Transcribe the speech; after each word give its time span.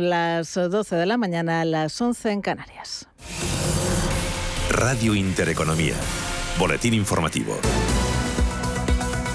Las 0.00 0.54
12 0.54 0.96
de 0.96 1.06
la 1.06 1.16
mañana, 1.16 1.64
las 1.64 2.00
11 2.00 2.30
en 2.30 2.42
Canarias. 2.42 3.06
Radio 4.70 5.14
Intereconomía. 5.14 5.94
Boletín 6.58 6.94
informativo. 6.94 7.58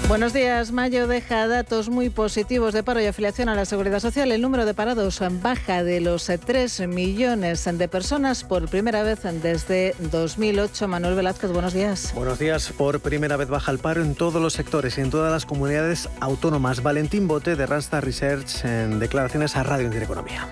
Buenos 0.06 0.34
días. 0.34 0.70
Mayo 0.70 1.06
deja 1.08 1.48
datos 1.48 1.88
muy 1.88 2.10
positivos 2.10 2.74
de 2.74 2.82
paro 2.82 3.00
y 3.00 3.06
afiliación 3.06 3.48
a 3.48 3.54
la 3.54 3.64
Seguridad 3.64 4.00
Social. 4.00 4.30
El 4.32 4.42
número 4.42 4.66
de 4.66 4.74
parados 4.74 5.20
baja 5.42 5.82
de 5.82 6.00
los 6.02 6.26
3 6.26 6.86
millones 6.88 7.64
de 7.64 7.88
personas 7.88 8.44
por 8.44 8.68
primera 8.68 9.02
vez 9.02 9.20
desde 9.42 9.94
2008. 9.98 10.88
Manuel 10.88 11.14
Velázquez, 11.14 11.50
buenos 11.52 11.72
días. 11.72 12.12
Buenos 12.14 12.38
días. 12.38 12.70
Por 12.76 13.00
primera 13.00 13.38
vez 13.38 13.48
baja 13.48 13.72
el 13.72 13.78
paro 13.78 14.02
en 14.02 14.14
todos 14.14 14.42
los 14.42 14.52
sectores 14.52 14.98
y 14.98 15.00
en 15.00 15.10
todas 15.10 15.32
las 15.32 15.46
comunidades 15.46 16.10
autónomas. 16.20 16.82
Valentín 16.82 17.26
Bote 17.26 17.56
de 17.56 17.64
Randstad 17.64 18.02
Research 18.02 18.64
en 18.64 18.98
declaraciones 18.98 19.56
a 19.56 19.62
Radio 19.62 19.86
Intereconomía. 19.86 20.50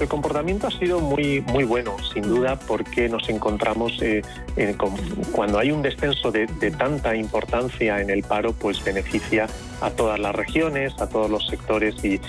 El 0.00 0.06
comportamiento 0.06 0.68
ha 0.68 0.70
sido 0.70 1.00
muy, 1.00 1.40
muy 1.40 1.64
bueno, 1.64 1.96
sin 2.12 2.22
duda, 2.22 2.56
porque 2.68 3.08
nos 3.08 3.28
encontramos 3.28 4.00
eh, 4.00 4.22
cuando 5.32 5.58
hay 5.58 5.72
un 5.72 5.82
descenso 5.82 6.30
de, 6.30 6.46
tanta 6.78 7.16
importancia 7.16 8.00
en 8.00 8.10
el 8.10 8.22
paro, 8.22 8.52
pues 8.52 8.82
beneficia 8.84 9.48
a 9.80 9.90
todas 9.90 10.20
las 10.20 10.34
regiones, 10.36 10.92
a 11.00 11.08
todos 11.08 11.28
los 11.28 11.46
sectores 11.48 11.96
y, 12.04 12.20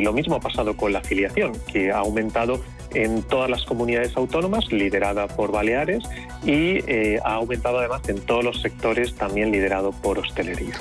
lo 0.00 0.12
mismo 0.12 0.36
ha 0.36 0.40
pasado 0.40 0.76
con 0.76 0.92
la 0.92 1.00
afiliación, 1.00 1.52
que 1.70 1.90
ha 1.92 1.98
aumentado 1.98 2.60
en 2.94 3.22
todas 3.22 3.50
las 3.50 3.64
comunidades 3.64 4.16
autónomas, 4.16 4.70
liderada 4.72 5.26
por 5.26 5.52
Baleares, 5.52 6.04
y 6.44 6.78
eh, 6.90 7.18
ha 7.24 7.34
aumentado 7.34 7.80
además 7.80 8.08
en 8.08 8.20
todos 8.20 8.44
los 8.44 8.62
sectores, 8.62 9.14
también 9.14 9.50
liderado 9.50 9.92
por 9.92 10.18
hostelería. 10.18 10.74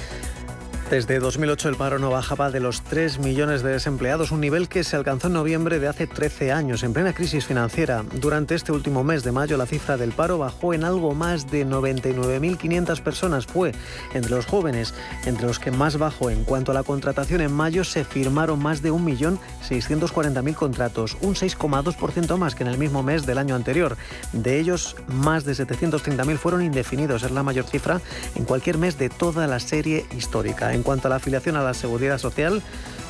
Desde 0.90 1.18
2008 1.20 1.70
el 1.70 1.76
paro 1.76 1.98
no 1.98 2.12
bajaba 2.12 2.52
de 2.52 2.60
los 2.60 2.84
3 2.84 3.18
millones 3.20 3.64
de 3.64 3.72
desempleados, 3.72 4.32
un 4.32 4.42
nivel 4.42 4.68
que 4.68 4.84
se 4.84 4.96
alcanzó 4.96 5.28
en 5.28 5.34
noviembre 5.34 5.80
de 5.80 5.88
hace 5.88 6.06
13 6.06 6.52
años, 6.52 6.84
en 6.84 6.94
plena 6.94 7.14
crisis 7.14 7.46
financiera. 7.46 8.04
Durante 8.22 8.54
este 8.54 8.72
último 8.72 9.04
mes 9.04 9.24
de 9.24 9.32
mayo 9.32 9.58
la 9.58 9.66
cifra 9.66 9.98
del 9.98 10.12
paro 10.12 10.38
bajó 10.38 10.74
en 10.74 10.84
algo 10.84 11.16
más 11.16 11.50
de 11.50 11.66
99.500 11.66 13.02
personas. 13.02 13.48
Fue 13.48 13.72
entre 14.14 14.36
los 14.36 14.46
jóvenes, 14.46 14.94
entre 15.26 15.48
los 15.48 15.58
que 15.58 15.72
más 15.72 15.98
bajó. 15.98 16.30
En 16.30 16.44
cuanto 16.44 16.72
a 16.72 16.76
la 16.76 16.84
contratación, 16.84 17.42
en 17.42 17.54
mayo 17.54 17.84
se 17.84 18.04
firmaron 18.04 18.62
más 18.62 18.84
de 18.84 18.92
1.640.000 18.92 20.54
contratos, 20.54 21.18
un 21.22 21.34
6,2% 21.34 22.38
más 22.38 22.54
que 22.54 22.64
en 22.64 22.70
el 22.70 22.78
mismo 22.78 23.02
mes 23.02 23.26
del 23.26 23.40
año 23.40 23.56
anterior. 23.56 23.98
De 24.32 24.60
ellos, 24.60 24.96
más 25.08 25.44
de 25.44 25.54
730.000 25.54 26.38
fueron 26.38 26.62
indefinidos. 26.62 27.24
Es 27.24 27.32
la 27.32 27.42
mayor 27.42 27.66
cifra 27.66 28.00
en 28.36 28.46
cualquier 28.46 28.78
mes 28.78 29.00
de 29.00 29.10
toda 29.10 29.48
la 29.48 29.60
serie 29.60 30.06
histórica. 30.16 30.73
En 30.74 30.82
cuanto 30.82 31.08
a 31.08 31.10
la 31.10 31.18
afiliación 31.18 31.56
a 31.56 31.62
la 31.62 31.76
Seguridad 31.76 32.18
Social, 32.18 32.62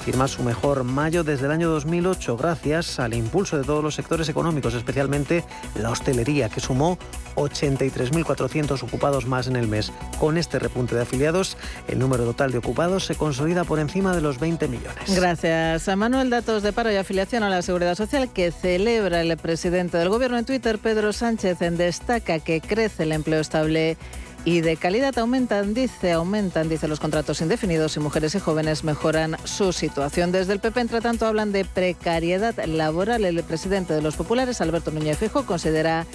firma 0.03 0.27
su 0.27 0.43
mejor 0.43 0.83
mayo 0.83 1.23
desde 1.23 1.45
el 1.45 1.51
año 1.53 1.69
2008 1.69 2.35
gracias 2.35 2.99
al 2.99 3.13
impulso 3.13 3.57
de 3.57 3.63
todos 3.63 3.81
los 3.81 3.95
sectores 3.95 4.27
económicos, 4.27 4.73
especialmente 4.73 5.45
la 5.79 5.89
hostelería, 5.89 6.49
que 6.49 6.59
sumó 6.59 6.97
83.400 7.35 8.83
ocupados 8.83 9.25
más 9.27 9.47
en 9.47 9.55
el 9.55 9.69
mes. 9.69 9.93
Con 10.19 10.37
este 10.37 10.59
repunte 10.59 10.93
de 10.93 11.03
afiliados, 11.03 11.55
el 11.87 11.99
número 11.99 12.25
total 12.25 12.51
de 12.51 12.57
ocupados 12.57 13.05
se 13.05 13.15
consolida 13.15 13.63
por 13.63 13.79
encima 13.79 14.13
de 14.13 14.19
los 14.19 14.39
20 14.39 14.67
millones. 14.67 15.15
Gracias. 15.15 15.87
A 15.87 15.95
Manuel, 15.95 16.29
datos 16.29 16.63
de 16.63 16.73
paro 16.73 16.91
y 16.91 16.97
afiliación 16.97 17.43
a 17.43 17.49
la 17.49 17.61
Seguridad 17.61 17.95
Social 17.95 18.29
que 18.33 18.51
celebra 18.51 19.21
el 19.21 19.37
presidente 19.37 19.97
del 19.97 20.09
Gobierno 20.09 20.37
en 20.37 20.43
Twitter, 20.43 20.79
Pedro 20.79 21.13
Sánchez, 21.13 21.59
destaca 21.59 22.39
que 22.39 22.59
crece 22.59 23.03
el 23.03 23.13
empleo 23.13 23.39
estable 23.39 23.97
y 24.45 24.61
de 24.61 24.75
calidad 24.75 25.17
aumentan, 25.17 25.73
dice, 25.73 26.11
aumentan, 26.11 26.67
dice 26.67 26.87
los 26.87 26.99
contratos 26.99 27.39
indefinidos 27.41 27.95
y 27.95 27.99
mujeres 27.99 28.35
y 28.35 28.39
jóvenes 28.39 28.83
mejoran 28.83 29.37
su 29.45 29.71
situación. 29.71 30.31
Desde 30.31 30.53
el 30.53 30.59
PP, 30.59 30.81
entre 30.81 31.01
tanto, 31.01 31.25
hablan 31.25 31.51
de 31.51 31.63
precariedad 31.63 32.53
laboral. 32.65 33.23
El 33.23 33.41
presidente 33.43 33.93
de 33.93 34.01
los 34.01 34.15
populares, 34.15 34.59
Alberto 34.59 34.91
Núñez 34.91 35.17
Fijo, 35.17 35.45
considera 35.45 36.05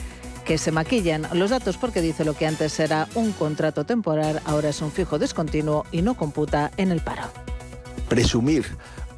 que 0.44 0.58
se 0.58 0.72
maquillan 0.72 1.26
los 1.32 1.50
datos 1.50 1.76
porque 1.76 2.00
dice 2.00 2.24
lo 2.24 2.34
que 2.34 2.46
antes 2.46 2.78
era 2.80 3.06
un 3.14 3.32
contrato 3.32 3.84
temporal, 3.84 4.40
ahora 4.46 4.70
es 4.70 4.80
un 4.80 4.90
fijo 4.90 5.18
discontinuo 5.18 5.84
y 5.92 6.00
no 6.02 6.14
computa 6.14 6.70
en 6.76 6.90
el 6.90 7.00
paro. 7.00 7.24
Presumir 8.08 8.64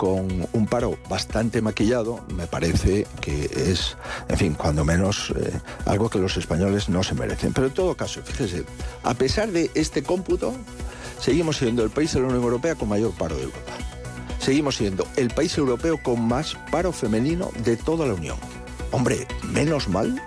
con 0.01 0.49
un 0.55 0.67
paro 0.67 0.97
bastante 1.11 1.61
maquillado, 1.61 2.25
me 2.35 2.47
parece 2.47 3.07
que 3.21 3.51
es, 3.55 3.99
en 4.31 4.39
fin, 4.39 4.55
cuando 4.55 4.83
menos 4.83 5.31
eh, 5.37 5.53
algo 5.85 6.09
que 6.09 6.19
los 6.19 6.39
españoles 6.39 6.89
no 6.89 7.03
se 7.03 7.15
merecen. 7.15 7.53
Pero 7.53 7.67
en 7.67 7.75
todo 7.75 7.95
caso, 7.95 8.23
fíjese, 8.25 8.65
a 9.03 9.13
pesar 9.13 9.51
de 9.51 9.71
este 9.75 10.03
cómputo, 10.03 10.55
seguimos 11.21 11.59
siendo 11.59 11.85
el 11.85 11.91
país 11.91 12.15
de 12.15 12.21
la 12.21 12.29
Unión 12.29 12.43
Europea 12.43 12.77
con 12.77 12.89
mayor 12.89 13.13
paro 13.13 13.37
de 13.37 13.43
Europa. 13.43 13.73
Seguimos 14.39 14.77
siendo 14.77 15.07
el 15.17 15.29
país 15.29 15.59
europeo 15.59 16.03
con 16.03 16.27
más 16.27 16.57
paro 16.71 16.93
femenino 16.93 17.51
de 17.63 17.77
toda 17.77 18.07
la 18.07 18.15
Unión. 18.15 18.39
Hombre, 18.93 19.29
menos 19.53 19.87
mal 19.87 20.19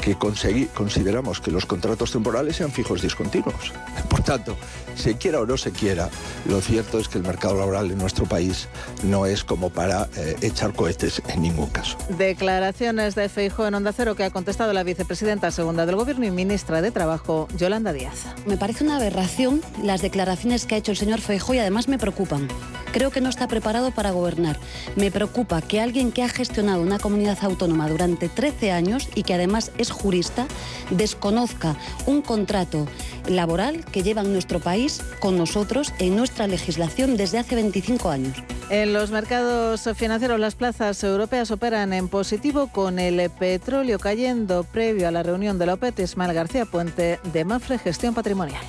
que 0.00 0.16
consideramos 0.16 1.42
que 1.42 1.50
los 1.50 1.66
contratos 1.66 2.10
temporales 2.12 2.56
sean 2.56 2.72
fijos 2.72 3.02
discontinuos. 3.02 3.74
Por 4.08 4.22
tanto, 4.22 4.56
se 4.94 5.16
quiera 5.16 5.40
o 5.40 5.46
no 5.46 5.56
se 5.56 5.72
quiera, 5.72 6.10
lo 6.46 6.60
cierto 6.60 6.98
es 6.98 7.08
que 7.08 7.18
el 7.18 7.24
mercado 7.24 7.56
laboral 7.56 7.90
en 7.90 7.98
nuestro 7.98 8.26
país 8.26 8.68
no 9.02 9.26
es 9.26 9.44
como 9.44 9.70
para 9.70 10.08
eh, 10.16 10.36
echar 10.42 10.72
cohetes 10.72 11.22
en 11.28 11.42
ningún 11.42 11.68
caso. 11.68 11.96
Declaraciones 12.18 13.14
de 13.14 13.28
Feijóo 13.28 13.66
en 13.66 13.74
Onda 13.74 13.92
Cero 13.92 14.14
que 14.14 14.24
ha 14.24 14.30
contestado 14.30 14.72
la 14.72 14.82
vicepresidenta 14.82 15.50
segunda 15.50 15.86
del 15.86 15.96
Gobierno 15.96 16.24
y 16.26 16.30
ministra 16.30 16.82
de 16.82 16.90
Trabajo, 16.90 17.48
Yolanda 17.56 17.92
Díaz. 17.92 18.26
Me 18.46 18.56
parece 18.56 18.84
una 18.84 18.96
aberración 18.96 19.62
las 19.82 20.02
declaraciones 20.02 20.66
que 20.66 20.74
ha 20.74 20.78
hecho 20.78 20.92
el 20.92 20.98
señor 20.98 21.20
Feijóo 21.20 21.54
y 21.54 21.58
además 21.58 21.88
me 21.88 21.98
preocupan. 21.98 22.48
Creo 22.92 23.10
que 23.10 23.20
no 23.20 23.28
está 23.28 23.46
preparado 23.46 23.92
para 23.92 24.10
gobernar. 24.10 24.58
Me 24.96 25.12
preocupa 25.12 25.62
que 25.62 25.80
alguien 25.80 26.10
que 26.10 26.24
ha 26.24 26.28
gestionado 26.28 26.82
una 26.82 26.98
comunidad 26.98 27.38
autónoma 27.42 27.88
durante 27.88 28.28
13 28.28 28.72
años 28.72 29.08
y 29.14 29.22
que 29.22 29.34
además 29.34 29.70
es 29.78 29.90
jurista 29.90 30.46
desconozca 30.90 31.76
un 32.06 32.20
contrato 32.22 32.86
laboral 33.28 33.84
que 33.84 34.02
lleva 34.02 34.22
en 34.22 34.32
nuestro 34.32 34.58
país 34.58 34.79
con 35.20 35.36
nosotros 35.36 35.92
en 35.98 36.16
nuestra 36.16 36.46
legislación 36.46 37.16
desde 37.16 37.38
hace 37.38 37.54
25 37.54 38.08
años. 38.08 38.36
En 38.70 38.92
los 38.92 39.10
mercados 39.10 39.88
financieros 39.94 40.40
las 40.40 40.54
plazas 40.54 41.02
europeas 41.04 41.50
operan 41.50 41.92
en 41.92 42.08
positivo 42.08 42.68
con 42.68 42.98
el 42.98 43.28
petróleo 43.30 43.98
cayendo 43.98 44.64
previo 44.64 45.08
a 45.08 45.10
la 45.10 45.22
reunión 45.22 45.58
de 45.58 45.66
la 45.66 45.74
OPET 45.74 45.98
Ismael 46.00 46.32
García 46.32 46.64
Puente 46.64 47.18
de 47.32 47.44
Mafre 47.44 47.78
Gestión 47.78 48.14
Patrimonial. 48.14 48.62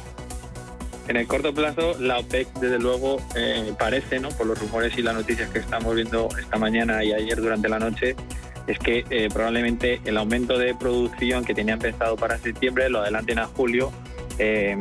En 1.07 1.17
el 1.17 1.27
corto 1.27 1.53
plazo, 1.53 1.99
la 1.99 2.19
OPEC, 2.19 2.47
desde 2.59 2.79
luego, 2.79 3.17
eh, 3.35 3.73
parece, 3.77 4.19
¿no? 4.19 4.29
por 4.29 4.47
los 4.47 4.59
rumores 4.59 4.97
y 4.97 5.01
las 5.01 5.15
noticias 5.15 5.49
que 5.49 5.59
estamos 5.59 5.95
viendo 5.95 6.29
esta 6.39 6.57
mañana 6.57 7.03
y 7.03 7.13
ayer 7.13 7.41
durante 7.41 7.69
la 7.69 7.79
noche, 7.79 8.15
es 8.67 8.79
que 8.79 9.03
eh, 9.09 9.27
probablemente 9.33 10.01
el 10.05 10.17
aumento 10.17 10.57
de 10.57 10.75
producción 10.75 11.43
que 11.43 11.53
tenían 11.53 11.79
pensado 11.79 12.15
para 12.15 12.37
septiembre 12.37 12.89
lo 12.89 12.99
adelanten 12.99 13.39
a 13.39 13.47
julio 13.47 13.91
eh, 14.37 14.77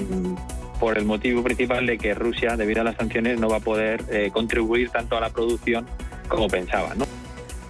por 0.81 0.99
el 0.99 1.05
motivo 1.05 1.43
principal 1.45 1.87
de 1.87 1.99
que 1.99 2.15
Rusia, 2.15 2.57
debido 2.57 2.81
a 2.81 2.85
las 2.85 2.97
sanciones, 2.97 3.39
no 3.39 3.49
va 3.49 3.59
a 3.59 3.61
poder 3.61 4.03
contribuir 4.33 4.91
tanto 4.91 5.17
a 5.17 5.21
la 5.21 5.31
producción 5.31 5.87
como 6.29 6.49
pensaba. 6.49 6.95
¿no? 6.95 7.20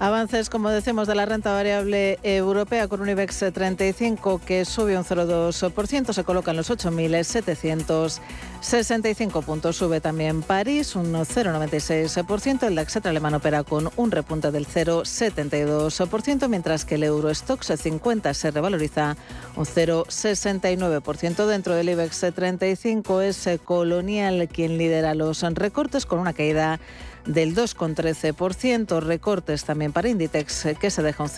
Avances, 0.00 0.49
como 0.49 0.71
decimos, 0.71 1.06
de 1.06 1.15
la 1.15 1.27
renta 1.27 1.53
variable 1.53 2.19
europea 2.22 2.88
con 2.88 3.03
un 3.03 3.11
IBEX 3.11 3.44
35 3.53 4.41
que 4.47 4.65
sube 4.65 4.97
un 4.97 5.05
0,2%, 5.05 6.15
se 6.15 6.24
coloca 6.24 6.53
en 6.53 6.57
los 6.57 6.71
8.765 6.71 9.45
puntos. 9.45 9.77
Sube 9.77 10.01
también 10.01 10.41
París 10.41 10.97
un 10.97 11.13
0,96%. 11.13 12.66
El 12.66 12.77
DAX 12.77 12.97
alemán 13.04 13.34
opera 13.34 13.63
con 13.63 13.91
un 13.97 14.10
repunte 14.10 14.51
del 14.51 14.66
0,72%, 14.66 16.48
mientras 16.48 16.86
que 16.86 16.95
el 16.95 17.04
Eurostox 17.04 17.74
50 17.77 18.33
se 18.33 18.51
revaloriza 18.53 19.19
un 19.54 19.66
0,69%. 19.66 21.47
Dentro 21.47 21.74
del 21.74 21.91
IBEX 21.91 22.24
35 22.34 23.21
es 23.21 23.47
Colonial 23.65 24.48
quien 24.48 24.78
lidera 24.78 25.15
los 25.15 25.42
recortes 25.42 26.07
con 26.07 26.21
una 26.21 26.33
caída 26.33 26.80
del 27.27 27.55
2,13%. 27.55 29.01
Recortes 29.01 29.65
también 29.65 29.93
para 29.93 30.09
Inditex, 30.09 30.69
que 30.81 30.91
se 30.91 31.03
deja 31.03 31.22
un 31.22 31.28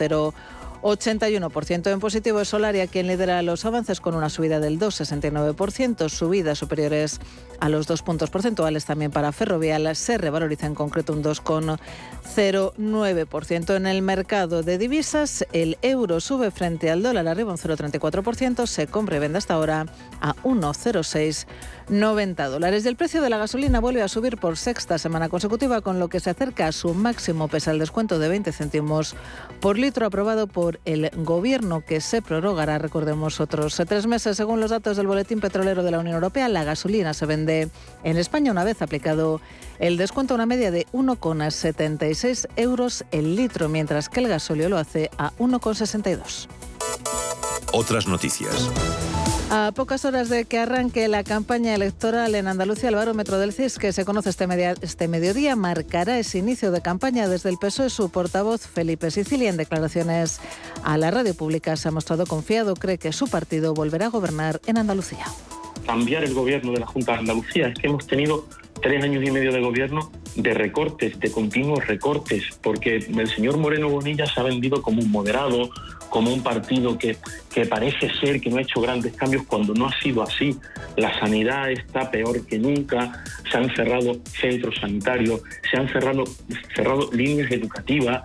0,81% 0.82 1.92
en 1.92 2.00
positivo 2.00 2.40
es 2.40 2.48
Solaria, 2.48 2.88
quien 2.88 3.06
lidera 3.06 3.40
los 3.42 3.64
avances 3.64 4.00
con 4.00 4.16
una 4.16 4.28
subida 4.28 4.58
del 4.58 4.80
2,69%, 4.80 6.08
subidas 6.08 6.58
superiores 6.58 7.20
a 7.60 7.68
los 7.68 7.86
dos 7.86 8.02
puntos 8.02 8.30
porcentuales 8.30 8.84
también 8.84 9.12
para 9.12 9.30
Ferrovial, 9.30 9.94
se 9.94 10.18
revaloriza 10.18 10.66
en 10.66 10.74
concreto 10.74 11.12
un 11.12 11.22
2,09%. 11.22 13.76
En 13.76 13.86
el 13.86 14.02
mercado 14.02 14.64
de 14.64 14.78
divisas, 14.78 15.46
el 15.52 15.78
euro 15.82 16.18
sube 16.18 16.50
frente 16.50 16.90
al 16.90 17.04
dólar 17.04 17.28
arriba 17.28 17.52
un 17.52 17.58
0,34%, 17.58 18.66
se 18.66 18.88
compra 18.88 19.16
y 19.16 19.20
vende 19.20 19.38
hasta 19.38 19.54
ahora 19.54 19.86
a 20.20 20.34
1,0690 20.42 22.48
dólares. 22.48 22.84
Y 22.84 22.88
el 22.88 22.96
precio 22.96 23.22
de 23.22 23.30
la 23.30 23.38
gasolina 23.38 23.78
vuelve 23.78 24.02
a 24.02 24.08
subir 24.08 24.38
por 24.38 24.56
sexta 24.56 24.98
semana 24.98 25.28
consecutiva, 25.28 25.82
con 25.82 26.00
lo 26.00 26.08
que 26.08 26.18
se 26.18 26.30
acerca 26.30 26.66
a 26.66 26.72
su 26.72 26.94
máximo 26.94 27.46
pese 27.46 27.70
al 27.70 27.78
descuento 27.78 28.18
de 28.18 28.28
20 28.28 28.50
céntimos 28.50 29.14
por 29.60 29.78
litro 29.78 30.06
aprobado 30.06 30.48
por 30.48 30.71
el 30.84 31.10
Gobierno, 31.14 31.84
que 31.84 32.00
se 32.00 32.22
prorrogará, 32.22 32.78
recordemos, 32.78 33.40
otros 33.40 33.80
tres 33.86 34.06
meses. 34.06 34.36
Según 34.36 34.60
los 34.60 34.70
datos 34.70 34.96
del 34.96 35.06
Boletín 35.06 35.40
Petrolero 35.40 35.82
de 35.82 35.90
la 35.90 35.98
Unión 35.98 36.14
Europea, 36.14 36.48
la 36.48 36.64
gasolina 36.64 37.14
se 37.14 37.26
vende 37.26 37.68
en 38.04 38.16
España 38.16 38.50
una 38.52 38.64
vez 38.64 38.82
aplicado 38.82 39.40
el 39.78 39.96
descuento 39.96 40.34
a 40.34 40.36
una 40.36 40.46
media 40.46 40.70
de 40.70 40.86
1,76 40.92 42.48
euros 42.56 43.04
el 43.10 43.36
litro, 43.36 43.68
mientras 43.68 44.08
que 44.08 44.20
el 44.20 44.28
gasóleo 44.28 44.68
lo 44.68 44.78
hace 44.78 45.10
a 45.18 45.32
1,62. 45.38 46.48
Otras 47.72 48.06
noticias. 48.06 48.70
A 49.54 49.70
pocas 49.70 50.06
horas 50.06 50.30
de 50.30 50.46
que 50.46 50.56
arranque 50.56 51.08
la 51.08 51.24
campaña 51.24 51.74
electoral 51.74 52.34
en 52.34 52.48
Andalucía, 52.48 52.88
el 52.88 52.94
barómetro 52.94 53.38
del 53.38 53.52
CIS, 53.52 53.78
que 53.78 53.92
se 53.92 54.06
conoce 54.06 54.30
este, 54.30 54.46
este, 54.80 55.08
mediodía, 55.08 55.56
marcará 55.56 56.18
ese 56.18 56.38
inicio 56.38 56.70
de 56.70 56.80
campaña 56.80 57.28
desde 57.28 57.50
el 57.50 57.58
PSOE. 57.58 57.90
Su 57.90 58.10
portavoz, 58.10 58.66
Felipe 58.66 59.10
Sicilia, 59.10 59.50
en 59.50 59.58
declaraciones 59.58 60.40
a 60.82 60.96
la 60.96 61.10
radio 61.10 61.34
pública, 61.34 61.76
se 61.76 61.88
ha 61.88 61.90
mostrado 61.90 62.24
confiado. 62.24 62.72
Cree 62.76 62.96
que 62.96 63.12
su 63.12 63.28
partido 63.28 63.74
volverá 63.74 64.06
a 64.06 64.08
gobernar 64.08 64.58
en 64.66 64.78
Andalucía. 64.78 65.26
Cambiar 65.84 66.24
el 66.24 66.32
gobierno 66.32 66.72
de 66.72 66.80
la 66.80 66.86
Junta 66.86 67.12
de 67.12 67.18
Andalucía 67.18 67.68
es 67.68 67.78
que 67.78 67.88
hemos 67.88 68.06
tenido 68.06 68.46
tres 68.80 69.04
años 69.04 69.22
y 69.22 69.30
medio 69.30 69.52
de 69.52 69.60
gobierno 69.60 70.10
de 70.34 70.54
recortes, 70.54 71.20
de 71.20 71.30
continuos 71.30 71.86
recortes, 71.86 72.44
porque 72.62 72.96
el 72.96 73.28
señor 73.28 73.58
Moreno 73.58 73.90
Bonilla 73.90 74.24
se 74.24 74.40
ha 74.40 74.44
vendido 74.44 74.80
como 74.80 75.02
un 75.02 75.10
moderado, 75.10 75.68
como 76.12 76.30
un 76.30 76.42
partido 76.42 76.98
que, 76.98 77.16
que 77.54 77.64
parece 77.64 78.12
ser 78.20 78.38
que 78.38 78.50
no 78.50 78.58
ha 78.58 78.60
hecho 78.60 78.82
grandes 78.82 79.14
cambios 79.14 79.44
cuando 79.46 79.72
no 79.72 79.86
ha 79.86 79.98
sido 79.98 80.22
así. 80.22 80.54
La 80.98 81.18
sanidad 81.18 81.70
está 81.70 82.10
peor 82.10 82.44
que 82.46 82.58
nunca, 82.58 83.24
se 83.50 83.56
han 83.56 83.74
cerrado 83.74 84.20
centros 84.26 84.74
sanitarios, 84.78 85.40
se 85.70 85.78
han 85.78 85.88
cerrado, 85.88 86.24
cerrado 86.76 87.10
líneas 87.12 87.50
educativas, 87.50 88.20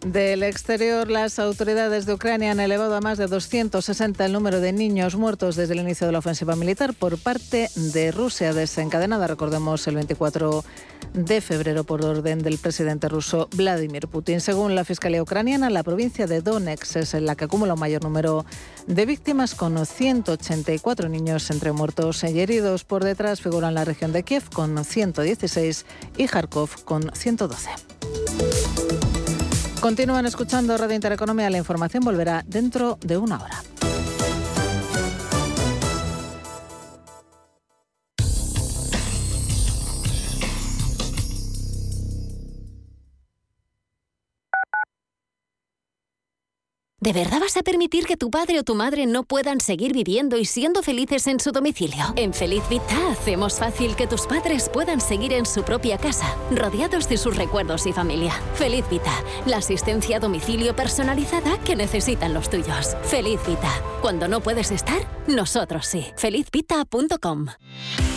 del 0.00 0.42
exterior, 0.42 1.10
las 1.10 1.38
autoridades 1.38 2.06
de 2.06 2.14
Ucrania 2.14 2.52
han 2.52 2.60
elevado 2.60 2.94
a 2.94 3.00
más 3.00 3.18
de 3.18 3.26
260 3.26 4.24
el 4.24 4.32
número 4.32 4.60
de 4.60 4.72
niños 4.72 5.16
muertos 5.16 5.56
desde 5.56 5.74
el 5.74 5.80
inicio 5.80 6.06
de 6.06 6.12
la 6.12 6.20
ofensiva 6.20 6.54
militar 6.56 6.94
por 6.94 7.18
parte 7.18 7.68
de 7.74 8.12
Rusia, 8.12 8.52
desencadenada, 8.52 9.26
recordemos, 9.26 9.86
el 9.88 9.96
24 9.96 10.64
de 11.14 11.40
febrero 11.40 11.84
por 11.84 12.04
orden 12.04 12.40
del 12.40 12.58
presidente 12.58 13.08
ruso 13.08 13.48
Vladimir 13.54 14.08
Putin. 14.08 14.40
Según 14.40 14.74
la 14.74 14.84
Fiscalía 14.84 15.22
ucraniana, 15.22 15.68
la 15.70 15.82
provincia 15.82 16.26
de 16.26 16.42
Donetsk 16.42 16.96
es 16.96 17.14
la 17.14 17.34
que 17.34 17.46
acumula 17.46 17.74
un 17.74 17.80
mayor 17.80 18.04
número 18.04 18.44
de 18.86 19.06
víctimas, 19.06 19.54
con 19.54 19.84
184 19.84 21.08
niños 21.08 21.50
entre 21.50 21.72
muertos 21.72 22.22
y 22.24 22.40
heridos. 22.40 22.84
Por 22.84 23.04
detrás 23.04 23.40
figuran 23.40 23.74
la 23.74 23.84
región 23.84 24.12
de 24.12 24.22
Kiev 24.22 24.48
con 24.50 24.84
116 24.84 25.86
y 26.16 26.26
Kharkov 26.26 26.84
con 26.84 27.10
112. 27.14 29.07
Continúan 29.80 30.26
escuchando 30.26 30.76
Radio 30.76 30.96
Intereconomía. 30.96 31.48
La 31.50 31.58
información 31.58 32.02
volverá 32.02 32.44
dentro 32.46 32.98
de 33.00 33.16
una 33.16 33.40
hora. 33.40 33.62
¿De 47.08 47.14
verdad 47.14 47.40
vas 47.40 47.56
a 47.56 47.62
permitir 47.62 48.04
que 48.04 48.18
tu 48.18 48.30
padre 48.30 48.58
o 48.58 48.64
tu 48.64 48.74
madre 48.74 49.06
no 49.06 49.22
puedan 49.22 49.62
seguir 49.62 49.94
viviendo 49.94 50.36
y 50.36 50.44
siendo 50.44 50.82
felices 50.82 51.26
en 51.26 51.40
su 51.40 51.52
domicilio? 51.52 52.04
En 52.16 52.34
Feliz 52.34 52.62
Vita 52.68 53.10
hacemos 53.10 53.58
fácil 53.58 53.96
que 53.96 54.06
tus 54.06 54.26
padres 54.26 54.68
puedan 54.70 55.00
seguir 55.00 55.32
en 55.32 55.46
su 55.46 55.62
propia 55.62 55.96
casa, 55.96 56.36
rodeados 56.50 57.08
de 57.08 57.16
sus 57.16 57.34
recuerdos 57.34 57.86
y 57.86 57.94
familia. 57.94 58.32
Feliz 58.56 58.84
Vita, 58.90 59.24
la 59.46 59.56
asistencia 59.56 60.18
a 60.18 60.20
domicilio 60.20 60.76
personalizada 60.76 61.58
que 61.60 61.76
necesitan 61.76 62.34
los 62.34 62.50
tuyos. 62.50 62.94
Feliz 63.04 63.40
Vita, 63.46 63.72
cuando 64.02 64.28
no 64.28 64.42
puedes 64.42 64.70
estar, 64.70 65.00
nosotros 65.28 65.86
sí. 65.86 66.04
Felizvita.com. 66.16 67.46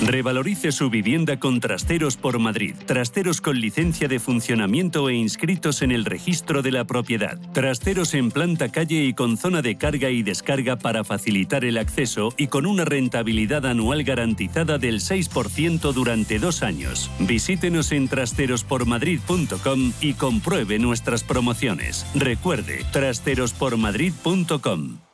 Revalorice 0.06 0.72
su 0.72 0.90
vivienda 0.90 1.40
con 1.40 1.60
Trasteros 1.60 2.18
por 2.18 2.40
Madrid. 2.40 2.76
Trasteros 2.88 3.40
con 3.40 3.60
licencia 3.60 4.08
de 4.08 4.20
funcionamiento 4.20 5.10
e 5.10 5.14
inscritos 5.14 5.82
en 5.84 5.92
el 5.92 6.06
registro 6.06 6.62
de 6.62 6.72
la 6.72 6.86
propiedad. 6.86 7.38
Trasteros 7.54 8.16
en 8.16 8.32
planta 8.32 8.70
y 8.90 9.14
con 9.14 9.38
zona 9.38 9.62
de 9.62 9.78
carga 9.78 10.10
y 10.10 10.24
descarga 10.24 10.78
para 10.78 11.04
facilitar 11.04 11.66
el 11.66 11.78
acceso 11.78 12.34
y 12.38 12.48
con 12.48 12.66
una 12.66 12.86
rentabilidad 12.86 13.66
anual 13.66 14.04
garantizada 14.04 14.78
del 14.78 15.02
6% 15.02 15.92
durante 15.94 16.40
dos 16.40 16.64
años. 16.64 17.12
Visítenos 17.20 17.92
en 17.92 18.08
trasterospormadrid.com 18.08 19.92
y 20.02 20.14
compruebe 20.14 20.80
nuestras 20.80 21.24
promociones. 21.24 22.06
Recuerde, 22.16 22.86
trasterospormadrid.com. 22.92 25.11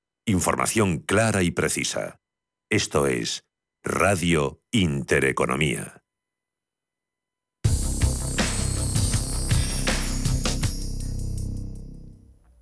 Información 0.27 0.99
clara 0.99 1.41
y 1.41 1.49
precisa. 1.49 2.19
Esto 2.69 3.07
es 3.07 3.43
Radio 3.83 4.61
Intereconomía. 4.71 6.03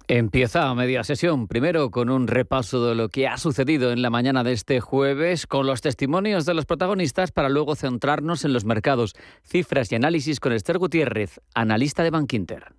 Empieza 0.08 0.70
a 0.70 0.74
media 0.74 1.04
sesión, 1.04 1.50
primero 1.50 1.92
con 1.92 2.10
un 2.10 2.28
repaso 2.28 2.88
de 2.88 2.96
lo 2.96 3.10
que 3.10 3.28
ha 3.28 3.38
sucedido 3.38 3.92
en 3.92 4.02
la 4.02 4.10
mañana 4.10 4.46
de 4.46 4.54
este 4.54 4.80
jueves, 4.80 5.46
con 5.46 5.68
los 5.68 5.82
testimonios 5.82 6.46
de 6.46 6.54
los 6.54 6.66
protagonistas 6.66 7.34
para 7.34 7.50
luego 7.50 7.76
centrarnos 7.76 8.46
en 8.46 8.54
los 8.54 8.64
mercados, 8.64 9.16
cifras 9.44 9.92
y 9.92 9.96
análisis 9.96 10.40
con 10.40 10.54
Esther 10.54 10.78
Gutiérrez, 10.78 11.42
analista 11.54 12.04
de 12.04 12.10
Bankinter. 12.10 12.79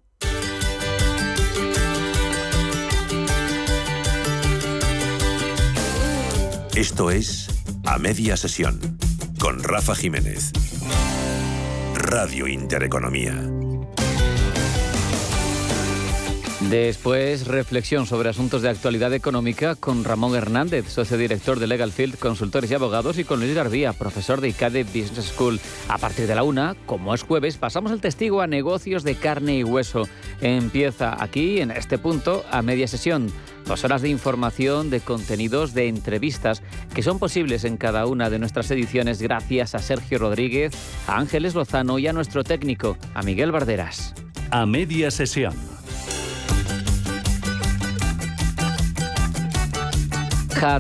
Esto 6.77 7.11
es 7.11 7.49
A 7.85 7.99
Media 7.99 8.37
Sesión 8.37 8.79
con 9.41 9.61
Rafa 9.63 9.97
Jiménez. 9.97 10.53
Radio 11.95 12.47
Intereconomía. 12.47 13.35
Después, 16.69 17.49
reflexión 17.49 18.07
sobre 18.07 18.29
asuntos 18.29 18.63
de 18.63 18.69
actualidad 18.69 19.13
económica 19.15 19.75
con 19.75 20.05
Ramón 20.05 20.37
Hernández, 20.37 20.89
socio 20.89 21.19
director 21.19 21.59
de 21.59 21.67
Legal 21.67 21.91
Field 21.91 22.19
Consultores 22.19 22.71
y 22.71 22.75
Abogados, 22.75 23.19
y 23.19 23.25
con 23.25 23.41
Luis 23.41 23.55
Garbía, 23.55 23.93
profesor 23.93 24.41
de 24.41 24.51
ICADE 24.51 24.85
Business 24.85 25.33
School. 25.35 25.59
A 25.89 25.99
partir 25.99 26.29
de 26.29 26.35
la 26.37 26.45
una, 26.45 26.77
como 26.87 27.15
es 27.15 27.23
jueves, 27.23 27.57
pasamos 27.57 27.91
el 27.91 28.01
testigo 28.01 28.43
a 28.43 28.47
negocios 28.47 29.03
de 29.03 29.17
carne 29.17 29.57
y 29.57 29.65
hueso. 29.65 30.03
Empieza 30.41 31.21
aquí, 31.21 31.61
en 31.61 31.73
este 31.73 31.99
punto, 31.99 32.45
a 32.51 32.63
media 32.63 32.87
sesión. 32.87 33.33
Dos 33.67 33.85
horas 33.85 34.03
de 34.03 34.09
información, 34.09 34.91
de 34.91 35.01
contenidos, 35.01 35.75
de 35.75 35.89
entrevistas 35.89 36.63
que 36.95 37.03
son 37.03 37.19
posibles 37.19 37.65
en 37.65 37.77
cada 37.77 38.07
una 38.07 38.31
de 38.31 38.39
nuestras 38.39 38.71
ediciones 38.71 39.23
gracias 39.23 39.75
a 39.75 39.79
Sergio 39.79 40.19
Rodríguez, 40.19 40.73
a 41.07 41.19
Ángeles 41.19 41.55
Lozano 41.55 41.99
y 41.99 42.07
a 42.07 42.13
nuestro 42.13 42.45
técnico, 42.45 42.97
a 43.15 43.23
Miguel 43.23 43.53
Barderas. 43.53 44.15
A 44.51 44.67
media 44.67 45.11
sesión 45.11 45.55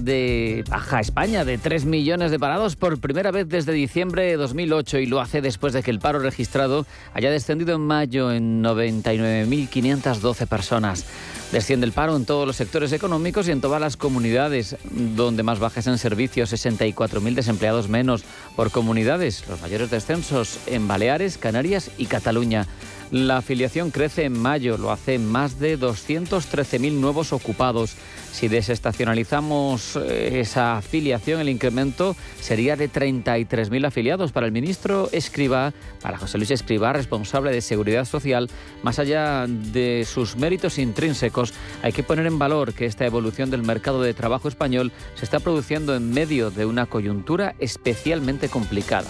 de 0.02 0.62
baja 0.68 1.00
España 1.00 1.46
de 1.46 1.56
3 1.56 1.86
millones 1.86 2.30
de 2.30 2.38
parados 2.38 2.76
por 2.76 3.00
primera 3.00 3.30
vez 3.30 3.48
desde 3.48 3.72
diciembre 3.72 4.24
de 4.24 4.36
2008 4.36 4.98
y 4.98 5.06
lo 5.06 5.20
hace 5.20 5.40
después 5.40 5.72
de 5.72 5.82
que 5.82 5.90
el 5.90 6.00
paro 6.00 6.18
registrado 6.18 6.84
haya 7.14 7.30
descendido 7.30 7.76
en 7.76 7.80
mayo 7.80 8.30
en 8.30 8.62
99.512 8.62 10.46
personas. 10.46 11.06
Desciende 11.52 11.84
el 11.84 11.92
paro 11.92 12.14
en 12.14 12.26
todos 12.26 12.46
los 12.46 12.54
sectores 12.54 12.92
económicos 12.92 13.48
y 13.48 13.50
en 13.50 13.60
todas 13.60 13.80
las 13.80 13.96
comunidades, 13.96 14.76
donde 14.92 15.42
más 15.42 15.58
bajas 15.58 15.88
en 15.88 15.98
servicios, 15.98 16.52
64.000 16.52 17.34
desempleados 17.34 17.88
menos 17.88 18.22
por 18.54 18.70
comunidades, 18.70 19.44
los 19.48 19.60
mayores 19.60 19.90
descensos 19.90 20.60
en 20.66 20.86
Baleares, 20.86 21.38
Canarias 21.38 21.90
y 21.98 22.06
Cataluña. 22.06 22.68
La 23.10 23.38
afiliación 23.38 23.90
crece 23.90 24.24
en 24.24 24.38
mayo, 24.38 24.78
lo 24.78 24.92
hace 24.92 25.18
más 25.18 25.58
de 25.58 25.76
213.000 25.76 26.92
nuevos 26.92 27.32
ocupados. 27.32 27.96
Si 28.30 28.46
desestacionalizamos 28.46 29.96
eh, 29.96 30.38
esa 30.38 30.76
afiliación, 30.76 31.40
el 31.40 31.48
incremento 31.48 32.14
sería 32.40 32.76
de 32.76 32.88
33.000 32.88 33.84
afiliados. 33.84 34.30
Para 34.30 34.46
el 34.46 34.52
ministro 34.52 35.08
Escriba, 35.10 35.72
para 36.00 36.18
José 36.18 36.38
Luis 36.38 36.52
Escriba, 36.52 36.92
responsable 36.92 37.50
de 37.50 37.62
Seguridad 37.62 38.04
Social, 38.04 38.48
más 38.84 39.00
allá 39.00 39.46
de 39.48 40.06
sus 40.08 40.36
méritos 40.36 40.78
intrínsecos, 40.78 41.52
hay 41.82 41.92
que 41.92 42.04
poner 42.04 42.26
en 42.26 42.38
valor 42.38 42.74
que 42.74 42.86
esta 42.86 43.06
evolución 43.06 43.50
del 43.50 43.64
mercado 43.64 44.02
de 44.02 44.14
trabajo 44.14 44.46
español 44.46 44.92
se 45.16 45.24
está 45.24 45.40
produciendo 45.40 45.96
en 45.96 46.12
medio 46.12 46.52
de 46.52 46.64
una 46.64 46.86
coyuntura 46.86 47.56
especialmente 47.58 48.48
complicada. 48.48 49.08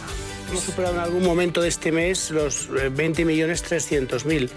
Hemos 0.51 0.65
superado 0.65 0.97
en 0.97 1.01
algún 1.01 1.23
momento 1.23 1.63
de 1.63 1.69
este 1.69 1.93
mes 1.93 2.33
los 2.33 2.69
20 2.69 3.23
eh, 3.23 3.25
millones 3.25 3.63
300 3.63 4.25
mil. 4.25 4.51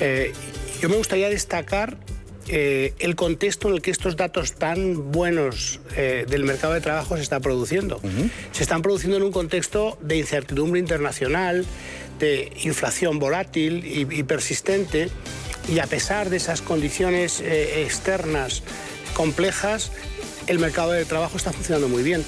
Eh, 0.00 0.32
yo 0.80 0.88
me 0.88 0.96
gustaría 0.96 1.28
destacar 1.28 1.96
eh, 2.48 2.92
el 2.98 3.14
contexto 3.14 3.68
en 3.68 3.74
el 3.74 3.82
que 3.82 3.92
estos 3.92 4.16
datos 4.16 4.54
tan 4.54 5.12
buenos 5.12 5.78
del 5.94 6.42
mercado 6.42 6.72
de 6.72 6.80
trabajo 6.80 7.14
se 7.16 7.22
están 7.22 7.40
produciendo. 7.40 8.00
Se 8.50 8.64
están 8.64 8.82
produciendo 8.82 9.16
en 9.16 9.22
un 9.22 9.30
contexto 9.30 9.96
de 10.00 10.16
incertidumbre 10.16 10.80
internacional, 10.80 11.64
de 12.18 12.52
inflación 12.64 13.20
volátil 13.20 13.84
y, 13.84 14.22
persistente, 14.24 15.08
y 15.72 15.78
a 15.78 15.86
pesar 15.86 16.30
de 16.30 16.38
esas 16.38 16.62
condiciones 16.62 17.40
externas 17.40 18.64
complejas, 19.14 19.92
el 20.48 20.58
mercado 20.58 20.90
de 20.90 21.04
trabajo 21.04 21.36
está 21.36 21.52
funcionando 21.52 21.88
muy 21.88 22.02
bien. 22.02 22.24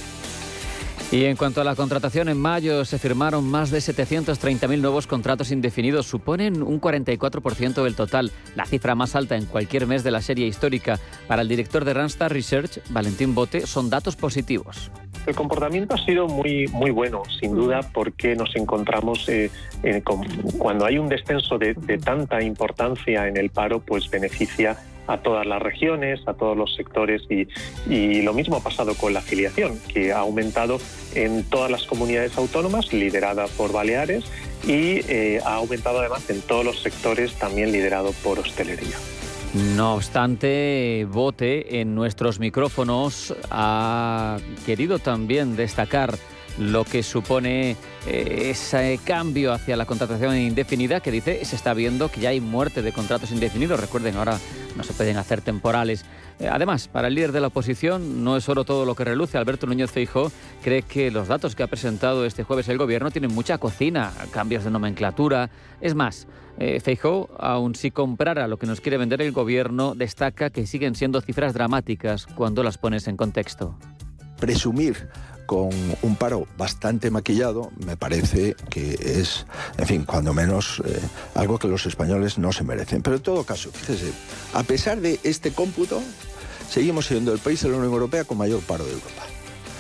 Y 1.15 1.27
en 1.27 1.37
cuanto 1.37 1.61
a 1.61 1.65
la 1.65 1.77
contratación, 1.77 2.29
en 2.29 2.41
mayo 2.41 2.85
se 2.85 2.99
firmaron 2.99 3.49
más 3.49 3.71
de 3.71 3.79
730.000 3.79 4.81
nuevos 4.81 5.07
contratos 5.07 5.53
indefinidos, 5.53 6.07
suponen 6.07 6.61
un 6.61 6.81
44% 6.81 7.85
del 7.85 7.95
total, 7.95 8.33
la 8.57 8.67
cifra 8.67 8.97
más 8.97 9.15
alta 9.15 9.37
en 9.37 9.47
cualquier 9.47 9.87
mes 9.87 10.03
de 10.03 10.11
la 10.11 10.21
serie 10.21 10.49
histórica. 10.49 10.99
Para 11.29 11.43
el 11.43 11.49
director 11.49 11.85
de 11.85 11.95
Randstad 11.95 12.31
Research, 12.31 12.81
Valentín 12.91 13.33
Bote, 13.33 13.65
son 13.65 13.91
datos 13.91 14.17
positivos. 14.17 14.91
El 15.25 15.37
comportamiento 15.37 15.95
ha 15.95 16.05
sido 16.05 16.27
muy, 16.27 16.67
muy 16.73 16.91
bueno, 16.91 17.23
sin 17.39 17.55
duda, 17.55 17.79
porque 17.93 18.35
nos 18.35 18.57
encontramos 18.57 19.29
eh, 19.29 19.53
cuando 20.59 20.85
hay 20.85 20.99
un 20.99 21.09
descenso 21.09 21.59
de, 21.59 21.75
de 21.75 21.97
tanta 21.97 22.43
importancia 22.43 23.29
en 23.29 23.37
el 23.37 23.51
paro, 23.51 23.79
pues 23.79 24.11
beneficia 24.11 24.77
a 25.07 25.19
todas 25.19 25.47
las 25.47 25.61
regiones, 25.61 26.21
a 26.27 26.35
todos 26.35 26.57
los 26.57 26.75
sectores 26.75 27.23
y, 27.29 28.23
lo 28.23 28.33
mismo 28.33 28.57
ha 28.57 28.61
pasado 28.61 28.95
con 28.95 29.13
la 29.13 29.21
afiliación, 29.21 29.79
que 29.93 30.13
ha 30.13 30.21
aumentado 30.21 30.79
en 31.15 31.45
todas 31.45 31.71
las 31.71 31.85
comunidades 31.85 32.37
autónomas, 32.39 32.93
liderada 32.93 33.47
por 33.57 33.73
Baleares, 33.73 34.25
y 34.67 35.01
eh, 35.09 35.41
ha 35.45 35.57
aumentado 35.57 36.01
además 36.01 36.29
en 36.31 36.41
todos 36.41 36.65
los 36.65 36.81
sectores, 36.81 37.35
también 37.35 37.71
liderado 37.71 38.13
por 38.23 38.39
hostelería. 38.39 38.97
No 39.77 39.95
obstante, 39.95 41.07
Bote 41.09 41.81
en 41.81 41.95
nuestros 41.95 42.41
micrófonos 42.41 43.35
ha 43.51 44.39
querido 44.67 44.99
también 44.99 45.55
destacar 45.55 46.17
lo 46.59 46.85
que 46.85 47.03
supone 47.03 47.77
eh, 48.07 48.51
ese 48.51 49.01
cambio 49.05 49.53
hacia 49.53 49.77
la 49.77 49.87
contratación 49.87 50.37
indefinida 50.37 51.01
que 51.01 51.11
dice 51.11 51.45
se 51.45 51.57
está 51.57 51.75
viendo 51.75 52.09
que 52.11 52.21
ya 52.21 52.31
hay 52.31 52.41
muerte 52.41 52.83
de 52.83 52.93
contratos 52.93 53.33
indefinidos. 53.33 53.81
Recuerden, 53.81 54.17
ahora 54.17 54.39
no 54.77 54.83
se 54.85 54.93
pueden 54.93 55.17
hacer 55.17 55.41
temporales. 55.41 56.05
Eh, 56.39 56.49
además, 56.49 56.89
para 56.89 57.09
el 57.09 57.15
líder 57.15 57.33
de 57.33 57.41
la 57.41 57.49
oposición 57.49 58.25
no 58.25 58.37
es 58.37 58.49
oro 58.49 58.65
todo 58.65 58.85
lo 58.85 58.95
que 58.95 59.05
reluce. 59.05 59.39
Alberto 59.39 59.67
Núñez 59.67 59.91
Feijóo 59.91 60.33
cree 60.63 60.83
que 60.83 61.11
los 61.11 61.29
datos 61.29 61.55
que 61.55 61.63
ha 61.63 61.67
presentado 61.67 62.25
este 62.25 62.43
jueves 62.43 62.69
el 62.69 62.79
gobierno 62.79 63.11
tienen 63.11 63.35
mucha 63.35 63.59
cocina, 63.59 64.13
cambios 64.33 64.65
de 64.65 64.71
nomenclatura. 64.71 65.51
Es 65.81 65.95
más, 65.95 66.27
eh, 66.59 66.81
Feijóo, 66.81 67.31
aun 67.39 67.75
si 67.75 67.91
comprara 67.91 68.49
lo 68.49 68.59
que 68.59 68.67
nos 68.67 68.81
quiere 68.81 68.97
vender 68.97 69.23
el 69.23 69.33
gobierno, 69.33 69.95
destaca 69.95 70.51
que 70.51 70.67
siguen 70.67 70.95
siendo 70.95 71.21
cifras 71.21 71.55
dramáticas 71.55 72.27
cuando 72.27 72.63
las 72.63 72.79
pones 72.79 73.07
en 73.07 73.17
contexto. 73.17 73.77
Presumir 74.39 75.09
con 75.47 75.71
un 76.03 76.17
paro 76.17 76.47
bastante 76.57 77.11
maquillado, 77.11 77.71
me 77.85 77.97
parece 77.97 78.57
que 78.71 78.95
es, 79.21 79.47
en 79.79 79.87
fin, 79.87 80.05
cuando 80.05 80.33
menos 80.33 80.83
eh, 80.85 81.01
algo 81.35 81.59
que 81.59 81.69
los 81.69 81.87
españoles 81.87 82.39
no 82.39 82.53
se 82.53 82.65
merecen. 82.65 83.03
Pero 83.03 83.17
en 83.17 83.23
todo 83.23 83.45
caso, 83.45 83.71
fíjese, 83.73 84.13
a 84.53 84.63
pesar 84.63 85.01
de 85.01 85.21
este 85.23 85.53
cómputo, 85.53 86.03
seguimos 86.71 87.07
siendo 87.07 87.33
el 87.33 87.39
país 87.39 87.63
de 87.63 87.69
la 87.69 87.77
Unión 87.77 87.93
Europea 87.93 88.25
con 88.25 88.39
mayor 88.39 88.61
paro 88.61 88.85
de 88.85 88.93
Europa. 88.93 89.23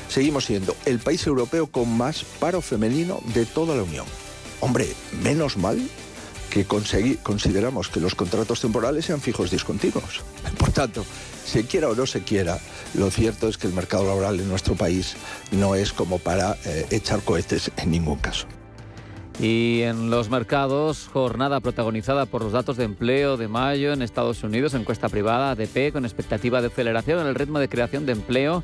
Seguimos 0.09 0.45
siendo 0.45 0.77
el 0.85 1.01
país 1.01 1.27
europeo 1.27 1.67
con 1.67 1.97
más 1.97 2.25
paro 2.39 2.61
femenino 2.61 3.21
de 3.35 3.47
toda 3.47 3.75
la 3.75 3.83
Unión. 3.83 4.07
Hombre, 4.61 4.87
menos 5.23 5.57
mal 5.57 5.79
que 6.55 6.67
consideramos 6.67 7.89
que 7.89 7.99
los 7.99 8.15
contratos 8.15 8.61
temporales 8.61 9.07
sean 9.07 9.21
fijos 9.21 9.51
discontinuos. 9.51 10.23
Por 10.59 10.71
tanto, 10.71 11.05
se 11.45 11.67
quiera 11.67 11.89
o 11.89 11.97
no 11.97 12.07
se 12.07 12.23
quiera, 12.23 12.61
lo 12.95 13.11
cierto 13.11 13.49
es 13.49 13.59
que 13.59 13.67
el 13.67 13.73
mercado 13.73 14.07
laboral 14.07 14.39
en 14.39 14.49
nuestro 14.49 14.77
país 14.77 15.17
no 15.51 15.75
es 15.75 15.93
como 15.93 16.21
para 16.21 16.57
eh, 16.65 16.87
echar 16.91 17.23
cohetes 17.23 17.73
en 17.77 17.91
ningún 17.91 18.19
caso. 18.19 18.47
Y 19.41 19.81
en 19.83 20.11
los 20.11 20.31
mercados, 20.31 21.11
jornada 21.13 21.59
protagonizada 21.59 22.25
por 22.25 22.45
los 22.45 22.53
datos 22.53 22.77
de 22.77 22.85
empleo 22.85 23.37
de 23.37 23.49
mayo 23.49 23.93
en 23.93 24.01
Estados 24.01 24.45
Unidos, 24.45 24.75
encuesta 24.75 25.09
privada 25.09 25.51
ADP 25.51 25.93
con 25.93 26.05
expectativa 26.05 26.61
de 26.61 26.69
aceleración 26.69 27.19
en 27.19 27.27
el 27.27 27.35
ritmo 27.35 27.59
de 27.59 27.69
creación 27.69 28.07
de 28.07 28.13
empleo 28.13 28.63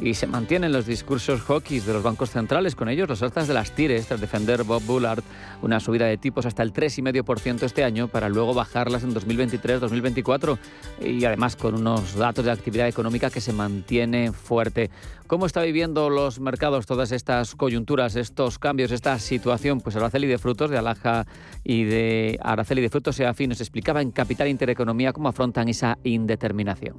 y 0.00 0.14
se 0.14 0.26
mantienen 0.26 0.72
los 0.72 0.86
discursos 0.86 1.42
hawkish 1.42 1.84
de 1.84 1.92
los 1.92 2.02
bancos 2.02 2.30
centrales. 2.30 2.74
Con 2.74 2.88
ellos, 2.88 3.08
los 3.08 3.22
altas 3.22 3.48
de 3.48 3.54
las 3.54 3.72
tires, 3.72 4.06
tras 4.06 4.20
defender 4.20 4.64
Bob 4.64 4.82
Bullard 4.84 5.22
una 5.62 5.80
subida 5.80 6.06
de 6.06 6.16
tipos 6.16 6.46
hasta 6.46 6.62
el 6.62 6.72
3,5% 6.72 7.62
este 7.64 7.84
año 7.84 8.08
para 8.08 8.28
luego 8.28 8.54
bajarlas 8.54 9.02
en 9.02 9.14
2023-2024 9.14 10.58
y 11.02 11.24
además 11.24 11.56
con 11.56 11.74
unos 11.74 12.14
datos 12.14 12.44
de 12.44 12.50
actividad 12.50 12.88
económica 12.88 13.30
que 13.30 13.40
se 13.40 13.52
mantiene 13.52 14.32
fuerte. 14.32 14.90
¿Cómo 15.26 15.46
está 15.46 15.62
viviendo 15.62 16.10
los 16.10 16.40
mercados 16.40 16.86
todas 16.86 17.12
estas 17.12 17.54
coyunturas, 17.54 18.16
estos 18.16 18.58
cambios, 18.58 18.90
esta 18.90 19.16
situación? 19.18 19.80
Pues 19.80 19.94
Araceli 19.94 20.26
de 20.26 20.38
Frutos 20.38 20.70
de 20.70 20.78
Alaja 20.78 21.24
y 21.62 21.84
de 21.84 22.36
Araceli 22.42 22.82
de 22.82 22.88
Frutos 22.88 23.20
EAFI 23.20 23.46
nos 23.46 23.60
explicaba 23.60 24.02
en 24.02 24.10
Capital 24.10 24.48
Intereconomía 24.48 25.12
cómo 25.12 25.28
afrontan 25.28 25.68
esa 25.68 25.98
indeterminación. 26.02 26.96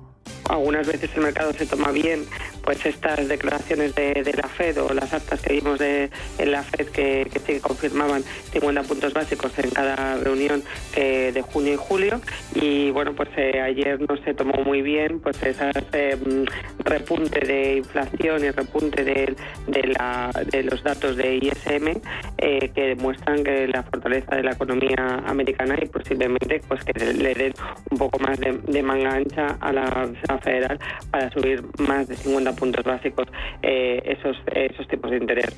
Algunas 0.49 0.87
veces 0.87 1.09
el 1.15 1.23
mercado 1.23 1.51
se 1.51 1.65
toma 1.65 1.91
bien 1.91 2.25
pues 2.63 2.85
estas 2.91 3.27
declaraciones 3.27 3.95
de, 3.95 4.33
la 4.35 4.47
Fed 4.47 4.81
o 4.81 4.93
las 4.93 5.13
actas 5.13 5.41
que 5.41 5.53
vimos 5.53 5.79
de 5.79 6.09
en 6.37 6.51
la 6.51 6.63
Fed 6.63 6.87
que, 6.89 7.29
que 7.45 7.59
confirmaban 7.59 8.23
50 8.51 8.83
puntos 8.83 9.13
básicos 9.13 9.51
en 9.59 9.69
cada 9.71 10.17
reunión 10.17 10.63
eh, 10.95 11.31
de 11.33 11.41
junio 11.41 11.73
y 11.73 11.77
julio. 11.77 12.21
Y 12.55 12.91
bueno 12.91 13.13
pues 13.15 13.29
eh, 13.37 13.61
ayer 13.61 13.99
no 14.01 14.17
se 14.17 14.33
tomó 14.33 14.63
muy 14.63 14.81
bien 14.81 15.19
pues 15.19 15.41
esas 15.43 15.75
eh, 15.93 16.17
repunte 16.79 17.39
de 17.45 17.77
inflación 17.77 18.43
y 18.43 18.51
repunte 18.51 19.03
de, 19.03 19.35
la, 19.97 20.31
de 20.51 20.63
los 20.63 20.83
datos 20.83 21.15
de 21.15 21.37
ISM 21.37 22.01
que 22.37 22.95
demuestran 22.95 23.43
que 23.43 23.67
la 23.67 23.83
fortaleza 23.83 24.35
de 24.35 24.43
la 24.43 24.51
economía 24.51 25.23
americana 25.25 25.77
y 25.81 25.87
posiblemente 25.87 26.61
pues 26.67 26.83
que 26.83 26.93
le 27.13 27.33
den 27.33 27.53
un 27.89 27.97
poco 27.97 28.19
más 28.19 28.39
de, 28.39 28.53
de 28.67 28.83
manga 28.83 29.13
ancha 29.13 29.57
a 29.59 29.71
la 29.71 30.09
Federal 30.41 30.79
para 31.09 31.29
subir 31.31 31.63
más 31.79 32.07
de 32.07 32.15
50 32.15 32.53
puntos 32.53 32.70
básicos 32.83 33.27
esos, 33.61 34.37
esos 34.53 34.87
tipos 34.87 35.11
de 35.11 35.17
interés. 35.17 35.55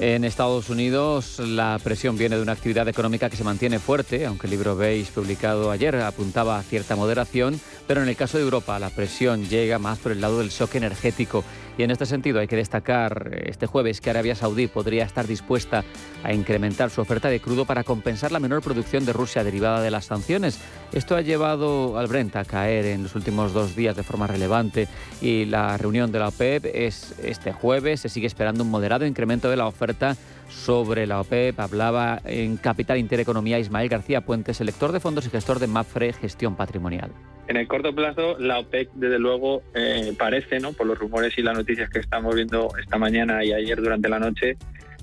En 0.00 0.24
Estados 0.24 0.70
Unidos 0.70 1.38
la 1.38 1.78
presión 1.82 2.18
viene 2.18 2.34
de 2.34 2.42
una 2.42 2.52
actividad 2.52 2.88
económica 2.88 3.30
que 3.30 3.36
se 3.36 3.44
mantiene 3.44 3.78
fuerte, 3.78 4.26
aunque 4.26 4.48
el 4.48 4.50
libro 4.50 4.74
Beige 4.74 5.12
publicado 5.12 5.70
ayer 5.70 5.94
apuntaba 5.96 6.58
a 6.58 6.62
cierta 6.64 6.96
moderación, 6.96 7.60
pero 7.86 8.02
en 8.02 8.08
el 8.08 8.16
caso 8.16 8.36
de 8.36 8.42
Europa 8.42 8.76
la 8.80 8.90
presión 8.90 9.48
llega 9.48 9.78
más 9.78 10.00
por 10.00 10.10
el 10.10 10.20
lado 10.20 10.40
del 10.40 10.48
shock 10.48 10.74
energético 10.74 11.44
y 11.76 11.82
en 11.82 11.90
este 11.90 12.06
sentido 12.06 12.40
hay 12.40 12.46
que 12.46 12.56
destacar 12.56 13.30
eh, 13.32 13.44
este 13.46 13.66
jueves 13.66 14.00
que 14.00 14.10
Arabia 14.10 14.34
Saudí 14.34 14.66
podría 14.66 15.04
estar 15.04 15.26
dispuesta 15.26 15.84
a 16.22 16.32
incrementar 16.32 16.90
su 16.90 17.00
oferta 17.00 17.28
de 17.28 17.40
crudo 17.40 17.64
para 17.64 17.84
compensar 17.84 18.32
la 18.32 18.40
menor 18.40 18.62
producción 18.62 19.04
de 19.04 19.12
Rusia 19.12 19.44
derivada 19.44 19.82
de 19.82 19.90
las 19.90 20.06
sanciones. 20.06 20.58
Esto 20.92 21.16
ha 21.16 21.20
llevado 21.20 21.98
al 21.98 22.06
Brent 22.06 22.36
a 22.36 22.44
caer 22.44 22.86
en 22.86 23.02
los 23.02 23.14
últimos 23.14 23.52
dos 23.52 23.74
días 23.74 23.96
de 23.96 24.02
forma 24.02 24.26
relevante 24.26 24.88
y 25.20 25.44
la 25.44 25.76
reunión 25.76 26.12
de 26.12 26.18
la 26.20 26.28
OPEP 26.28 26.66
es 26.72 27.14
este 27.22 27.52
jueves. 27.52 28.00
Se 28.00 28.08
sigue 28.08 28.26
esperando 28.26 28.62
un 28.62 28.70
moderado 28.70 29.06
incremento 29.06 29.50
de 29.50 29.56
la 29.56 29.66
oferta 29.66 30.16
sobre 30.48 31.06
la 31.06 31.20
OPEP. 31.20 31.58
Hablaba 31.58 32.20
en 32.24 32.56
Capital 32.56 32.98
Intereconomía 32.98 33.58
Ismael 33.58 33.88
García 33.88 34.20
Puente, 34.22 34.54
selector 34.54 34.92
de 34.92 35.00
fondos 35.00 35.26
y 35.26 35.30
gestor 35.30 35.58
de 35.58 35.66
MAFRE 35.66 36.12
Gestión 36.12 36.56
Patrimonial. 36.56 37.10
En 37.46 37.56
el 37.58 37.68
corto 37.68 37.94
plazo, 37.94 38.38
la 38.38 38.58
OPEC, 38.58 38.90
desde 38.94 39.18
luego, 39.18 39.62
eh, 39.74 40.14
parece, 40.18 40.60
¿no? 40.60 40.72
por 40.72 40.86
los 40.86 40.98
rumores 40.98 41.36
y 41.36 41.42
las 41.42 41.56
noticias 41.56 41.90
que 41.90 41.98
estamos 41.98 42.34
viendo 42.34 42.70
esta 42.80 42.96
mañana 42.96 43.44
y 43.44 43.52
ayer 43.52 43.80
durante 43.82 44.08
la 44.08 44.18
noche, 44.18 44.56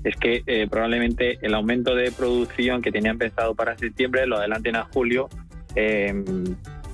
es 0.03 0.15
que 0.15 0.41
eh, 0.47 0.67
probablemente 0.67 1.37
el 1.43 1.53
aumento 1.53 1.93
de 1.93 2.11
producción 2.11 2.81
que 2.81 2.91
tenía 2.91 3.11
empezado 3.11 3.53
para 3.53 3.77
septiembre 3.77 4.25
lo 4.25 4.37
adelanten 4.37 4.75
a 4.75 4.85
julio. 4.85 5.29
Eh, 5.75 6.13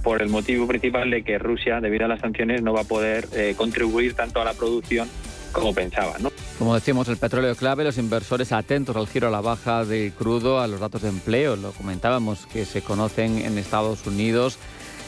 por 0.03 0.21
el 0.21 0.29
motivo 0.29 0.67
principal 0.67 1.09
de 1.09 1.23
que 1.23 1.37
Rusia, 1.37 1.81
debido 1.81 2.05
a 2.05 2.07
las 2.07 2.21
sanciones, 2.21 2.61
no 2.61 2.71
va 2.71 2.81
a 2.81 2.85
poder 2.85 3.27
contribuir 3.57 4.13
tanto 4.13 4.39
a 4.39 4.45
la 4.45 4.53
producción 4.53 5.09
como 5.51 5.73
pensaba. 5.73 6.17
¿no? 6.19 6.29
Como 6.57 6.73
decimos, 6.73 7.07
el 7.07 7.17
petróleo 7.17 7.55
clave, 7.55 7.83
los 7.83 7.99
inversores 7.99 8.51
atentos 8.51 8.95
al 8.95 9.07
giro 9.07 9.27
a 9.27 9.31
la 9.31 9.41
baja 9.41 9.85
del 9.85 10.11
crudo, 10.11 10.59
a 10.59 10.65
los 10.65 10.79
datos 10.79 11.03
de 11.03 11.09
empleo, 11.09 11.55
lo 11.55 11.71
comentábamos, 11.71 12.47
que 12.47 12.65
se 12.65 12.81
conocen 12.81 13.37
en 13.37 13.59
Estados 13.59 14.07
Unidos. 14.07 14.57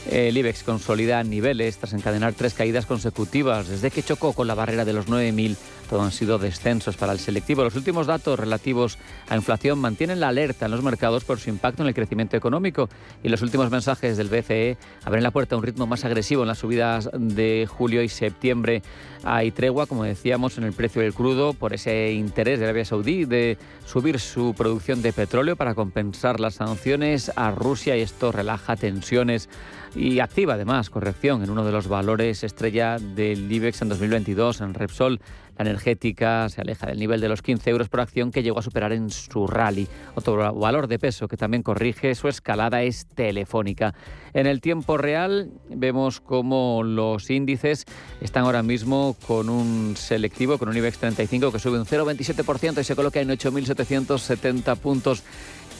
El 0.09 0.37
IBEX 0.37 0.61
consolida 0.61 1.23
niveles 1.23 1.77
tras 1.77 1.93
encadenar 1.93 2.33
tres 2.33 2.53
caídas 2.53 2.85
consecutivas 2.85 3.67
desde 3.67 3.89
que 3.89 4.03
chocó 4.03 4.33
con 4.33 4.47
la 4.47 4.53
barrera 4.53 4.85
de 4.85 4.93
los 4.93 5.07
9.000 5.07 5.57
todo 5.89 6.03
han 6.03 6.11
sido 6.11 6.37
descensos 6.37 6.95
para 6.95 7.11
el 7.11 7.19
selectivo. 7.19 7.63
Los 7.63 7.75
últimos 7.75 8.05
datos 8.07 8.39
relativos 8.39 8.97
a 9.27 9.35
inflación 9.35 9.79
mantienen 9.79 10.19
la 10.19 10.29
alerta 10.29 10.65
en 10.65 10.71
los 10.71 10.83
mercados 10.83 11.23
por 11.23 11.39
su 11.39 11.49
impacto 11.49 11.81
en 11.81 11.87
el 11.87 11.95
crecimiento 11.95 12.37
económico 12.37 12.89
y 13.23 13.29
los 13.29 13.41
últimos 13.41 13.71
mensajes 13.71 14.15
del 14.15 14.29
BCE 14.29 14.77
abren 15.03 15.23
la 15.23 15.31
puerta 15.31 15.55
a 15.55 15.57
un 15.57 15.63
ritmo 15.63 15.87
más 15.87 16.05
agresivo 16.05 16.43
en 16.43 16.47
las 16.47 16.59
subidas 16.59 17.09
de 17.13 17.67
julio 17.67 18.03
y 18.03 18.09
septiembre. 18.09 18.83
Hay 19.23 19.51
tregua, 19.51 19.87
como 19.87 20.03
decíamos, 20.03 20.57
en 20.57 20.63
el 20.63 20.73
precio 20.73 21.01
del 21.01 21.13
crudo 21.13 21.53
por 21.53 21.73
ese 21.73 22.11
interés 22.13 22.59
de 22.59 22.65
Arabia 22.65 22.85
Saudí 22.85 23.25
de 23.25 23.57
subir 23.85 24.19
su 24.19 24.53
producción 24.55 25.01
de 25.01 25.11
petróleo 25.11 25.55
para 25.55 25.73
compensar 25.73 26.39
las 26.39 26.55
sanciones 26.55 27.31
a 27.35 27.51
Rusia 27.51 27.97
y 27.97 28.01
esto 28.01 28.31
relaja 28.31 28.75
tensiones 28.75 29.49
y 29.95 30.19
activa 30.19 30.53
además 30.53 30.89
corrección 30.89 31.43
en 31.43 31.49
uno 31.49 31.65
de 31.65 31.71
los 31.71 31.87
valores 31.87 32.43
estrella 32.43 32.97
del 32.99 33.51
IBEX 33.51 33.81
en 33.81 33.89
2022, 33.89 34.61
en 34.61 34.73
Repsol. 34.73 35.19
La 35.57 35.65
energética 35.65 36.47
se 36.47 36.61
aleja 36.61 36.87
del 36.87 36.99
nivel 36.99 37.19
de 37.19 37.27
los 37.27 37.41
15 37.41 37.69
euros 37.69 37.89
por 37.89 37.99
acción 37.99 38.31
que 38.31 38.43
llegó 38.43 38.59
a 38.59 38.61
superar 38.61 38.93
en 38.93 39.09
su 39.09 39.45
rally. 39.45 39.89
Otro 40.15 40.53
valor 40.53 40.87
de 40.87 40.99
peso 40.99 41.27
que 41.27 41.35
también 41.35 41.63
corrige 41.63 42.15
su 42.15 42.29
escalada 42.29 42.81
es 42.83 43.07
Telefónica. 43.07 43.93
En 44.33 44.47
el 44.47 44.61
tiempo 44.61 44.97
real 44.97 45.51
vemos 45.69 46.21
cómo 46.21 46.81
los 46.83 47.29
índices 47.29 47.85
están 48.21 48.45
ahora 48.45 48.63
mismo 48.63 49.17
con 49.27 49.49
un 49.49 49.95
selectivo, 49.97 50.57
con 50.57 50.69
un 50.69 50.77
IBEX 50.77 50.97
35 50.99 51.51
que 51.51 51.59
sube 51.59 51.77
un 51.77 51.85
0,27% 51.85 52.79
y 52.79 52.83
se 52.85 52.95
coloca 52.95 53.19
en 53.19 53.27
8.770 53.27 54.77
puntos. 54.77 55.23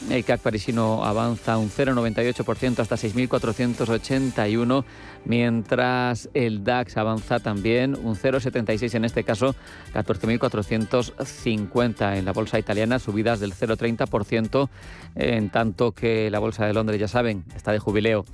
El 0.08 0.24
CAC 0.24 0.40
parisino 0.40 1.04
avanza 1.04 1.58
un 1.58 1.68
0,98% 1.70 2.78
hasta 2.78 2.96
6.481, 2.96 4.84
mientras 5.24 6.30
el 6.32 6.64
DAX 6.64 6.96
avanza 6.96 7.38
también 7.38 7.94
un 7.94 8.16
0,76 8.16 8.94
en 8.94 9.04
este 9.04 9.24
caso, 9.24 9.54
14.450 9.94 12.16
en 12.16 12.24
la 12.24 12.32
bolsa 12.32 12.58
italiana, 12.58 12.98
subidas 12.98 13.40
del 13.40 13.52
0,30%, 13.52 14.70
en 15.16 15.50
tanto 15.50 15.92
que 15.92 16.30
la 16.30 16.38
bolsa 16.38 16.64
de 16.66 16.72
Londres, 16.72 16.98
ya 16.98 17.08
saben, 17.08 17.44
está 17.54 17.72
de 17.72 17.78
jubileo. 17.78 18.24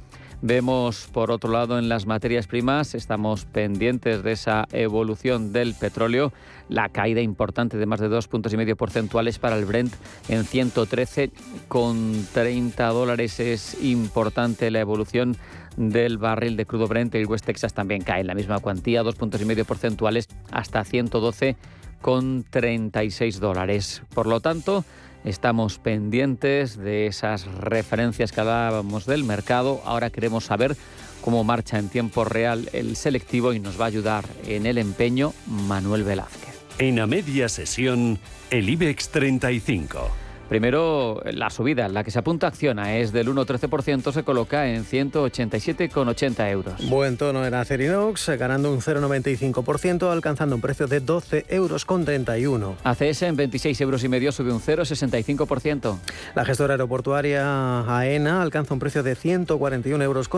Vemos, 0.43 1.09
por 1.13 1.31
otro 1.31 1.51
lado, 1.51 1.79
en 1.79 1.89
las 1.89 2.05
materias 2.05 2.47
primas, 2.47 2.95
estamos 2.95 3.47
pendientes 3.47 4.23
de 4.23 4.33
esa 4.33 4.67
evolución 4.71 5.53
del 5.53 5.75
petróleo, 5.75 6.31
la 6.69 6.91
caída 6.91 7.23
importante 7.23 7.79
de 7.79 7.87
más 7.87 8.01
de 8.01 8.09
dos 8.09 8.29
puntos 8.29 8.53
y 8.53 8.59
medio 8.59 8.77
porcentuales 8.77 9.39
para 9.39 9.57
el 9.57 9.65
Brent 9.65 9.95
en 10.29 10.45
113 10.45 11.31
con 11.69 12.27
30 12.35 12.87
dólares. 12.89 13.41
Es 13.41 13.83
importante 13.83 14.71
la 14.71 14.81
evolución 14.81 15.37
del 15.79 16.19
barril 16.19 16.57
de 16.57 16.67
crudo 16.67 16.87
Brent. 16.87 17.15
El 17.15 17.27
West 17.27 17.47
Texas 17.47 17.73
también 17.73 18.03
cae 18.03 18.21
en 18.21 18.27
la 18.27 18.35
misma 18.35 18.59
cuantía, 18.59 19.03
dos 19.03 19.15
puntos 19.15 19.41
y 19.41 19.47
medio 19.47 19.65
porcentuales 19.65 20.29
hasta 20.51 20.85
112 20.85 21.57
con 22.03 22.45
36 22.45 23.41
dólares. 23.41 24.03
Por 24.15 24.27
lo 24.27 24.41
tanto, 24.41 24.85
Estamos 25.27 25.81
pendientes 25.81 26.77
de 26.79 27.09
esas 27.09 27.47
referencias 27.47 28.31
que 28.31 28.41
hablábamos 28.41 29.07
del 29.07 29.25
mercado. 29.25 29.83
Ahora 29.85 30.11
queremos 30.11 30.45
saber 30.45 30.77
cómo 31.21 31.43
marcha 31.43 31.81
en 31.81 31.89
tiempo 31.89 32.25
real 32.25 32.71
el 32.73 32.95
selectivo 32.95 33.53
y 33.53 33.59
nos 33.59 33.79
va 33.79 33.87
a 33.87 33.89
ayudar 33.89 34.25
en 34.47 34.67
el 34.67 34.79
empeño 34.79 35.33
Manuel 35.49 36.05
Velázquez. 36.05 36.55
En 36.79 37.01
a 37.01 37.09
media 37.09 37.49
sesión, 37.49 38.21
el 38.51 38.69
IBEX 38.69 39.09
35. 39.09 40.26
Primero, 40.49 41.23
la 41.25 41.51
subida, 41.51 41.89
la 41.89 42.05
que 42.05 42.11
se 42.11 42.21
apunta 42.21 42.47
a 42.47 42.51
Acciona, 42.51 42.97
es 42.97 43.13
del 43.13 43.29
1,13%, 43.29 44.13
se 44.13 44.23
coloca 44.23 44.69
en 44.69 44.85
187,80 44.85 46.51
euros. 46.51 46.89
Buen 46.89 47.17
tono 47.17 47.45
en 47.45 47.55
Acerinox, 47.55 48.29
ganando 48.39 48.73
un 48.73 48.81
0,95%, 48.81 50.11
alcanzando 50.11 50.55
un 50.55 50.61
precio 50.61 50.87
de 50.87 51.03
12,31 51.03 52.37
euros. 52.39 52.77
ACS 52.85 53.23
en 53.23 53.37
26 53.37 53.81
euros 53.81 54.05
y 54.05 54.09
medio 54.09 54.31
sube 54.31 54.53
un 54.53 54.61
0,65%. 54.61 55.99
La 56.35 56.45
gestora 56.45 56.75
aeroportuaria 56.75 57.81
AENA 57.81 58.43
alcanza 58.43 58.75
un 58.75 58.81
precio 58.81 59.03
de 59.03 59.17
141,85 59.17 60.03
euros. 60.03 60.29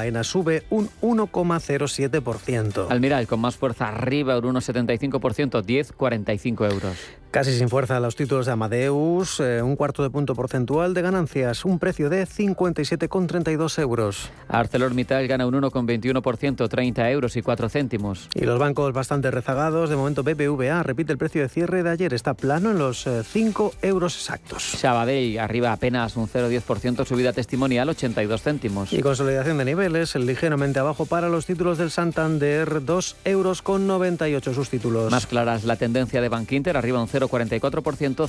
AENA 0.00 0.24
sube 0.24 0.64
un 0.70 0.88
1,07%. 1.02 2.86
Almiral 2.90 3.26
con 3.26 3.40
más 3.40 3.56
fuerza 3.56 3.88
arriba, 3.88 4.36
un 4.38 4.56
1,75%, 4.56 5.62
10,45 5.62 6.72
euros. 6.72 6.96
Casi 7.30 7.56
sin 7.56 7.68
fuerza 7.68 8.00
los 8.00 8.16
títulos 8.16 8.46
de 8.46 8.52
Amadeus, 8.52 9.19
eh, 9.40 9.62
un 9.62 9.76
cuarto 9.76 10.02
de 10.02 10.10
punto 10.10 10.34
porcentual 10.34 10.94
de 10.94 11.02
ganancias, 11.02 11.64
un 11.64 11.78
precio 11.78 12.10
de 12.10 12.26
57,32 12.26 13.78
euros. 13.78 14.30
ArcelorMittal 14.48 15.28
gana 15.28 15.46
un 15.46 15.54
1,21%, 15.54 16.68
30 16.68 17.10
euros 17.10 17.36
y 17.36 17.42
4 17.42 17.68
céntimos. 17.68 18.28
Y 18.34 18.40
los 18.40 18.58
bancos 18.58 18.92
bastante 18.92 19.30
rezagados, 19.30 19.90
de 19.90 19.96
momento 19.96 20.24
BBVA 20.24 20.82
repite 20.82 21.12
el 21.12 21.18
precio 21.18 21.42
de 21.42 21.48
cierre 21.48 21.84
de 21.84 21.90
ayer, 21.90 22.12
está 22.12 22.34
plano 22.34 22.72
en 22.72 22.78
los 22.78 23.06
5 23.32 23.72
eh, 23.82 23.88
euros 23.88 24.16
exactos. 24.16 24.64
Sabadell 24.64 25.38
arriba 25.38 25.72
apenas 25.72 26.16
un 26.16 26.26
0,10%, 26.26 27.06
subida 27.06 27.32
testimonial 27.32 27.88
82 27.90 28.42
céntimos. 28.42 28.92
Y 28.92 29.02
consolidación 29.02 29.58
de 29.58 29.66
niveles, 29.66 30.16
ligeramente 30.16 30.80
abajo 30.80 31.06
para 31.06 31.28
los 31.28 31.46
títulos 31.46 31.78
del 31.78 31.92
Santander, 31.92 32.84
2 32.84 33.16
euros 33.24 33.62
con 33.62 33.86
98 33.86 34.52
sus 34.52 34.68
títulos. 34.68 35.12
Más 35.12 35.26
claras 35.26 35.64
la 35.64 35.76
tendencia 35.76 36.20
de 36.20 36.28
Bankinter, 36.28 36.76
arriba 36.76 37.00
un 37.00 37.06
0 37.06 37.20
0,44%, 37.28 38.28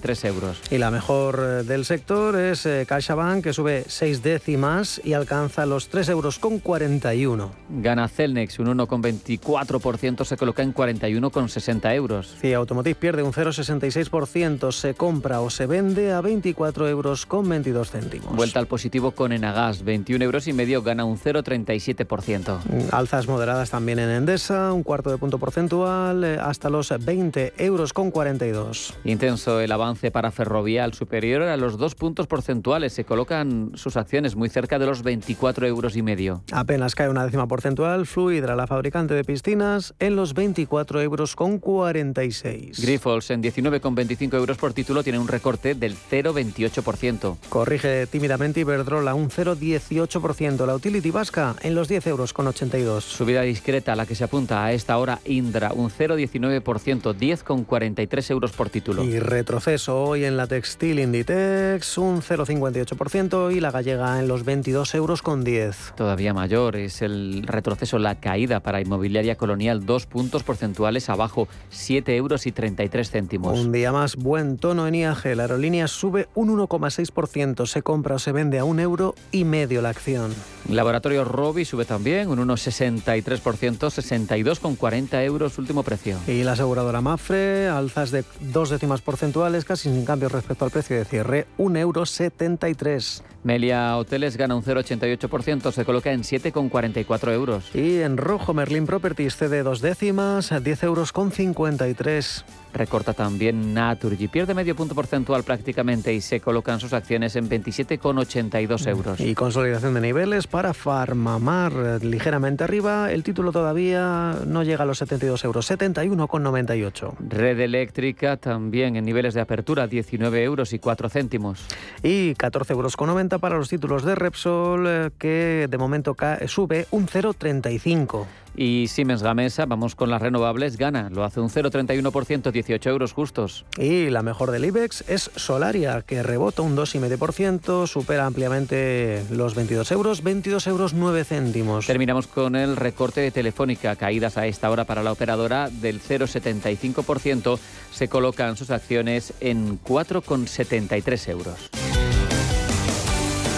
5,93 0.00 0.28
euros. 0.28 0.60
Y 0.70 0.78
la 0.78 0.90
mejor 0.90 1.40
eh, 1.40 1.62
del 1.64 1.84
sector 1.84 2.36
es 2.36 2.66
eh, 2.66 2.84
CaixaBank, 2.86 3.44
que 3.44 3.52
sube 3.52 3.84
6 3.86 4.22
décimas 4.22 5.00
y 5.04 5.12
alcanza 5.12 5.66
los 5.66 5.90
3,41 5.90 6.10
euros. 6.10 6.38
Con 6.38 6.58
41. 6.58 7.50
Gana 7.68 8.08
Celnex 8.08 8.58
un 8.58 8.78
1,24%, 8.78 10.24
se 10.24 10.36
coloca 10.36 10.62
en 10.62 10.74
41,60 10.74 11.94
euros. 11.94 12.34
CIA 12.40 12.58
Automotive 12.58 12.94
pierde 12.94 13.22
un 13.22 13.32
0,66%, 13.32 14.72
se 14.72 14.94
compra 14.94 15.40
o 15.40 15.50
se 15.50 15.66
vende 15.66 16.12
a 16.12 16.20
24 16.20 16.88
euros 16.88 17.26
con 17.26 17.48
22 17.48 17.90
céntimos. 17.90 18.34
Vuelta 18.34 18.58
al 18.58 18.66
positivo 18.66 19.12
con 19.12 19.32
Enagas, 19.32 19.84
21 19.84 20.24
euros 20.24 20.48
y 20.48 20.52
medio, 20.52 20.82
gana 20.82 21.04
un 21.04 21.18
0,37%. 21.18 22.58
Mm, 22.64 22.94
alzas 22.94 23.26
moderadas 23.28 23.70
también 23.70 23.98
en 23.98 24.10
Endesa, 24.10 24.72
un 24.72 24.82
cuarto 24.82 25.10
de 25.10 25.18
punto 25.18 25.38
porcentual, 25.38 26.24
eh, 26.24 26.38
hasta 26.40 26.70
los 26.70 26.92
20 26.98 27.54
euros 27.58 27.92
con 27.92 28.10
42. 28.10 28.94
Intenso 29.04 29.60
el 29.60 29.72
avance 29.72 29.85
para 30.12 30.30
Ferrovial, 30.32 30.94
superior 30.94 31.42
a 31.42 31.56
los 31.56 31.78
dos 31.78 31.94
puntos 31.94 32.26
porcentuales. 32.26 32.92
Se 32.92 33.04
colocan 33.04 33.72
sus 33.74 33.96
acciones 33.96 34.34
muy 34.34 34.48
cerca 34.48 34.78
de 34.78 34.86
los 34.86 35.02
24 35.02 35.66
euros 35.66 35.96
y 35.96 36.02
medio. 36.02 36.42
Apenas 36.52 36.94
cae 36.94 37.08
una 37.08 37.24
décima 37.24 37.46
porcentual. 37.46 38.06
Fluidra, 38.06 38.56
la 38.56 38.66
fabricante 38.66 39.14
de 39.14 39.22
piscinas, 39.22 39.94
en 39.98 40.16
los 40.16 40.34
24 40.34 41.00
euros 41.02 41.36
con 41.36 41.58
46. 41.58 42.80
Grifols 42.80 43.30
en 43.30 43.42
19,25 43.42 44.34
euros 44.34 44.56
por 44.56 44.72
título 44.72 45.04
tiene 45.04 45.18
un 45.18 45.28
recorte 45.28 45.74
del 45.74 45.94
0,28%. 45.94 47.36
Corrige 47.48 48.06
tímidamente 48.08 48.60
Iberdrola 48.60 49.14
un 49.14 49.30
0,18%. 49.30 50.66
La 50.66 50.74
Utility 50.74 51.10
Vasca 51.10 51.54
en 51.62 51.74
los 51.74 51.86
10 51.86 52.06
euros 52.08 52.32
con 52.32 52.46
82. 52.46 53.04
Subida 53.04 53.42
discreta 53.42 53.94
la 53.94 54.06
que 54.06 54.14
se 54.14 54.24
apunta 54.24 54.64
a 54.64 54.72
esta 54.72 54.98
hora 54.98 55.20
Indra, 55.24 55.72
un 55.72 55.90
0,19%, 55.90 57.14
10,40 57.14 57.76
43 57.76 58.30
euros 58.30 58.52
por 58.52 58.70
título. 58.70 59.04
Y 59.04 59.18
retroceso 59.18 59.75
hoy 59.88 60.24
en 60.24 60.36
la 60.36 60.46
textil 60.46 60.98
Inditex, 60.98 61.98
un 61.98 62.22
0,58% 62.22 63.54
y 63.54 63.60
la 63.60 63.70
gallega 63.70 64.18
en 64.18 64.26
los 64.26 64.44
22 64.44 64.94
euros 64.94 65.20
con 65.22 65.44
10. 65.44 65.92
Todavía 65.96 66.32
mayor 66.32 66.76
es 66.76 67.02
el 67.02 67.44
retroceso, 67.46 67.98
la 67.98 68.14
caída 68.18 68.60
para 68.60 68.80
inmobiliaria 68.80 69.36
colonial, 69.36 69.84
dos 69.84 70.06
puntos 70.06 70.42
porcentuales 70.42 71.10
abajo, 71.10 71.46
7 71.68 72.16
euros 72.16 72.46
y 72.46 72.52
33 72.52 73.10
céntimos. 73.10 73.58
Un 73.58 73.70
día 73.70 73.92
más 73.92 74.16
buen 74.16 74.56
tono 74.56 74.88
en 74.88 74.94
IAG, 74.94 75.36
la 75.36 75.42
aerolínea 75.42 75.88
sube 75.88 76.28
un 76.34 76.56
1,6%, 76.56 77.66
se 77.66 77.82
compra 77.82 78.14
o 78.14 78.18
se 78.18 78.32
vende 78.32 78.58
a 78.58 78.64
un 78.64 78.80
euro 78.80 79.14
y 79.30 79.44
medio 79.44 79.82
la 79.82 79.90
acción. 79.90 80.34
Laboratorio 80.68 81.24
Robi 81.24 81.64
sube 81.64 81.84
también 81.84 82.28
un 82.28 82.38
1,63%, 82.38 83.42
62,40 83.78 85.24
euros 85.24 85.58
último 85.58 85.82
precio. 85.82 86.18
Y 86.26 86.42
la 86.42 86.52
aseguradora 86.52 87.00
Mafre, 87.00 87.68
alzas 87.68 88.10
de 88.10 88.24
dos 88.40 88.70
décimas 88.70 89.02
porcentuales, 89.02 89.64
casi 89.66 89.90
sin 89.90 90.04
cambio 90.04 90.28
respecto 90.28 90.64
al 90.64 90.70
precio 90.70 90.96
de 90.96 91.04
cierre, 91.04 91.46
1,73 91.58 92.86
euros. 92.86 93.22
Melia 93.46 93.96
Hoteles 93.96 94.36
gana 94.36 94.56
un 94.56 94.64
0,88%, 94.64 95.70
se 95.70 95.84
coloca 95.84 96.10
en 96.10 96.22
7,44 96.22 97.32
euros. 97.32 97.70
Y 97.74 98.00
en 98.00 98.16
rojo 98.16 98.54
Merlin 98.54 98.86
Properties 98.86 99.36
cede 99.36 99.62
dos 99.62 99.80
décimas, 99.80 100.52
10 100.62 100.82
euros 100.82 101.12
con 101.12 101.30
53. 101.30 102.44
Recorta 102.76 103.14
también 103.14 103.72
Naturgy, 103.74 104.28
pierde 104.28 104.54
medio 104.54 104.76
punto 104.76 104.94
porcentual 104.94 105.42
prácticamente 105.44 106.12
y 106.12 106.20
se 106.20 106.40
colocan 106.40 106.78
sus 106.78 106.92
acciones 106.92 107.34
en 107.36 107.48
27,82 107.48 108.86
euros. 108.88 109.20
Y 109.20 109.34
consolidación 109.34 109.94
de 109.94 110.00
niveles 110.00 110.46
para 110.46 110.74
Farmamar, 110.74 112.02
ligeramente 112.02 112.64
arriba, 112.64 113.10
el 113.10 113.22
título 113.22 113.52
todavía 113.52 114.36
no 114.46 114.62
llega 114.62 114.82
a 114.82 114.86
los 114.86 114.98
72 114.98 115.44
euros, 115.44 115.70
71,98. 115.70 117.14
Red 117.28 117.60
Eléctrica 117.60 118.36
también 118.36 118.96
en 118.96 119.04
niveles 119.04 119.34
de 119.34 119.40
apertura, 119.40 119.86
19 119.86 120.42
euros 120.42 120.72
y 120.72 120.78
4 120.78 121.08
céntimos. 121.08 121.66
Y 122.02 122.34
14 122.34 122.72
euros 122.72 122.96
con 122.96 123.08
90 123.08 123.38
para 123.38 123.56
los 123.56 123.68
títulos 123.68 124.04
de 124.04 124.14
Repsol, 124.14 124.86
eh, 124.86 125.10
que 125.18 125.66
de 125.70 125.78
momento 125.78 126.14
sube 126.46 126.86
un 126.90 127.06
0,35. 127.06 128.26
Y 128.56 128.88
Siemens 128.88 129.22
Gamesa, 129.22 129.66
vamos 129.66 129.94
con 129.94 130.08
las 130.08 130.22
renovables, 130.22 130.78
gana, 130.78 131.10
lo 131.10 131.24
hace 131.24 131.40
un 131.40 131.50
0,31%, 131.50 132.50
18 132.50 132.90
euros 132.90 133.12
justos. 133.12 133.66
Y 133.76 134.08
la 134.08 134.22
mejor 134.22 134.50
del 134.50 134.64
IBEX 134.64 135.04
es 135.08 135.30
Solaria, 135.36 136.02
que 136.02 136.22
rebota 136.22 136.62
un 136.62 136.76
2,5%, 136.76 137.86
supera 137.86 138.24
ampliamente 138.24 139.22
los 139.30 139.54
22 139.54 139.92
euros, 139.92 140.22
22 140.22 140.66
euros 140.68 140.94
9 140.94 141.24
céntimos. 141.24 141.86
Terminamos 141.86 142.26
con 142.26 142.56
el 142.56 142.76
recorte 142.76 143.20
de 143.20 143.30
Telefónica, 143.30 143.96
caídas 143.96 144.38
a 144.38 144.46
esta 144.46 144.70
hora 144.70 144.84
para 144.84 145.02
la 145.02 145.12
operadora 145.12 145.68
del 145.68 146.00
0,75%, 146.00 147.58
se 147.92 148.08
colocan 148.08 148.56
sus 148.56 148.70
acciones 148.70 149.34
en 149.40 149.78
4,73 149.82 151.28
euros. 151.28 151.70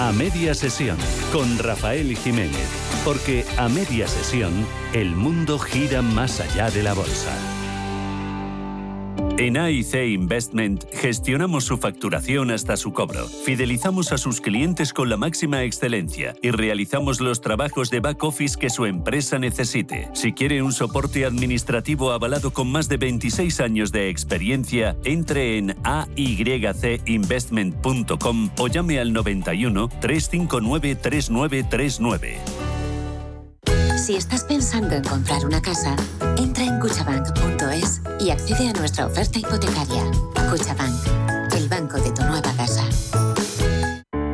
A 0.01 0.13
media 0.13 0.55
sesión 0.55 0.97
con 1.33 1.59
Rafael 1.59 2.17
Jiménez, 2.17 2.88
porque 3.09 3.45
a 3.57 3.69
media 3.71 4.07
sesión 4.07 4.53
el 4.93 5.17
mundo 5.17 5.59
gira 5.59 6.03
más 6.03 6.41
allá 6.41 6.71
de 6.71 6.83
la 6.83 6.93
bolsa. 6.93 7.35
En 9.39 9.57
AIC 9.57 9.95
Investment 9.95 10.85
gestionamos 10.93 11.65
su 11.65 11.79
facturación 11.79 12.51
hasta 12.51 12.77
su 12.77 12.93
cobro, 12.93 13.27
fidelizamos 13.27 14.13
a 14.13 14.19
sus 14.19 14.43
clientes 14.43 14.93
con 14.93 15.09
la 15.09 15.17
máxima 15.17 15.65
excelencia 15.65 16.35
y 16.43 16.51
realizamos 16.51 17.23
los 17.23 17.41
trabajos 17.41 17.89
de 17.89 18.01
back 18.01 18.23
office 18.25 18.59
que 18.59 18.69
su 18.69 18.85
empresa 18.85 19.39
necesite. 19.39 20.11
Si 20.13 20.35
quiere 20.35 20.63
un 20.63 20.75
soporte 20.75 21.25
administrativo 21.25 22.13
avalado 22.13 22.53
con 22.53 22.71
más 22.71 22.91
de 22.91 22.99
26 22.99 23.61
años 23.61 23.91
de 23.91 24.11
experiencia, 24.11 24.99
entre 25.05 25.57
en 25.57 25.79
aycinvestment.com 25.83 28.51
o 28.59 28.69
llame 28.69 29.01
al 29.01 29.15
91 29.15 29.89
359 29.99 30.95
3939. 30.97 32.78
Si 34.09 34.17
estás 34.17 34.45
pensando 34.45 34.95
en 34.95 35.05
comprar 35.05 35.45
una 35.45 35.61
casa, 35.61 35.95
entra 36.39 36.65
en 36.65 36.79
cuchabank.es 36.81 38.01
y 38.21 38.31
accede 38.31 38.69
a 38.69 38.73
nuestra 38.73 39.07
oferta 39.07 39.39
hipotecaria. 39.39 40.03
Cuchabank, 40.51 41.53
el 41.55 41.69
banco 41.69 41.99
de 41.99 42.11
tu 42.13 42.23
nueva 42.23 42.51
casa. 42.57 42.85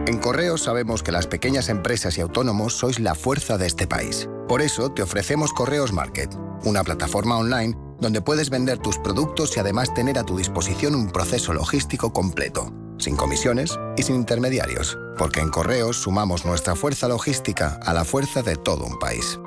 En 0.06 0.18
Correos 0.18 0.62
sabemos 0.62 1.02
que 1.02 1.12
las 1.12 1.26
pequeñas 1.26 1.68
empresas 1.68 2.16
y 2.18 2.20
autónomos 2.20 2.74
sois 2.74 3.00
la 3.00 3.14
fuerza 3.14 3.58
de 3.58 3.66
este 3.66 3.87
país. 3.87 4.28
Por 4.48 4.62
eso 4.62 4.90
te 4.90 5.02
ofrecemos 5.02 5.52
Correos 5.52 5.92
Market, 5.92 6.30
una 6.64 6.84
plataforma 6.84 7.38
online 7.38 7.74
donde 8.00 8.20
puedes 8.20 8.50
vender 8.50 8.78
tus 8.78 8.98
productos 8.98 9.56
y 9.56 9.60
además 9.60 9.92
tener 9.94 10.18
a 10.18 10.24
tu 10.24 10.37
disposición 10.37 10.94
un 10.94 11.10
proceso 11.10 11.52
logístico 11.52 12.12
completo, 12.12 12.72
sin 13.05 13.17
comisiones 13.17 13.79
y 13.97 14.03
sin 14.03 14.17
intermediarios, 14.17 14.99
porque 15.19 15.40
en 15.40 15.51
Correos 15.51 15.99
sumamos 15.99 16.45
nuestra 16.45 16.75
fuerza 16.75 17.07
logística 17.07 17.79
a 17.85 17.93
la 17.93 18.05
fuerza 18.05 18.43
de 18.43 18.57
todo 18.57 18.85
un 18.85 18.99
país. 18.99 19.38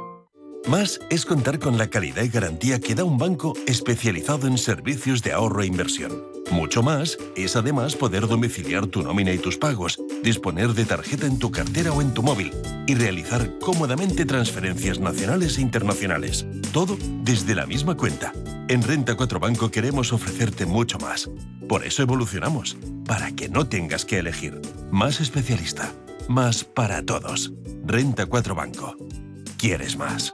Más 0.67 0.99
es 1.09 1.25
contar 1.25 1.59
con 1.59 1.77
la 1.77 1.89
calidad 1.89 2.23
y 2.23 2.29
garantía 2.29 2.79
que 2.79 2.93
da 2.93 3.05
un 3.05 3.17
banco 3.17 3.53
especializado 3.67 4.47
en 4.47 4.57
servicios 4.57 5.23
de 5.23 5.31
ahorro 5.31 5.61
e 5.61 5.65
inversión. 5.65 6.23
Mucho 6.51 6.83
más 6.83 7.17
es 7.35 7.55
además 7.55 7.95
poder 7.95 8.27
domiciliar 8.27 8.87
tu 8.87 9.01
nómina 9.01 9.31
y 9.31 9.37
tus 9.37 9.57
pagos, 9.57 9.97
disponer 10.23 10.73
de 10.73 10.85
tarjeta 10.85 11.25
en 11.25 11.39
tu 11.39 11.51
cartera 11.51 11.93
o 11.93 12.01
en 12.01 12.13
tu 12.13 12.21
móvil 12.21 12.51
y 12.85 12.95
realizar 12.95 13.59
cómodamente 13.59 14.25
transferencias 14.25 14.99
nacionales 14.99 15.57
e 15.57 15.61
internacionales. 15.61 16.45
Todo 16.73 16.97
desde 17.23 17.55
la 17.55 17.65
misma 17.65 17.95
cuenta. 17.95 18.33
En 18.67 18.83
Renta 18.83 19.15
4 19.15 19.39
Banco 19.39 19.71
queremos 19.71 20.11
ofrecerte 20.11 20.65
mucho 20.65 20.97
más. 20.99 21.29
Por 21.67 21.85
eso 21.85 22.01
evolucionamos, 22.01 22.77
para 23.05 23.31
que 23.31 23.49
no 23.49 23.67
tengas 23.67 24.05
que 24.05 24.19
elegir. 24.19 24.61
Más 24.91 25.19
especialista, 25.19 25.91
más 26.29 26.63
para 26.63 27.03
todos. 27.03 27.51
Renta 27.85 28.25
4 28.25 28.55
Banco. 28.55 28.95
¿Quieres 29.57 29.97
más? 29.97 30.33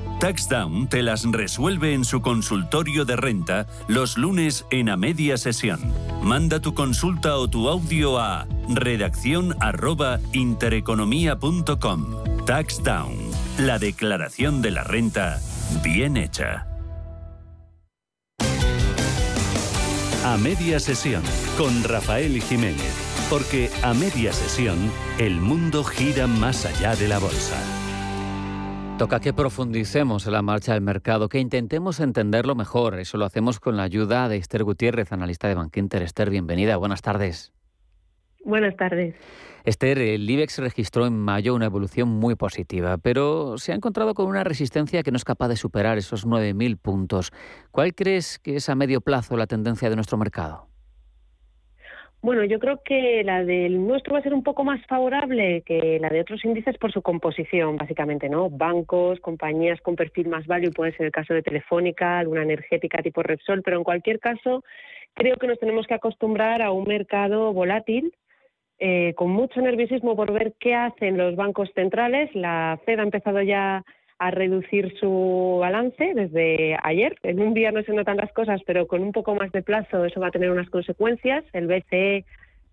TaxDown 0.21 0.87
te 0.87 1.01
las 1.01 1.23
resuelve 1.23 1.95
en 1.95 2.05
su 2.05 2.21
consultorio 2.21 3.05
de 3.05 3.15
renta 3.15 3.65
los 3.87 4.19
lunes 4.19 4.67
en 4.69 4.89
a 4.89 4.95
media 4.95 5.35
sesión. 5.35 5.79
Manda 6.21 6.59
tu 6.59 6.75
consulta 6.75 7.37
o 7.37 7.47
tu 7.47 7.67
audio 7.67 8.19
a 8.19 8.45
redacción 8.69 9.55
arroba 9.59 10.19
intereconomía.com. 10.31 12.05
TaxDown, 12.45 13.15
la 13.57 13.79
declaración 13.79 14.61
de 14.61 14.69
la 14.69 14.83
renta 14.83 15.41
bien 15.83 16.17
hecha. 16.17 16.67
A 20.23 20.37
media 20.37 20.79
sesión 20.79 21.23
con 21.57 21.83
Rafael 21.83 22.39
Jiménez, 22.43 22.93
porque 23.27 23.71
a 23.81 23.95
media 23.95 24.33
sesión 24.33 24.91
el 25.17 25.41
mundo 25.41 25.83
gira 25.83 26.27
más 26.27 26.67
allá 26.67 26.95
de 26.95 27.07
la 27.07 27.17
bolsa. 27.17 27.80
Toca 29.01 29.19
que 29.19 29.33
profundicemos 29.33 30.27
en 30.27 30.33
la 30.33 30.43
marcha 30.43 30.73
del 30.73 30.83
mercado, 30.83 31.27
que 31.27 31.39
intentemos 31.39 31.99
entenderlo 31.99 32.53
mejor. 32.53 32.99
Eso 32.99 33.17
lo 33.17 33.25
hacemos 33.25 33.59
con 33.59 33.75
la 33.75 33.81
ayuda 33.81 34.29
de 34.29 34.37
Esther 34.37 34.63
Gutiérrez, 34.63 35.11
analista 35.11 35.47
de 35.47 35.55
Bankinter. 35.55 36.03
Esther, 36.03 36.29
bienvenida. 36.29 36.77
Buenas 36.77 37.01
tardes. 37.01 37.51
Buenas 38.45 38.75
tardes. 38.77 39.15
Esther, 39.63 39.97
el 39.97 40.29
IBEX 40.29 40.59
registró 40.59 41.07
en 41.07 41.17
mayo 41.17 41.55
una 41.55 41.65
evolución 41.65 42.09
muy 42.09 42.35
positiva, 42.35 42.99
pero 42.99 43.57
se 43.57 43.71
ha 43.71 43.75
encontrado 43.75 44.13
con 44.13 44.27
una 44.27 44.43
resistencia 44.43 45.01
que 45.01 45.09
no 45.09 45.17
es 45.17 45.25
capaz 45.25 45.47
de 45.47 45.55
superar 45.55 45.97
esos 45.97 46.27
9.000 46.27 46.77
puntos. 46.77 47.31
¿Cuál 47.71 47.95
crees 47.95 48.37
que 48.37 48.57
es 48.57 48.69
a 48.69 48.75
medio 48.75 49.01
plazo 49.01 49.35
la 49.35 49.47
tendencia 49.47 49.89
de 49.89 49.95
nuestro 49.95 50.19
mercado? 50.19 50.70
Bueno, 52.23 52.43
yo 52.43 52.59
creo 52.59 52.83
que 52.83 53.23
la 53.23 53.43
del 53.43 53.83
nuestro 53.87 54.13
va 54.13 54.19
a 54.19 54.21
ser 54.21 54.35
un 54.35 54.43
poco 54.43 54.63
más 54.63 54.85
favorable 54.85 55.63
que 55.65 55.97
la 55.99 56.07
de 56.09 56.21
otros 56.21 56.45
índices 56.45 56.77
por 56.77 56.91
su 56.91 57.01
composición, 57.01 57.77
básicamente, 57.77 58.29
¿no? 58.29 58.47
Bancos, 58.47 59.19
compañías 59.19 59.81
con 59.81 59.95
perfil 59.95 60.29
más 60.29 60.45
value, 60.45 60.71
puede 60.71 60.91
ser 60.95 61.07
el 61.07 61.11
caso 61.11 61.33
de 61.33 61.41
Telefónica, 61.41 62.19
alguna 62.19 62.43
energética 62.43 63.01
tipo 63.01 63.23
Repsol, 63.23 63.63
pero 63.63 63.77
en 63.77 63.83
cualquier 63.83 64.19
caso, 64.19 64.63
creo 65.15 65.37
que 65.37 65.47
nos 65.47 65.57
tenemos 65.57 65.87
que 65.87 65.95
acostumbrar 65.95 66.61
a 66.61 66.71
un 66.71 66.83
mercado 66.87 67.53
volátil, 67.53 68.13
eh, 68.77 69.15
con 69.15 69.31
mucho 69.31 69.59
nerviosismo 69.59 70.15
por 70.15 70.31
ver 70.31 70.53
qué 70.59 70.75
hacen 70.75 71.17
los 71.17 71.35
bancos 71.35 71.71
centrales. 71.73 72.29
La 72.35 72.79
Fed 72.85 72.99
ha 72.99 73.03
empezado 73.03 73.41
ya 73.41 73.83
a 74.21 74.29
reducir 74.29 74.93
su 74.99 75.57
balance 75.59 76.13
desde 76.13 76.77
ayer. 76.83 77.17
En 77.23 77.41
un 77.41 77.55
día 77.55 77.71
no 77.71 77.81
se 77.81 77.91
notan 77.91 78.17
las 78.17 78.31
cosas, 78.33 78.61
pero 78.67 78.85
con 78.85 79.01
un 79.01 79.13
poco 79.13 79.33
más 79.33 79.51
de 79.51 79.63
plazo 79.63 80.05
eso 80.05 80.19
va 80.19 80.27
a 80.27 80.31
tener 80.31 80.51
unas 80.51 80.69
consecuencias. 80.69 81.43
El 81.53 81.65
BCE 81.65 82.23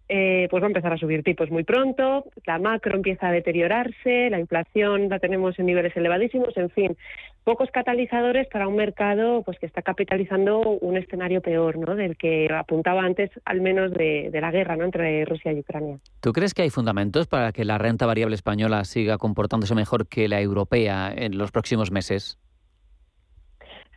eh, 0.08 0.48
pues 0.50 0.62
va 0.62 0.66
a 0.66 0.70
empezar 0.70 0.92
a 0.92 0.98
subir 0.98 1.22
tipos 1.22 1.50
muy 1.50 1.64
pronto, 1.64 2.24
la 2.46 2.58
macro 2.58 2.96
empieza 2.96 3.28
a 3.28 3.32
deteriorarse, 3.32 4.30
la 4.30 4.40
inflación 4.40 5.08
la 5.08 5.18
tenemos 5.18 5.58
en 5.58 5.66
niveles 5.66 5.96
elevadísimos, 5.96 6.56
en 6.56 6.70
fin, 6.70 6.96
pocos 7.44 7.70
catalizadores 7.70 8.46
para 8.48 8.68
un 8.68 8.76
mercado 8.76 9.42
pues 9.42 9.58
que 9.58 9.66
está 9.66 9.82
capitalizando 9.82 10.60
un 10.60 10.96
escenario 10.96 11.40
peor, 11.40 11.78
¿no? 11.78 11.94
Del 11.94 12.16
que 12.16 12.48
apuntaba 12.52 13.02
antes, 13.02 13.30
al 13.44 13.60
menos 13.60 13.92
de, 13.92 14.30
de 14.30 14.40
la 14.40 14.50
guerra, 14.50 14.76
¿no? 14.76 14.84
Entre 14.84 15.24
Rusia 15.24 15.52
y 15.52 15.60
Ucrania. 15.60 15.98
¿Tú 16.20 16.32
crees 16.32 16.54
que 16.54 16.62
hay 16.62 16.70
fundamentos 16.70 17.26
para 17.26 17.52
que 17.52 17.64
la 17.64 17.78
renta 17.78 18.06
variable 18.06 18.34
española 18.34 18.84
siga 18.84 19.18
comportándose 19.18 19.74
mejor 19.74 20.08
que 20.08 20.28
la 20.28 20.40
europea 20.40 21.12
en 21.14 21.38
los 21.38 21.50
próximos 21.50 21.90
meses? 21.90 22.38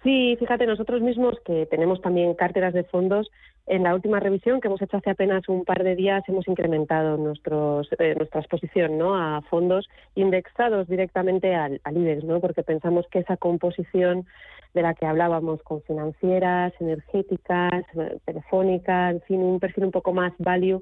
Sí, 0.04 0.36
fíjate, 0.40 0.66
nosotros 0.66 1.02
mismos 1.02 1.40
que 1.46 1.68
tenemos 1.68 2.02
también 2.02 2.34
carteras 2.34 2.74
de 2.74 2.84
fondos, 2.84 3.30
en 3.68 3.84
la 3.84 3.94
última 3.94 4.20
revisión 4.20 4.60
que 4.60 4.68
hemos 4.68 4.82
hecho 4.82 4.98
hace 4.98 5.12
apenas 5.12 5.48
un 5.48 5.64
par 5.64 5.84
de 5.84 5.96
días 5.96 6.24
hemos 6.28 6.48
incrementado 6.48 7.18
nuestros, 7.18 7.88
eh, 8.00 8.16
nuestra 8.18 8.42
exposición 8.42 8.98
¿no? 8.98 9.16
a 9.16 9.42
fondos 9.44 9.88
indexados 10.16 10.88
directamente 10.88 11.54
al, 11.54 11.80
al 11.84 12.28
¿no? 12.28 12.40
porque 12.42 12.64
pensamos 12.64 13.06
que 13.12 13.20
esa 13.20 13.38
composición 13.38 14.26
de 14.74 14.82
la 14.82 14.96
que 14.96 15.06
hablábamos 15.06 15.62
con 15.62 15.84
financieras, 15.84 16.74
energéticas, 16.80 17.86
eh, 17.96 18.18
telefónicas, 18.26 19.16
en 19.16 19.22
fin, 19.22 19.42
un 19.42 19.60
perfil 19.60 19.86
un 19.86 19.92
poco 19.92 20.14
más 20.14 20.34
value, 20.40 20.82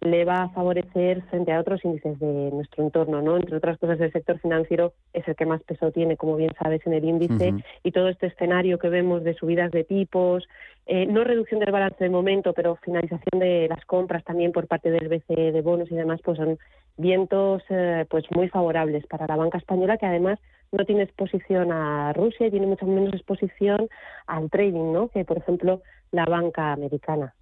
le 0.00 0.24
va 0.24 0.42
a 0.42 0.48
favorecer 0.50 1.22
frente 1.24 1.52
a 1.52 1.60
otros 1.60 1.84
índices 1.84 2.18
de 2.18 2.50
nuestro 2.52 2.82
entorno, 2.82 3.20
¿no? 3.20 3.36
Entre 3.36 3.56
otras 3.56 3.78
cosas, 3.78 4.00
el 4.00 4.12
sector 4.12 4.38
financiero 4.38 4.94
es 5.12 5.26
el 5.28 5.36
que 5.36 5.44
más 5.44 5.62
peso 5.62 5.92
tiene, 5.92 6.16
como 6.16 6.36
bien 6.36 6.52
sabes, 6.60 6.80
en 6.86 6.94
el 6.94 7.04
índice 7.04 7.54
y 7.82 7.92
todo 7.92 8.08
este 8.08 8.28
escenario 8.28 8.78
que 8.78 8.88
vemos 8.88 9.22
de 9.24 9.34
subidas 9.34 9.70
de 9.70 9.84
tipos, 9.84 10.48
eh, 10.86 11.06
no 11.06 11.22
reducción 11.22 11.60
del 11.60 11.70
balance 11.70 12.02
de 12.02 12.08
momento, 12.08 12.54
pero 12.54 12.76
finalización 12.76 13.40
de 13.40 13.68
las 13.68 13.84
compras 13.84 14.24
también 14.24 14.52
por 14.52 14.66
parte 14.66 14.90
del 14.90 15.08
BCE 15.08 15.52
de 15.52 15.60
bonos 15.60 15.90
y 15.90 15.94
demás, 15.94 16.20
pues 16.24 16.38
son 16.38 16.58
vientos 16.96 17.62
eh, 17.68 18.06
pues 18.08 18.24
muy 18.30 18.48
favorables 18.48 19.06
para 19.06 19.26
la 19.26 19.36
banca 19.36 19.58
española 19.58 19.98
que 19.98 20.06
además 20.06 20.38
no 20.72 20.84
tiene 20.84 21.02
exposición 21.02 21.72
a 21.72 22.12
Rusia 22.14 22.46
y 22.46 22.50
tiene 22.50 22.66
mucho 22.66 22.86
menos 22.86 23.12
exposición 23.12 23.88
al 24.26 24.50
trading, 24.50 24.92
¿no? 24.92 25.08
Que 25.08 25.24
por 25.24 25.36
ejemplo 25.36 25.82
la 26.10 26.24
banca 26.24 26.72
americana. 26.72 27.34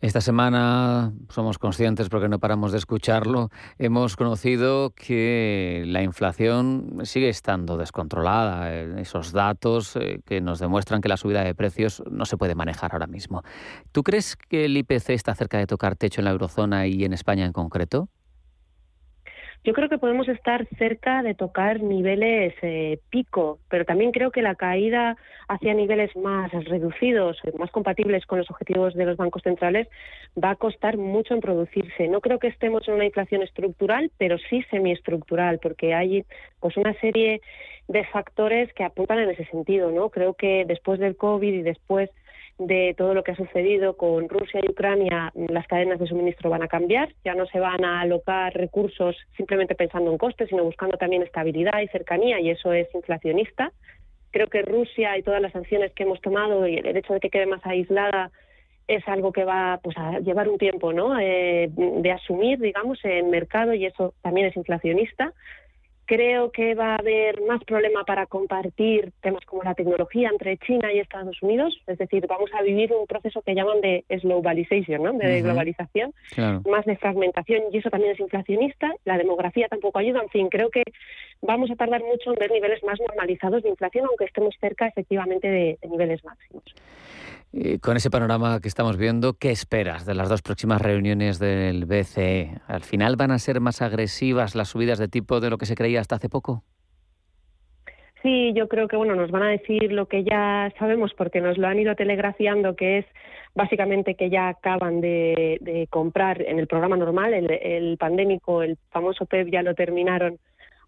Esta 0.00 0.22
semana 0.22 1.12
somos 1.28 1.58
conscientes, 1.58 2.08
porque 2.08 2.30
no 2.30 2.38
paramos 2.38 2.72
de 2.72 2.78
escucharlo, 2.78 3.50
hemos 3.78 4.16
conocido 4.16 4.94
que 4.96 5.84
la 5.86 6.02
inflación 6.02 7.00
sigue 7.02 7.28
estando 7.28 7.76
descontrolada. 7.76 8.72
Eh, 8.72 9.02
esos 9.02 9.32
datos 9.32 9.96
eh, 9.96 10.22
que 10.24 10.40
nos 10.40 10.58
demuestran 10.58 11.02
que 11.02 11.10
la 11.10 11.18
subida 11.18 11.44
de 11.44 11.54
precios 11.54 12.02
no 12.10 12.24
se 12.24 12.38
puede 12.38 12.54
manejar 12.54 12.94
ahora 12.94 13.06
mismo. 13.06 13.42
¿Tú 13.92 14.02
crees 14.02 14.36
que 14.36 14.64
el 14.64 14.76
IPC 14.78 15.10
está 15.10 15.34
cerca 15.34 15.58
de 15.58 15.66
tocar 15.66 15.96
techo 15.96 16.22
en 16.22 16.24
la 16.24 16.30
eurozona 16.30 16.86
y 16.86 17.04
en 17.04 17.12
España 17.12 17.44
en 17.44 17.52
concreto? 17.52 18.08
Yo 19.62 19.74
creo 19.74 19.90
que 19.90 19.98
podemos 19.98 20.26
estar 20.26 20.66
cerca 20.78 21.22
de 21.22 21.34
tocar 21.34 21.82
niveles 21.82 22.54
eh, 22.62 22.98
pico, 23.10 23.58
pero 23.68 23.84
también 23.84 24.10
creo 24.10 24.30
que 24.30 24.40
la 24.40 24.54
caída 24.54 25.18
hacia 25.48 25.74
niveles 25.74 26.16
más 26.16 26.50
reducidos, 26.64 27.36
más 27.58 27.70
compatibles 27.70 28.24
con 28.24 28.38
los 28.38 28.50
objetivos 28.50 28.94
de 28.94 29.04
los 29.04 29.18
bancos 29.18 29.42
centrales, 29.42 29.86
va 30.42 30.50
a 30.50 30.56
costar 30.56 30.96
mucho 30.96 31.34
en 31.34 31.40
producirse. 31.40 32.08
No 32.08 32.22
creo 32.22 32.38
que 32.38 32.48
estemos 32.48 32.88
en 32.88 32.94
una 32.94 33.04
inflación 33.04 33.42
estructural, 33.42 34.10
pero 34.16 34.38
sí 34.38 34.62
semiestructural, 34.70 35.58
porque 35.58 35.92
hay 35.92 36.24
pues 36.60 36.78
una 36.78 36.94
serie 36.94 37.42
de 37.86 38.04
factores 38.06 38.72
que 38.72 38.84
apuntan 38.84 39.18
en 39.18 39.30
ese 39.30 39.44
sentido, 39.46 39.90
¿no? 39.90 40.08
Creo 40.08 40.32
que 40.34 40.64
después 40.66 40.98
del 41.00 41.16
COVID 41.16 41.52
y 41.52 41.62
después 41.62 42.08
de 42.60 42.94
todo 42.96 43.14
lo 43.14 43.24
que 43.24 43.32
ha 43.32 43.36
sucedido 43.36 43.96
con 43.96 44.28
Rusia 44.28 44.60
y 44.62 44.70
Ucrania, 44.70 45.32
las 45.34 45.66
cadenas 45.66 45.98
de 45.98 46.06
suministro 46.06 46.50
van 46.50 46.62
a 46.62 46.68
cambiar, 46.68 47.08
ya 47.24 47.34
no 47.34 47.46
se 47.46 47.58
van 47.58 47.84
a 47.86 48.02
alocar 48.02 48.52
recursos 48.52 49.16
simplemente 49.34 49.74
pensando 49.74 50.10
en 50.10 50.18
costes, 50.18 50.50
sino 50.50 50.62
buscando 50.62 50.98
también 50.98 51.22
estabilidad 51.22 51.80
y 51.80 51.88
cercanía, 51.88 52.38
y 52.38 52.50
eso 52.50 52.74
es 52.74 52.86
inflacionista. 52.94 53.72
Creo 54.30 54.48
que 54.48 54.60
Rusia 54.60 55.16
y 55.16 55.22
todas 55.22 55.40
las 55.40 55.52
sanciones 55.52 55.92
que 55.94 56.02
hemos 56.02 56.20
tomado 56.20 56.68
y 56.68 56.76
el 56.76 56.96
hecho 56.96 57.14
de 57.14 57.20
que 57.20 57.30
quede 57.30 57.46
más 57.46 57.64
aislada 57.64 58.30
es 58.86 59.08
algo 59.08 59.32
que 59.32 59.44
va 59.44 59.80
pues, 59.82 59.96
a 59.96 60.18
llevar 60.18 60.48
un 60.48 60.58
tiempo 60.58 60.92
¿no? 60.92 61.18
Eh, 61.18 61.70
de 61.74 62.12
asumir, 62.12 62.58
digamos, 62.58 62.98
en 63.04 63.30
mercado 63.30 63.72
y 63.72 63.86
eso 63.86 64.12
también 64.20 64.48
es 64.48 64.56
inflacionista. 64.56 65.32
Creo 66.10 66.50
que 66.50 66.74
va 66.74 66.94
a 66.94 66.96
haber 66.96 67.40
más 67.42 67.62
problema 67.62 68.02
para 68.02 68.26
compartir 68.26 69.12
temas 69.20 69.44
como 69.44 69.62
la 69.62 69.76
tecnología 69.76 70.28
entre 70.28 70.58
China 70.58 70.92
y 70.92 70.98
Estados 70.98 71.40
Unidos, 71.40 71.80
es 71.86 71.98
decir, 71.98 72.26
vamos 72.26 72.50
a 72.52 72.62
vivir 72.62 72.92
un 72.92 73.06
proceso 73.06 73.42
que 73.42 73.54
llaman 73.54 73.80
de 73.80 74.04
globalization, 74.08 75.04
¿no? 75.04 75.12
de 75.12 75.40
globalización, 75.40 76.12
más 76.68 76.84
de 76.84 76.96
fragmentación 76.96 77.62
y 77.70 77.78
eso 77.78 77.90
también 77.90 78.10
es 78.14 78.18
inflacionista, 78.18 78.92
la 79.04 79.18
demografía 79.18 79.68
tampoco 79.68 80.00
ayuda, 80.00 80.20
en 80.20 80.30
fin, 80.30 80.48
creo 80.48 80.68
que 80.70 80.82
vamos 81.42 81.70
a 81.70 81.76
tardar 81.76 82.02
mucho 82.02 82.32
en 82.32 82.40
ver 82.40 82.50
niveles 82.50 82.82
más 82.82 82.98
normalizados 82.98 83.62
de 83.62 83.68
inflación, 83.68 84.06
aunque 84.06 84.24
estemos 84.24 84.56
cerca 84.60 84.88
efectivamente 84.88 85.46
de 85.46 85.78
niveles 85.88 86.24
máximos 86.24 86.64
con 87.80 87.96
ese 87.96 88.10
panorama 88.10 88.60
que 88.60 88.68
estamos 88.68 88.96
viendo, 88.96 89.34
¿qué 89.34 89.50
esperas 89.50 90.06
de 90.06 90.14
las 90.14 90.28
dos 90.28 90.40
próximas 90.40 90.80
reuniones 90.80 91.40
del 91.40 91.84
BCE? 91.84 92.60
¿Al 92.68 92.82
final 92.82 93.16
van 93.16 93.32
a 93.32 93.38
ser 93.40 93.60
más 93.60 93.82
agresivas 93.82 94.54
las 94.54 94.68
subidas 94.68 94.98
de 94.98 95.08
tipo 95.08 95.40
de 95.40 95.50
lo 95.50 95.58
que 95.58 95.66
se 95.66 95.74
creía 95.74 95.99
hasta 96.00 96.16
hace 96.16 96.28
poco? 96.28 96.62
Sí, 98.22 98.52
yo 98.54 98.68
creo 98.68 98.86
que 98.86 98.96
bueno, 98.96 99.14
nos 99.14 99.30
van 99.30 99.44
a 99.44 99.48
decir 99.48 99.92
lo 99.92 100.06
que 100.06 100.24
ya 100.24 100.70
sabemos 100.78 101.12
porque 101.14 101.40
nos 101.40 101.56
lo 101.56 101.68
han 101.68 101.78
ido 101.78 101.94
telegrafiando, 101.94 102.76
que 102.76 102.98
es 102.98 103.06
básicamente 103.54 104.14
que 104.14 104.28
ya 104.28 104.48
acaban 104.48 105.00
de, 105.00 105.86
comprar 105.90 106.42
en 106.42 106.58
el 106.58 106.66
programa 106.66 106.98
normal, 106.98 107.32
el, 107.32 107.50
el, 107.50 107.96
pandémico, 107.96 108.62
el 108.62 108.76
famoso 108.90 109.24
PEP 109.24 109.48
ya 109.50 109.62
lo 109.62 109.74
terminaron 109.74 110.38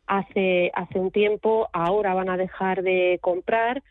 hace, 0.06 0.70
hace 0.74 0.98
un 0.98 1.10
tiempo, 1.10 1.68
ahora 1.72 2.12
van 2.12 2.28
a 2.28 2.36
dejar 2.36 2.82
de 2.82 3.18
comprar 3.22 3.82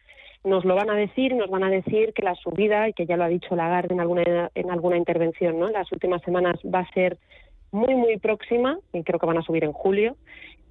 nos 0.43 0.65
lo 0.65 0.75
van 0.75 0.89
a 0.89 0.95
decir, 0.95 1.36
nos 1.36 1.49
van 1.49 1.63
a 1.63 1.69
decir 1.69 2.13
que 2.13 2.23
la 2.23 2.36
subida, 2.36 2.89
y 2.89 2.93
que 2.93 3.05
ya 3.05 3.15
lo 3.15 3.23
ha 3.23 3.27
dicho 3.27 3.55
Lagarde 3.55 3.93
en 3.93 3.99
alguna, 3.99 4.49
en 4.55 4.71
alguna 4.71 4.97
intervención, 4.97 5.60
¿no? 5.60 5.67
Las 5.67 5.91
últimas 5.91 6.21
semanas 6.23 6.60
va 6.63 6.79
a 6.79 6.93
ser 6.93 7.17
muy, 7.71 7.95
muy 7.95 8.17
próxima, 8.17 8.79
y 8.91 9.03
creo 9.03 9.19
que 9.19 9.25
van 9.25 9.38
a 9.38 9.43
subir 9.43 9.63
en 9.63 9.71
julio, 9.71 10.15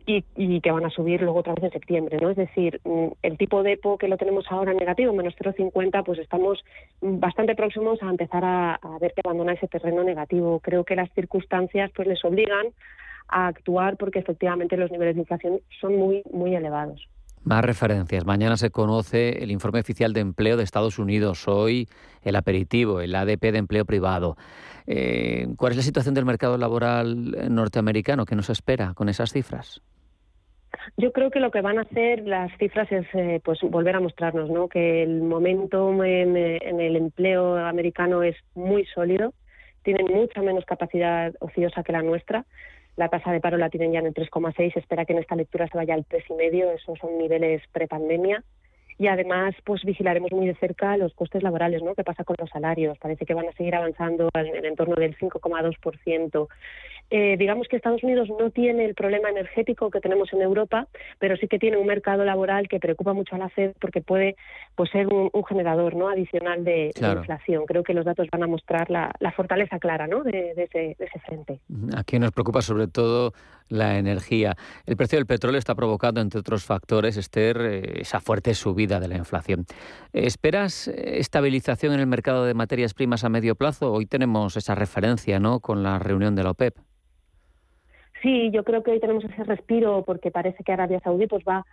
y, 0.06 0.24
y, 0.36 0.60
que 0.60 0.70
van 0.70 0.84
a 0.84 0.90
subir 0.90 1.22
luego 1.22 1.40
otra 1.40 1.54
vez 1.54 1.64
en 1.64 1.70
septiembre, 1.72 2.18
¿no? 2.20 2.30
Es 2.30 2.36
decir, 2.36 2.80
mm, 2.84 3.08
el 3.22 3.38
tipo 3.38 3.62
de 3.62 3.72
EPO 3.72 3.98
que 3.98 4.08
lo 4.08 4.16
tenemos 4.16 4.44
ahora 4.50 4.72
negativo, 4.72 5.12
menos 5.12 5.34
0,50, 5.36 6.04
pues 6.04 6.18
estamos 6.18 6.64
bastante 7.00 7.54
próximos 7.54 8.02
a 8.02 8.10
empezar 8.10 8.44
a, 8.44 8.74
a, 8.74 8.98
ver 8.98 9.12
que 9.12 9.22
abandona 9.24 9.52
ese 9.52 9.68
terreno 9.68 10.02
negativo. 10.02 10.60
Creo 10.60 10.84
que 10.84 10.96
las 10.96 11.10
circunstancias 11.12 11.90
pues 11.94 12.08
les 12.08 12.24
obligan 12.24 12.66
a 13.28 13.46
actuar 13.46 13.96
porque 13.96 14.18
efectivamente 14.18 14.76
los 14.76 14.90
niveles 14.90 15.14
de 15.14 15.20
inflación 15.20 15.60
son 15.80 15.96
muy, 15.96 16.22
muy 16.32 16.54
elevados. 16.54 17.08
Más 17.44 17.64
referencias. 17.64 18.26
Mañana 18.26 18.56
se 18.56 18.70
conoce 18.70 19.42
el 19.42 19.50
informe 19.50 19.80
oficial 19.80 20.12
de 20.12 20.20
empleo 20.20 20.56
de 20.56 20.64
Estados 20.64 20.98
Unidos. 20.98 21.48
Hoy 21.48 21.88
el 22.22 22.36
aperitivo, 22.36 23.00
el 23.00 23.14
ADP 23.14 23.52
de 23.52 23.58
empleo 23.58 23.86
privado. 23.86 24.36
Eh, 24.86 25.46
¿Cuál 25.56 25.72
es 25.72 25.78
la 25.78 25.82
situación 25.82 26.14
del 26.14 26.26
mercado 26.26 26.58
laboral 26.58 27.52
norteamericano? 27.52 28.26
¿Qué 28.26 28.36
nos 28.36 28.50
espera 28.50 28.92
con 28.94 29.08
esas 29.08 29.32
cifras? 29.32 29.80
Yo 30.96 31.12
creo 31.12 31.30
que 31.30 31.40
lo 31.40 31.50
que 31.50 31.62
van 31.62 31.78
a 31.78 31.82
hacer 31.82 32.26
las 32.26 32.52
cifras 32.58 32.90
es 32.92 33.06
eh, 33.14 33.40
pues 33.42 33.58
volver 33.62 33.96
a 33.96 34.00
mostrarnos 34.00 34.50
¿no? 34.50 34.68
que 34.68 35.02
el 35.02 35.22
momento 35.22 35.92
en, 36.04 36.36
en 36.36 36.80
el 36.80 36.96
empleo 36.96 37.56
americano 37.56 38.22
es 38.22 38.36
muy 38.54 38.84
sólido, 38.86 39.32
tienen 39.82 40.06
mucha 40.06 40.42
menos 40.42 40.64
capacidad 40.66 41.32
ociosa 41.40 41.82
que 41.82 41.92
la 41.92 42.02
nuestra 42.02 42.44
la 43.00 43.08
tasa 43.08 43.32
de 43.32 43.40
paro 43.40 43.56
la 43.56 43.70
tienen 43.70 43.92
ya 43.92 44.00
en 44.00 44.08
el 44.08 44.14
3,6, 44.14 44.76
espera 44.76 45.06
que 45.06 45.14
en 45.14 45.20
esta 45.20 45.34
lectura 45.34 45.66
se 45.66 45.78
vaya 45.78 45.94
al 45.94 46.04
3,5, 46.06 46.74
esos 46.74 46.98
son 46.98 47.16
niveles 47.16 47.62
prepandemia. 47.72 48.44
Y 49.00 49.06
además, 49.06 49.54
pues 49.64 49.82
vigilaremos 49.82 50.30
muy 50.30 50.46
de 50.46 50.54
cerca 50.56 50.94
los 50.98 51.14
costes 51.14 51.42
laborales, 51.42 51.82
¿no? 51.82 51.94
¿Qué 51.94 52.04
pasa 52.04 52.22
con 52.22 52.36
los 52.38 52.50
salarios? 52.50 52.98
Parece 52.98 53.24
que 53.24 53.32
van 53.32 53.48
a 53.48 53.52
seguir 53.52 53.74
avanzando 53.74 54.28
en 54.34 54.54
el 54.54 54.66
entorno 54.66 54.94
del 54.94 55.16
5,2%. 55.16 56.48
Eh, 57.08 57.36
digamos 57.38 57.66
que 57.66 57.76
Estados 57.76 58.04
Unidos 58.04 58.28
no 58.38 58.50
tiene 58.50 58.84
el 58.84 58.94
problema 58.94 59.30
energético 59.30 59.90
que 59.90 60.02
tenemos 60.02 60.30
en 60.34 60.42
Europa, 60.42 60.86
pero 61.18 61.34
sí 61.38 61.48
que 61.48 61.58
tiene 61.58 61.78
un 61.78 61.86
mercado 61.86 62.26
laboral 62.26 62.68
que 62.68 62.78
preocupa 62.78 63.14
mucho 63.14 63.36
a 63.36 63.38
la 63.38 63.48
Fed 63.48 63.72
porque 63.80 64.02
puede 64.02 64.36
pues, 64.76 64.90
ser 64.90 65.06
un, 65.06 65.30
generador 65.48 65.96
¿no? 65.96 66.10
adicional 66.10 66.62
de, 66.62 66.90
inflación. 66.94 67.64
Creo 67.64 67.82
que 67.82 67.94
los 67.94 68.04
datos 68.04 68.28
van 68.30 68.42
a 68.42 68.46
mostrar 68.46 68.90
la, 68.90 69.10
fortaleza 69.34 69.78
clara 69.78 70.08
¿no? 70.08 70.22
de, 70.24 70.50
ese, 70.50 70.94
de 70.98 71.04
ese 71.06 71.18
frente. 71.20 71.60
Aquí 71.96 72.18
nos 72.18 72.32
preocupa 72.32 72.60
sobre 72.60 72.86
todo 72.86 73.32
la 73.70 73.98
energía. 73.98 74.56
El 74.84 74.96
precio 74.96 75.18
del 75.18 75.26
petróleo 75.26 75.58
está 75.58 75.74
provocando, 75.74 76.20
entre 76.20 76.40
otros 76.40 76.64
factores, 76.64 77.16
Esther, 77.16 77.60
eh, 77.62 78.00
esa 78.02 78.20
fuerte 78.20 78.54
subida 78.54 79.00
de 79.00 79.08
la 79.08 79.16
inflación. 79.16 79.64
¿Esperas 80.12 80.88
estabilización 80.88 81.94
en 81.94 82.00
el 82.00 82.06
mercado 82.06 82.44
de 82.44 82.54
materias 82.54 82.92
primas 82.92 83.24
a 83.24 83.30
medio 83.30 83.54
plazo? 83.54 83.92
Hoy 83.92 84.06
tenemos 84.06 84.56
esa 84.56 84.74
referencia 84.74 85.40
¿no? 85.40 85.60
con 85.60 85.82
la 85.82 85.98
reunión 85.98 86.34
de 86.34 86.42
la 86.42 86.50
OPEP. 86.50 86.76
Sí, 88.22 88.50
yo 88.52 88.64
creo 88.64 88.82
que 88.82 88.90
hoy 88.90 89.00
tenemos 89.00 89.24
ese 89.24 89.44
respiro 89.44 90.04
porque 90.04 90.30
parece 90.30 90.62
que 90.62 90.72
Arabia 90.72 91.00
Saudí 91.00 91.26
pues 91.26 91.42
va 91.48 91.64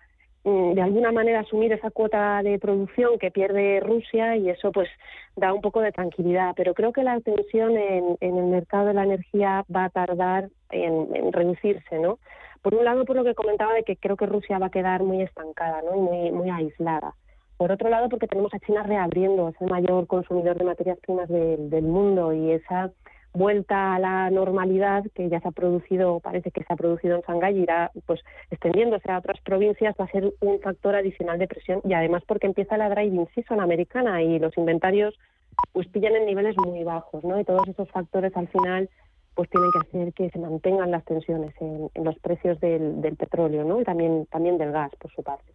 de 0.43 0.81
alguna 0.81 1.11
manera 1.11 1.41
asumir 1.41 1.73
esa 1.73 1.91
cuota 1.91 2.41
de 2.41 2.57
producción 2.57 3.19
que 3.19 3.31
pierde 3.31 3.81
Rusia 3.81 4.37
y 4.37 4.49
eso 4.49 4.71
pues 4.71 4.87
da 5.35 5.53
un 5.53 5.61
poco 5.61 5.81
de 5.81 5.91
tranquilidad. 5.91 6.53
Pero 6.55 6.73
creo 6.73 6.93
que 6.93 7.03
la 7.03 7.19
tensión 7.19 7.77
en, 7.77 8.17
el 8.21 8.45
mercado 8.45 8.87
de 8.87 8.93
la 8.93 9.03
energía 9.03 9.65
va 9.73 9.85
a 9.85 9.89
tardar 9.89 10.49
en, 10.69 11.33
reducirse, 11.33 11.99
¿no? 11.99 12.19
Por 12.61 12.75
un 12.75 12.85
lado, 12.85 13.05
por 13.05 13.15
lo 13.15 13.23
que 13.23 13.35
comentaba 13.35 13.73
de 13.73 13.83
que 13.83 13.97
creo 13.97 14.17
que 14.17 14.25
Rusia 14.25 14.57
va 14.57 14.67
a 14.67 14.71
quedar 14.71 15.03
muy 15.03 15.21
estancada, 15.21 15.81
¿no? 15.83 15.97
muy, 15.97 16.31
muy 16.31 16.49
aislada. 16.49 17.13
Por 17.57 17.71
otro 17.71 17.89
lado, 17.89 18.07
porque 18.07 18.27
tenemos 18.27 18.53
a 18.53 18.59
China 18.59 18.83
reabriendo, 18.83 19.49
es 19.49 19.61
el 19.61 19.69
mayor 19.69 20.05
consumidor 20.07 20.57
de 20.57 20.65
materias 20.65 20.99
primas 20.99 21.27
del 21.27 21.83
mundo 21.83 22.31
y 22.33 22.51
esa 22.51 22.91
vuelta 23.37 23.95
a 23.95 23.99
la 23.99 24.29
normalidad 24.29 25.03
que 25.13 25.29
ya 25.29 25.39
se 25.39 25.47
ha 25.47 25.51
producido, 25.51 26.19
parece 26.19 26.51
que 26.51 26.63
se 26.63 26.73
ha 26.73 26.75
producido 26.75 27.15
en 27.15 27.21
Shanghái, 27.21 27.57
irá 27.57 27.91
pues 28.05 28.21
extendiéndose 28.51 29.11
a 29.11 29.19
otras 29.19 29.39
provincias, 29.41 29.95
va 29.99 30.05
a 30.05 30.11
ser 30.11 30.33
un 30.41 30.59
factor 30.59 30.95
adicional 30.95 31.39
de 31.39 31.47
presión 31.47 31.81
y 31.83 31.93
además 31.93 32.23
porque 32.27 32.47
empieza 32.47 32.77
la 32.77 32.89
driving 32.89 33.27
season 33.35 33.61
americana 33.61 34.21
y 34.21 34.39
los 34.39 34.57
inventarios 34.57 35.17
pues 35.71 35.87
pillan 35.87 36.15
en 36.15 36.25
niveles 36.25 36.55
muy 36.57 36.83
bajos, 36.83 37.23
¿no? 37.23 37.39
Y 37.39 37.43
todos 37.43 37.67
esos 37.67 37.89
factores 37.89 38.35
al 38.35 38.47
final 38.47 38.89
pues 39.35 39.49
tienen 39.49 39.69
que 39.71 39.87
hacer 39.87 40.13
que 40.13 40.29
se 40.31 40.39
mantengan 40.39 40.91
las 40.91 41.05
tensiones 41.05 41.53
en, 41.61 41.89
los 42.03 42.17
precios 42.19 42.59
del, 42.59 43.01
del 43.01 43.15
petróleo, 43.15 43.63
¿no? 43.63 43.79
Y 43.79 43.83
también, 43.83 44.25
también 44.27 44.57
del 44.57 44.71
gas, 44.71 44.91
por 44.99 45.11
su 45.11 45.21
parte. 45.21 45.45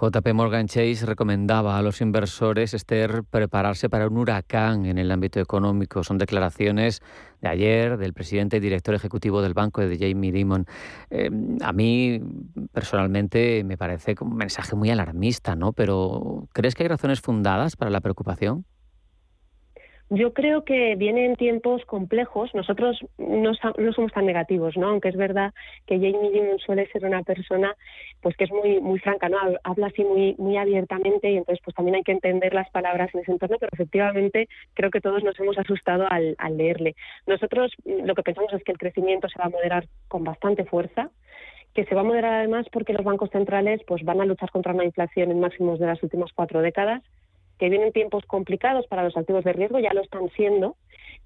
JP 0.00 0.32
Morgan 0.32 0.68
Chase 0.68 1.04
recomendaba 1.06 1.76
a 1.76 1.82
los 1.82 2.00
inversores, 2.00 2.72
Esther, 2.72 3.24
prepararse 3.28 3.90
para 3.90 4.06
un 4.06 4.16
huracán 4.16 4.86
en 4.86 4.96
el 4.96 5.10
ámbito 5.10 5.40
económico. 5.40 6.04
Son 6.04 6.18
declaraciones 6.18 7.02
de 7.40 7.48
ayer 7.48 7.96
del 7.96 8.12
presidente 8.12 8.58
y 8.58 8.60
director 8.60 8.94
ejecutivo 8.94 9.42
del 9.42 9.54
banco, 9.54 9.80
de 9.80 9.98
Jamie 9.98 10.30
Dimon. 10.30 10.66
Eh, 11.10 11.30
a 11.62 11.72
mí, 11.72 12.20
personalmente, 12.72 13.64
me 13.64 13.76
parece 13.76 14.14
un 14.20 14.36
mensaje 14.36 14.76
muy 14.76 14.90
alarmista, 14.90 15.56
¿no? 15.56 15.72
Pero, 15.72 16.46
¿crees 16.52 16.76
que 16.76 16.84
hay 16.84 16.88
razones 16.88 17.20
fundadas 17.20 17.74
para 17.74 17.90
la 17.90 18.00
preocupación? 18.00 18.64
Yo 20.10 20.32
creo 20.32 20.64
que 20.64 20.94
vienen 20.96 21.36
tiempos 21.36 21.84
complejos. 21.84 22.54
Nosotros 22.54 22.98
no, 23.18 23.52
somos 23.92 24.12
tan 24.12 24.24
negativos, 24.24 24.74
¿no? 24.76 24.88
Aunque 24.88 25.10
es 25.10 25.16
verdad 25.16 25.52
que 25.86 25.96
Jamie 25.96 26.30
Dimon 26.30 26.58
suele 26.60 26.88
ser 26.88 27.04
una 27.04 27.22
persona 27.22 27.76
pues 28.22 28.34
que 28.36 28.44
es 28.44 28.50
muy 28.50 28.80
muy 28.80 28.98
franca, 29.00 29.28
¿no? 29.28 29.36
Habla 29.64 29.88
así 29.88 30.04
muy 30.04 30.34
muy 30.38 30.56
abiertamente 30.56 31.30
y 31.30 31.36
entonces 31.36 31.62
pues 31.62 31.74
también 31.74 31.96
hay 31.96 32.02
que 32.04 32.12
entender 32.12 32.54
las 32.54 32.70
palabras 32.70 33.14
en 33.14 33.20
ese 33.20 33.32
entorno, 33.32 33.58
pero 33.60 33.70
efectivamente 33.72 34.48
creo 34.72 34.90
que 34.90 35.02
todos 35.02 35.22
nos 35.22 35.38
hemos 35.40 35.58
asustado 35.58 36.06
al, 36.10 36.34
al 36.38 36.56
leerle. 36.56 36.96
Nosotros 37.26 37.70
lo 37.84 38.14
que 38.14 38.22
pensamos 38.22 38.52
es 38.54 38.64
que 38.64 38.72
el 38.72 38.78
crecimiento 38.78 39.28
se 39.28 39.38
va 39.38 39.46
a 39.46 39.50
moderar 39.50 39.88
con 40.08 40.24
bastante 40.24 40.64
fuerza 40.64 41.10
que 41.74 41.84
se 41.84 41.94
va 41.94 42.00
a 42.00 42.04
moderar 42.04 42.32
además 42.32 42.66
porque 42.72 42.94
los 42.94 43.04
bancos 43.04 43.30
centrales 43.30 43.82
pues 43.86 44.02
van 44.04 44.20
a 44.22 44.24
luchar 44.24 44.50
contra 44.50 44.72
una 44.72 44.84
inflación 44.84 45.30
en 45.30 45.38
máximos 45.38 45.78
de 45.78 45.86
las 45.86 46.02
últimas 46.02 46.32
cuatro 46.32 46.62
décadas 46.62 47.02
que 47.58 47.68
vienen 47.68 47.92
tiempos 47.92 48.24
complicados 48.26 48.86
para 48.86 49.04
los 49.04 49.16
activos 49.16 49.44
de 49.44 49.52
riesgo, 49.52 49.78
ya 49.78 49.92
lo 49.92 50.02
están 50.02 50.28
siendo, 50.30 50.76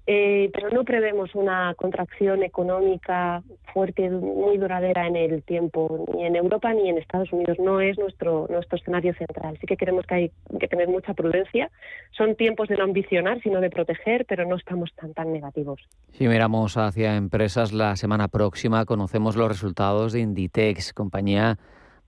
eh, 0.05 0.49
pero 0.53 0.69
no 0.69 0.83
prevemos 0.83 1.33
una 1.33 1.73
contracción 1.75 2.43
económica 2.43 3.41
fuerte, 3.73 4.09
muy 4.09 4.57
duradera 4.57 5.07
en 5.07 5.15
el 5.15 5.43
tiempo, 5.43 6.05
ni 6.13 6.25
en 6.25 6.35
Europa 6.35 6.73
ni 6.73 6.89
en 6.89 6.97
Estados 6.97 7.31
Unidos. 7.31 7.57
No 7.59 7.79
es 7.79 7.97
nuestro, 7.97 8.47
nuestro 8.49 8.77
escenario 8.77 9.13
central. 9.13 9.57
Sí 9.61 9.65
que 9.65 9.77
creemos 9.77 10.05
que 10.05 10.15
hay 10.15 10.31
que 10.59 10.67
tener 10.67 10.89
mucha 10.89 11.13
prudencia. 11.13 11.71
Son 12.11 12.35
tiempos 12.35 12.67
de 12.67 12.75
no 12.75 12.83
ambicionar, 12.83 13.41
sino 13.41 13.61
de 13.61 13.69
proteger, 13.69 14.25
pero 14.25 14.45
no 14.45 14.57
estamos 14.57 14.93
tan, 14.95 15.13
tan 15.13 15.31
negativos. 15.31 15.79
Si 16.11 16.27
miramos 16.27 16.75
hacia 16.75 17.15
empresas, 17.15 17.71
la 17.71 17.95
semana 17.95 18.27
próxima 18.27 18.85
conocemos 18.85 19.37
los 19.37 19.47
resultados 19.47 20.11
de 20.11 20.19
Inditex, 20.19 20.91
compañía 20.91 21.57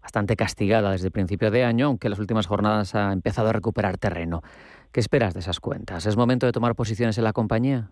bastante 0.05 0.35
castigada 0.35 0.91
desde 0.91 1.07
el 1.07 1.11
principio 1.11 1.49
de 1.49 1.63
año, 1.63 1.87
aunque 1.87 2.05
en 2.05 2.11
las 2.11 2.19
últimas 2.19 2.45
jornadas 2.45 2.93
ha 2.93 3.11
empezado 3.11 3.49
a 3.49 3.53
recuperar 3.53 3.97
terreno. 3.97 4.43
¿Qué 4.91 4.99
esperas 4.99 5.33
de 5.33 5.39
esas 5.39 5.59
cuentas? 5.59 6.05
¿Es 6.05 6.15
momento 6.15 6.45
de 6.45 6.51
tomar 6.51 6.75
posiciones 6.75 7.17
en 7.17 7.23
la 7.23 7.33
compañía? 7.33 7.89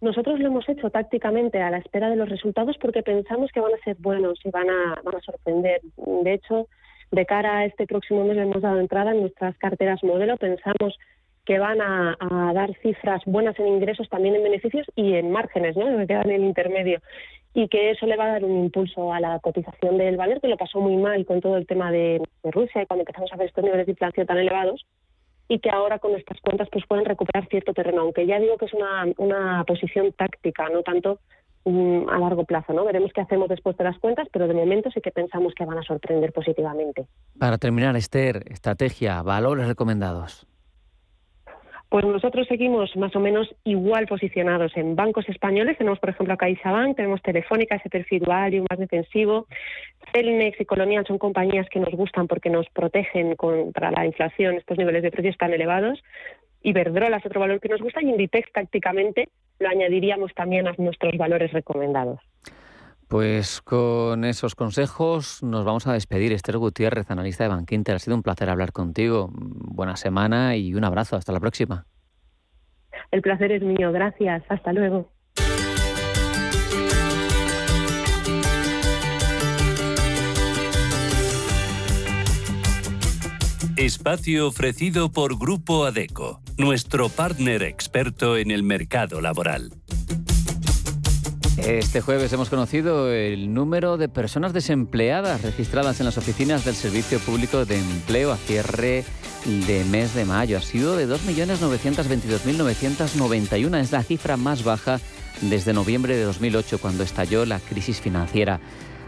Nosotros 0.00 0.40
lo 0.40 0.48
hemos 0.48 0.68
hecho 0.68 0.90
tácticamente 0.90 1.62
a 1.62 1.70
la 1.70 1.78
espera 1.78 2.10
de 2.10 2.16
los 2.16 2.28
resultados 2.28 2.76
porque 2.80 3.04
pensamos 3.04 3.52
que 3.52 3.60
van 3.60 3.72
a 3.72 3.84
ser 3.84 3.96
buenos 4.00 4.40
y 4.44 4.50
van 4.50 4.68
a, 4.68 5.00
van 5.04 5.14
a 5.14 5.20
sorprender. 5.20 5.80
De 6.24 6.34
hecho, 6.34 6.66
de 7.12 7.24
cara 7.24 7.58
a 7.58 7.64
este 7.66 7.86
próximo 7.86 8.24
mes 8.24 8.36
hemos 8.36 8.60
dado 8.60 8.80
entrada 8.80 9.12
en 9.12 9.20
nuestras 9.20 9.56
carteras 9.58 10.02
modelo. 10.02 10.36
Pensamos 10.38 10.98
que 11.44 11.58
van 11.58 11.80
a, 11.80 12.16
dar 12.54 12.74
cifras 12.82 13.22
buenas 13.26 13.58
en 13.58 13.68
ingresos, 13.68 14.08
también 14.08 14.34
en 14.34 14.42
beneficios 14.42 14.86
y 14.94 15.14
en 15.14 15.30
márgenes, 15.30 15.76
¿no? 15.76 15.98
que 15.98 16.06
quedan 16.06 16.30
en 16.30 16.42
el 16.42 16.48
intermedio. 16.48 17.00
Y 17.52 17.68
que 17.68 17.90
eso 17.90 18.06
le 18.06 18.16
va 18.16 18.26
a 18.26 18.32
dar 18.32 18.44
un 18.44 18.64
impulso 18.64 19.12
a 19.12 19.18
la 19.18 19.40
cotización 19.40 19.98
del 19.98 20.16
valor, 20.16 20.40
que 20.40 20.48
lo 20.48 20.56
pasó 20.56 20.80
muy 20.80 20.96
mal 20.96 21.26
con 21.26 21.40
todo 21.40 21.56
el 21.56 21.66
tema 21.66 21.90
de, 21.90 22.22
Rusia 22.44 22.82
y 22.82 22.86
cuando 22.86 23.02
empezamos 23.02 23.32
a 23.32 23.36
ver 23.36 23.48
estos 23.48 23.64
niveles 23.64 23.86
de 23.86 23.92
inflación 23.92 24.26
tan 24.26 24.38
elevados 24.38 24.86
y 25.48 25.58
que 25.58 25.70
ahora 25.70 25.98
con 25.98 26.14
estas 26.14 26.40
cuentas 26.40 26.68
pues 26.70 26.84
pueden 26.86 27.04
recuperar 27.04 27.48
cierto 27.48 27.74
terreno, 27.74 28.02
aunque 28.02 28.24
ya 28.24 28.38
digo 28.38 28.56
que 28.56 28.66
es 28.66 28.72
una, 28.72 29.06
una 29.18 29.64
posición 29.64 30.12
táctica, 30.12 30.68
no 30.68 30.82
tanto 30.82 31.18
mm, 31.64 32.08
a 32.08 32.18
largo 32.18 32.44
plazo, 32.44 32.72
¿no? 32.72 32.84
Veremos 32.84 33.10
qué 33.12 33.20
hacemos 33.20 33.48
después 33.48 33.76
de 33.76 33.82
las 33.82 33.98
cuentas, 33.98 34.28
pero 34.32 34.46
de 34.46 34.54
momento 34.54 34.90
sí 34.92 35.00
que 35.00 35.10
pensamos 35.10 35.52
que 35.54 35.64
van 35.64 35.78
a 35.78 35.82
sorprender 35.82 36.32
positivamente. 36.32 37.08
Para 37.36 37.58
terminar, 37.58 37.96
Esther, 37.96 38.44
estrategia, 38.46 39.22
valores 39.22 39.66
recomendados. 39.66 40.46
Pues 41.90 42.04
nosotros 42.04 42.46
seguimos 42.46 42.96
más 42.96 43.16
o 43.16 43.20
menos 43.20 43.52
igual 43.64 44.06
posicionados 44.06 44.70
en 44.76 44.94
bancos 44.94 45.28
españoles. 45.28 45.76
Tenemos, 45.76 45.98
por 45.98 46.10
ejemplo, 46.10 46.32
a 46.32 46.36
CaixaBank, 46.36 46.94
tenemos 46.94 47.20
Telefónica, 47.20 47.74
ese 47.74 47.90
perfil 47.90 48.22
value 48.24 48.64
más 48.70 48.78
defensivo. 48.78 49.48
Celnex 50.12 50.60
y 50.60 50.64
Colonial 50.66 51.04
son 51.04 51.18
compañías 51.18 51.68
que 51.68 51.80
nos 51.80 51.92
gustan 51.92 52.28
porque 52.28 52.48
nos 52.48 52.68
protegen 52.70 53.34
contra 53.34 53.90
la 53.90 54.06
inflación, 54.06 54.54
estos 54.54 54.78
niveles 54.78 55.02
de 55.02 55.10
precios 55.10 55.36
tan 55.36 55.52
elevados. 55.52 56.00
Iberdrola 56.62 57.16
es 57.16 57.26
otro 57.26 57.40
valor 57.40 57.58
que 57.58 57.68
nos 57.68 57.80
gusta 57.80 58.00
y 58.00 58.08
Inditex 58.08 58.52
tácticamente 58.52 59.28
lo 59.58 59.68
añadiríamos 59.68 60.32
también 60.32 60.68
a 60.68 60.74
nuestros 60.78 61.16
valores 61.16 61.52
recomendados. 61.52 62.20
Pues 63.10 63.60
con 63.60 64.24
esos 64.24 64.54
consejos 64.54 65.42
nos 65.42 65.64
vamos 65.64 65.88
a 65.88 65.92
despedir. 65.92 66.32
Esther 66.32 66.58
Gutiérrez, 66.58 67.10
analista 67.10 67.42
de 67.42 67.48
Bankinter. 67.48 67.96
Ha 67.96 67.98
sido 67.98 68.14
un 68.14 68.22
placer 68.22 68.48
hablar 68.48 68.70
contigo. 68.70 69.28
Buena 69.32 69.96
semana 69.96 70.54
y 70.54 70.74
un 70.74 70.84
abrazo. 70.84 71.16
Hasta 71.16 71.32
la 71.32 71.40
próxima. 71.40 71.86
El 73.10 73.20
placer 73.20 73.50
es 73.50 73.62
mío. 73.62 73.90
Gracias. 73.90 74.44
Hasta 74.48 74.72
luego. 74.72 75.10
Espacio 83.76 84.46
ofrecido 84.46 85.10
por 85.10 85.36
Grupo 85.36 85.84
Adeco, 85.84 86.40
nuestro 86.58 87.08
partner 87.08 87.64
experto 87.64 88.36
en 88.36 88.52
el 88.52 88.62
mercado 88.62 89.20
laboral. 89.20 89.72
Este 91.66 92.00
jueves 92.00 92.32
hemos 92.32 92.48
conocido 92.48 93.12
el 93.12 93.52
número 93.52 93.98
de 93.98 94.08
personas 94.08 94.54
desempleadas 94.54 95.42
registradas 95.42 96.00
en 96.00 96.06
las 96.06 96.16
oficinas 96.16 96.64
del 96.64 96.74
Servicio 96.74 97.18
Público 97.20 97.66
de 97.66 97.78
Empleo 97.78 98.32
a 98.32 98.36
cierre 98.36 99.04
de 99.44 99.84
mes 99.84 100.14
de 100.14 100.24
mayo. 100.24 100.56
Ha 100.56 100.62
sido 100.62 100.96
de 100.96 101.06
2.922.991. 101.06 103.78
Es 103.78 103.92
la 103.92 104.02
cifra 104.02 104.38
más 104.38 104.64
baja 104.64 105.00
desde 105.42 105.74
noviembre 105.74 106.16
de 106.16 106.24
2008, 106.24 106.78
cuando 106.78 107.04
estalló 107.04 107.44
la 107.44 107.60
crisis 107.60 108.00
financiera. 108.00 108.58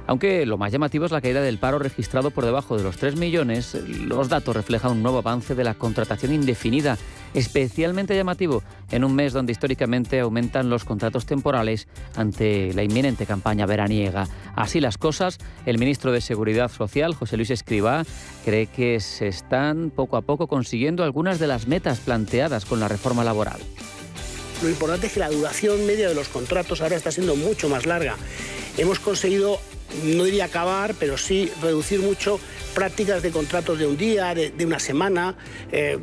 Aunque 0.06 0.44
lo 0.46 0.58
más 0.58 0.72
llamativo 0.72 1.04
es 1.04 1.12
la 1.12 1.20
caída 1.20 1.40
del 1.42 1.58
paro 1.58 1.78
registrado 1.78 2.30
por 2.30 2.44
debajo 2.44 2.76
de 2.76 2.82
los 2.82 2.96
3 2.96 3.16
millones, 3.16 3.74
los 3.74 4.28
datos 4.28 4.54
reflejan 4.54 4.92
un 4.92 5.02
nuevo 5.02 5.18
avance 5.18 5.54
de 5.54 5.64
la 5.64 5.74
contratación 5.74 6.32
indefinida, 6.34 6.98
especialmente 7.34 8.16
llamativo 8.16 8.62
en 8.90 9.04
un 9.04 9.14
mes 9.14 9.32
donde 9.32 9.52
históricamente 9.52 10.20
aumentan 10.20 10.70
los 10.70 10.84
contratos 10.84 11.24
temporales 11.24 11.86
ante 12.16 12.74
la 12.74 12.82
inminente 12.82 13.26
campaña 13.26 13.64
veraniega. 13.64 14.26
Así 14.56 14.80
las 14.80 14.98
cosas, 14.98 15.38
el 15.66 15.78
ministro 15.78 16.10
de 16.10 16.20
Seguridad 16.20 16.70
Social, 16.70 17.14
José 17.14 17.36
Luis 17.36 17.50
Escribá, 17.50 18.04
cree 18.44 18.66
que 18.66 18.98
se 19.00 19.28
están 19.28 19.90
poco 19.90 20.16
a 20.16 20.22
poco 20.22 20.48
consiguiendo 20.48 21.04
algunas 21.04 21.38
de 21.38 21.46
las 21.46 21.68
metas 21.68 22.00
planteadas 22.00 22.64
con 22.64 22.80
la 22.80 22.88
reforma 22.88 23.24
laboral. 23.24 23.60
Lo 24.62 24.68
importante 24.68 25.06
es 25.06 25.12
que 25.12 25.20
la 25.20 25.30
duración 25.30 25.86
media 25.86 26.08
de 26.08 26.14
los 26.14 26.28
contratos 26.28 26.80
ahora 26.80 26.96
está 26.96 27.10
siendo 27.10 27.34
mucho 27.34 27.68
más 27.68 27.86
larga. 27.86 28.16
Hemos 28.78 29.00
conseguido 29.00 29.58
no 30.04 30.24
diría 30.24 30.46
acabar, 30.46 30.94
pero 30.98 31.16
sí 31.16 31.50
reducir 31.60 32.00
mucho 32.00 32.40
prácticas 32.74 33.22
de 33.22 33.30
contratos 33.30 33.78
de 33.78 33.86
un 33.86 33.96
día, 33.96 34.34
de, 34.34 34.52
una 34.64 34.78
semana, 34.78 35.34
eh, 35.70 35.98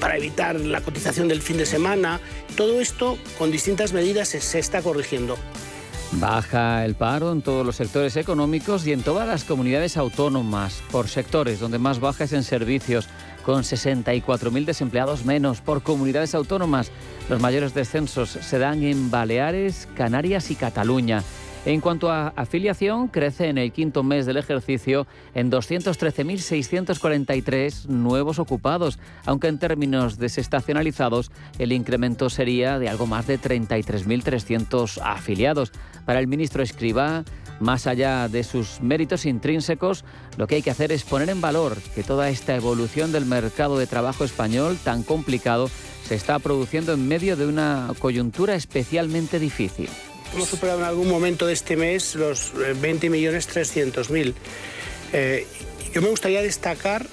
para 0.00 0.16
evitar 0.16 0.58
la 0.60 0.80
cotización 0.80 1.28
del 1.28 1.42
fin 1.42 1.56
de 1.56 1.66
semana. 1.66 2.20
Todo 2.56 2.80
esto 2.80 3.18
con 3.38 3.50
distintas 3.50 3.92
medidas 3.92 4.28
se, 4.28 4.58
está 4.58 4.82
corrigiendo. 4.82 5.36
Baja 6.12 6.84
el 6.84 6.94
paro 6.94 7.32
en 7.32 7.40
todos 7.40 7.64
los 7.64 7.76
sectores 7.76 8.16
económicos 8.16 8.86
y 8.86 8.92
en 8.92 9.02
todas 9.02 9.26
las 9.26 9.44
comunidades 9.44 9.96
autónomas, 9.96 10.82
por 10.90 11.08
sectores 11.08 11.58
donde 11.58 11.78
más 11.78 12.00
baja 12.00 12.24
es 12.24 12.34
en 12.34 12.42
servicios, 12.42 13.08
con 13.44 13.62
64.000 13.62 14.64
desempleados 14.64 15.24
menos 15.24 15.62
por 15.62 15.82
comunidades 15.82 16.34
autónomas. 16.34 16.90
Los 17.30 17.40
mayores 17.40 17.72
descensos 17.72 18.30
se 18.30 18.58
dan 18.58 18.82
en 18.82 19.10
Baleares, 19.10 19.88
Canarias 19.96 20.50
y 20.50 20.54
Cataluña. 20.54 21.22
En 21.64 21.80
cuanto 21.80 22.10
a 22.10 22.32
afiliación, 22.34 23.06
crece 23.06 23.48
en 23.48 23.56
el 23.56 23.70
quinto 23.70 24.02
mes 24.02 24.26
del 24.26 24.36
ejercicio 24.36 25.06
en 25.32 25.48
213.643 25.48 27.86
nuevos 27.86 28.40
ocupados, 28.40 28.98
aunque 29.26 29.46
en 29.46 29.60
términos 29.60 30.18
desestacionalizados 30.18 31.30
el 31.60 31.70
incremento 31.70 32.30
sería 32.30 32.80
de 32.80 32.88
algo 32.88 33.06
más 33.06 33.28
de 33.28 33.38
33.300 33.38 35.00
afiliados. 35.04 35.70
Para 36.04 36.18
el 36.18 36.26
ministro 36.26 36.64
Escribá, 36.64 37.22
más 37.60 37.86
allá 37.86 38.28
de 38.28 38.42
sus 38.42 38.80
méritos 38.80 39.24
intrínsecos, 39.24 40.04
lo 40.38 40.48
que 40.48 40.56
hay 40.56 40.62
que 40.62 40.72
hacer 40.72 40.90
es 40.90 41.04
poner 41.04 41.30
en 41.30 41.40
valor 41.40 41.76
que 41.94 42.02
toda 42.02 42.28
esta 42.28 42.56
evolución 42.56 43.12
del 43.12 43.24
mercado 43.24 43.78
de 43.78 43.86
trabajo 43.86 44.24
español 44.24 44.78
tan 44.82 45.04
complicado 45.04 45.70
se 46.02 46.16
está 46.16 46.40
produciendo 46.40 46.92
en 46.92 47.06
medio 47.06 47.36
de 47.36 47.46
una 47.46 47.92
coyuntura 48.00 48.56
especialmente 48.56 49.38
difícil. 49.38 49.88
Hemos 50.34 50.48
superado 50.48 50.80
en 50.80 50.86
algún 50.86 51.08
momento 51.08 51.46
de 51.46 51.52
este 51.52 51.76
mes 51.76 52.14
los 52.14 52.54
20.300.000. 52.54 54.28
Eh, 54.28 54.34
eh, 55.12 55.46
yo 55.92 56.00
me 56.00 56.08
gustaría 56.08 56.40
destacar 56.42 57.06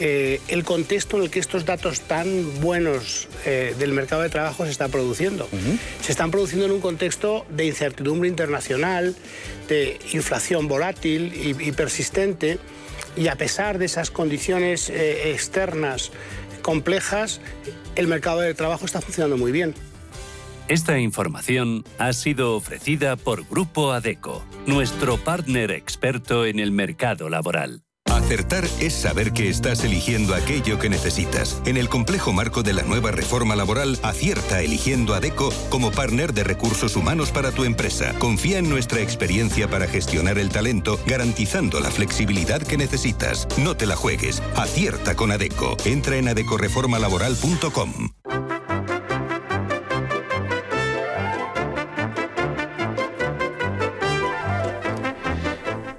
eh, 0.00 0.40
el 0.46 0.62
contexto 0.62 1.16
en 1.16 1.24
el 1.24 1.30
que 1.30 1.40
estos 1.40 1.64
datos 1.64 2.02
tan 2.02 2.60
buenos 2.60 3.26
eh, 3.44 3.74
del 3.80 3.92
mercado 3.92 4.22
de 4.22 4.28
trabajo 4.28 4.64
se 4.64 4.70
están 4.70 4.92
produciendo. 4.92 5.48
Se 6.02 6.12
están 6.12 6.30
produciendo 6.30 6.66
en 6.66 6.72
un 6.72 6.80
contexto 6.80 7.44
de 7.50 7.66
incertidumbre 7.66 8.28
internacional, 8.28 9.16
de 9.68 9.98
inflación 10.12 10.68
volátil 10.68 11.56
y, 11.60 11.72
persistente, 11.72 12.60
y 13.16 13.26
a 13.26 13.34
pesar 13.34 13.78
de 13.78 13.86
esas 13.86 14.12
condiciones 14.12 14.88
eh, 14.88 15.32
externas 15.32 16.12
complejas, 16.62 17.40
el 17.96 18.06
mercado 18.06 18.40
de 18.40 18.54
trabajo 18.54 18.86
está 18.86 19.00
funcionando 19.00 19.36
muy 19.36 19.50
bien. 19.50 19.74
Esta 20.68 20.98
información 20.98 21.82
ha 21.98 22.12
sido 22.12 22.54
ofrecida 22.54 23.16
por 23.16 23.48
Grupo 23.48 23.92
Adeco, 23.92 24.44
nuestro 24.66 25.16
partner 25.16 25.70
experto 25.70 26.44
en 26.44 26.58
el 26.58 26.72
mercado 26.72 27.30
laboral. 27.30 27.84
Acertar 28.04 28.66
es 28.78 28.92
saber 28.92 29.32
que 29.32 29.48
estás 29.48 29.82
eligiendo 29.84 30.34
aquello 30.34 30.78
que 30.78 30.90
necesitas. 30.90 31.62
En 31.64 31.78
el 31.78 31.88
complejo 31.88 32.34
marco 32.34 32.62
de 32.62 32.74
la 32.74 32.82
nueva 32.82 33.10
reforma 33.12 33.56
laboral, 33.56 33.98
acierta 34.02 34.60
eligiendo 34.60 35.14
a 35.14 35.20
DECO 35.20 35.50
como 35.70 35.90
partner 35.90 36.34
de 36.34 36.44
recursos 36.44 36.96
humanos 36.96 37.30
para 37.30 37.50
tu 37.50 37.64
empresa. 37.64 38.14
Confía 38.18 38.58
en 38.58 38.68
nuestra 38.68 39.00
experiencia 39.00 39.68
para 39.68 39.86
gestionar 39.86 40.38
el 40.38 40.50
talento, 40.50 41.00
garantizando 41.06 41.80
la 41.80 41.90
flexibilidad 41.90 42.60
que 42.60 42.76
necesitas. 42.76 43.48
No 43.56 43.74
te 43.74 43.86
la 43.86 43.96
juegues. 43.96 44.42
Acierta 44.54 45.14
con 45.14 45.32
ADECO. 45.32 45.78
Entra 45.86 46.16
en 46.16 46.28
adecoreformalaboral.com. 46.28 48.10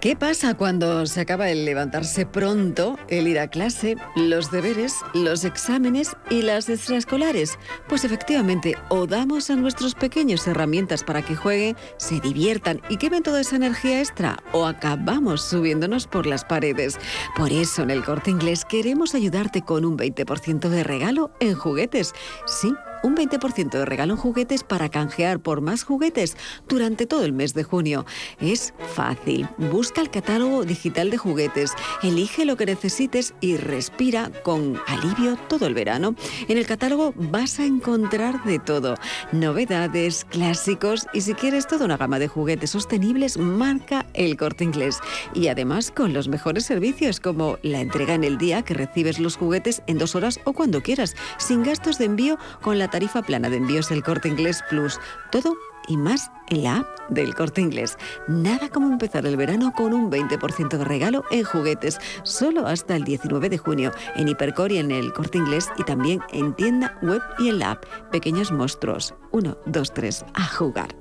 ¿Qué 0.02 0.16
pasa 0.16 0.54
cuando 0.54 1.06
se 1.08 1.20
acaba 1.20 1.50
el 1.50 1.66
levantarse 1.66 2.26
pronto, 2.26 2.98
el 3.10 3.28
ir 3.28 3.38
a 3.38 3.50
clase, 3.50 3.98
los 4.16 4.50
deberes, 4.50 4.96
los 5.14 5.44
exámenes 5.44 6.16
y 6.30 6.42
las 6.42 6.70
extraescolares? 6.70 7.60
Pues 7.90 8.06
efectivamente, 8.06 8.76
o 8.88 9.08
damos 9.08 9.50
a 9.50 9.58
nuestros 9.58 9.96
pequeños 9.96 10.48
herramientas 10.48 11.04
para 11.04 11.22
que 11.22 11.36
jueguen, 11.36 11.76
se 11.98 12.22
diviertan 12.22 12.82
y 12.88 12.96
quemen 12.96 13.24
toda 13.24 13.42
esa 13.42 13.58
energía 13.58 14.00
extra, 14.00 14.38
o 14.54 14.66
acabamos 14.68 15.42
subiéndonos 15.42 16.08
por 16.08 16.28
las 16.28 16.46
paredes. 16.46 16.98
Por 17.36 17.52
eso 17.52 17.84
en 17.84 17.92
el 17.92 18.06
corte 18.06 18.32
inglés 18.32 18.64
queremos 18.64 19.16
ayudarte 19.16 19.64
con 19.64 19.84
un 19.84 19.98
20% 19.98 20.70
de 20.70 20.84
regalo 20.86 21.32
en 21.42 21.56
juguetes. 21.56 22.14
Sí 22.46 22.74
un 23.04 23.16
20% 23.16 23.70
de 23.70 23.86
regalo 23.86 24.14
en 24.14 24.20
juguetes 24.20 24.64
para 24.64 24.90
canjear 24.90 25.40
por 25.40 25.62
más 25.62 25.84
juguetes 25.84 26.38
durante 26.68 27.06
todo 27.06 27.26
el 27.26 27.34
mes 27.34 27.54
de 27.54 27.64
junio. 27.64 28.06
Es 28.40 28.74
fácil. 28.94 29.48
Busca 29.58 30.02
el 30.02 30.10
catálogo 30.10 30.66
digital 30.66 31.10
de 31.10 31.18
juguetes, 31.18 31.74
elige 32.04 32.46
lo 32.46 32.58
que 32.58 32.66
necesites 32.66 33.34
y 33.42 33.58
respira 33.58 34.32
con 34.44 34.80
alivio 34.88 35.38
todo 35.48 35.66
el 35.68 35.74
verano. 35.74 36.16
En 36.48 36.58
el 36.58 36.66
catálogo 36.66 37.14
vas 37.16 37.60
a 37.60 37.66
encontrar 37.66 38.44
de 38.44 38.60
todo. 38.60 38.96
Novedades, 39.32 40.26
clásicos 40.26 41.08
y 41.14 41.22
si 41.22 41.34
quieres 41.34 41.68
toda 41.68 41.86
una 41.86 41.98
gama 41.98 42.20
de 42.20 42.28
juguetes 42.28 42.72
sostenibles, 42.72 43.38
marca 43.38 44.06
el 44.14 44.38
corte 44.38 44.64
inglés. 44.64 45.00
Y 45.34 45.48
además 45.48 45.92
con 45.92 46.14
los 46.14 46.28
mejores 46.28 46.66
servicios 46.66 47.20
como 47.20 47.58
la 47.62 47.82
entrega 47.82 48.14
en 48.14 48.24
el 48.24 48.38
día 48.38 48.62
que 48.62 48.74
recibes 48.74 49.20
los 49.20 49.38
juguetes 49.38 49.82
en 49.88 49.98
dos 49.98 50.16
horas 50.16 50.40
o 50.44 50.54
cuando 50.54 50.82
quieras, 50.82 51.16
sin 51.38 51.64
gastos 51.64 51.98
de 51.98 52.06
envío 52.06 52.38
con 52.62 52.78
la 52.78 52.89
tarifa 52.90 53.22
plana 53.22 53.50
de 53.50 53.58
envíos 53.58 53.90
del 53.90 54.04
Corte 54.04 54.28
Inglés 54.28 54.64
Plus. 54.70 55.00
Todo 55.32 55.56
y 55.88 55.98
más 55.98 56.32
en 56.48 56.64
la 56.64 56.78
app 56.78 56.88
del 57.10 57.34
Corte 57.36 57.62
Inglés. 57.62 57.98
Nada 58.28 58.70
como 58.70 58.92
empezar 58.92 59.26
el 59.26 59.36
verano 59.36 59.74
con 59.76 59.94
un 59.94 60.10
20% 60.10 60.78
de 60.78 60.86
regalo 60.86 61.26
en 61.32 61.44
juguetes, 61.44 62.00
solo 62.24 62.68
hasta 62.68 62.96
el 62.96 63.04
19 63.04 63.50
de 63.50 63.58
junio, 63.58 63.92
en 64.16 64.28
Hipercore 64.28 64.76
y 64.76 64.78
en 64.78 64.92
el 64.92 65.12
Corte 65.12 65.40
Inglés 65.40 65.70
y 65.78 65.84
también 65.84 66.22
en 66.32 66.54
tienda 66.54 66.98
web 67.02 67.22
y 67.40 67.50
en 67.50 67.60
la 67.60 67.72
app. 67.72 67.86
Pequeños 68.12 68.52
monstruos. 68.52 69.16
1, 69.32 69.58
2, 69.66 69.94
3, 69.94 70.26
a 70.34 70.46
jugar. 70.48 70.96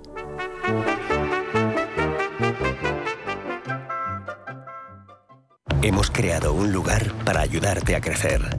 Hemos 5.82 6.10
creado 6.10 6.52
un 6.52 6.72
lugar 6.72 7.12
para 7.24 7.40
ayudarte 7.40 7.94
a 7.94 8.00
crecer 8.00 8.58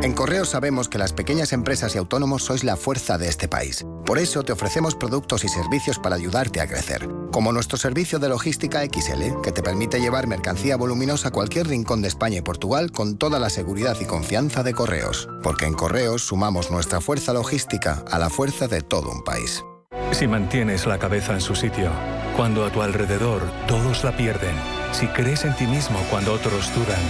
En 0.00 0.12
Correos 0.12 0.50
sabemos 0.50 0.88
que 0.88 0.96
las 0.96 1.12
pequeñas 1.12 1.52
empresas 1.52 1.94
y 1.94 1.98
autónomos 1.98 2.44
sois 2.44 2.62
la 2.62 2.76
fuerza 2.76 3.18
de 3.18 3.26
este 3.26 3.48
país. 3.48 3.84
Por 4.06 4.18
eso 4.18 4.44
te 4.44 4.52
ofrecemos 4.52 4.94
productos 4.94 5.42
y 5.42 5.48
servicios 5.48 5.98
para 5.98 6.14
ayudarte 6.14 6.60
a 6.60 6.68
crecer. 6.68 7.08
Como 7.32 7.50
nuestro 7.50 7.76
servicio 7.76 8.20
de 8.20 8.28
logística 8.28 8.84
XL, 8.84 9.42
que 9.42 9.50
te 9.50 9.60
permite 9.60 10.00
llevar 10.00 10.28
mercancía 10.28 10.76
voluminosa 10.76 11.28
a 11.28 11.30
cualquier 11.32 11.66
rincón 11.66 12.00
de 12.00 12.08
España 12.08 12.38
y 12.38 12.42
Portugal 12.42 12.92
con 12.92 13.18
toda 13.18 13.40
la 13.40 13.50
seguridad 13.50 13.96
y 14.00 14.04
confianza 14.04 14.62
de 14.62 14.72
Correos. 14.72 15.28
Porque 15.42 15.66
en 15.66 15.74
Correos 15.74 16.22
sumamos 16.22 16.70
nuestra 16.70 17.00
fuerza 17.00 17.32
logística 17.32 18.04
a 18.08 18.20
la 18.20 18.30
fuerza 18.30 18.68
de 18.68 18.82
todo 18.82 19.10
un 19.10 19.24
país. 19.24 19.64
Si 20.12 20.28
mantienes 20.28 20.86
la 20.86 21.00
cabeza 21.00 21.34
en 21.34 21.40
su 21.40 21.56
sitio, 21.56 21.90
cuando 22.36 22.64
a 22.64 22.70
tu 22.70 22.82
alrededor 22.82 23.42
todos 23.66 24.04
la 24.04 24.16
pierden, 24.16 24.54
si 24.92 25.08
crees 25.08 25.44
en 25.44 25.56
ti 25.56 25.66
mismo 25.66 25.98
cuando 26.08 26.32
otros 26.32 26.72
dudan, 26.72 27.02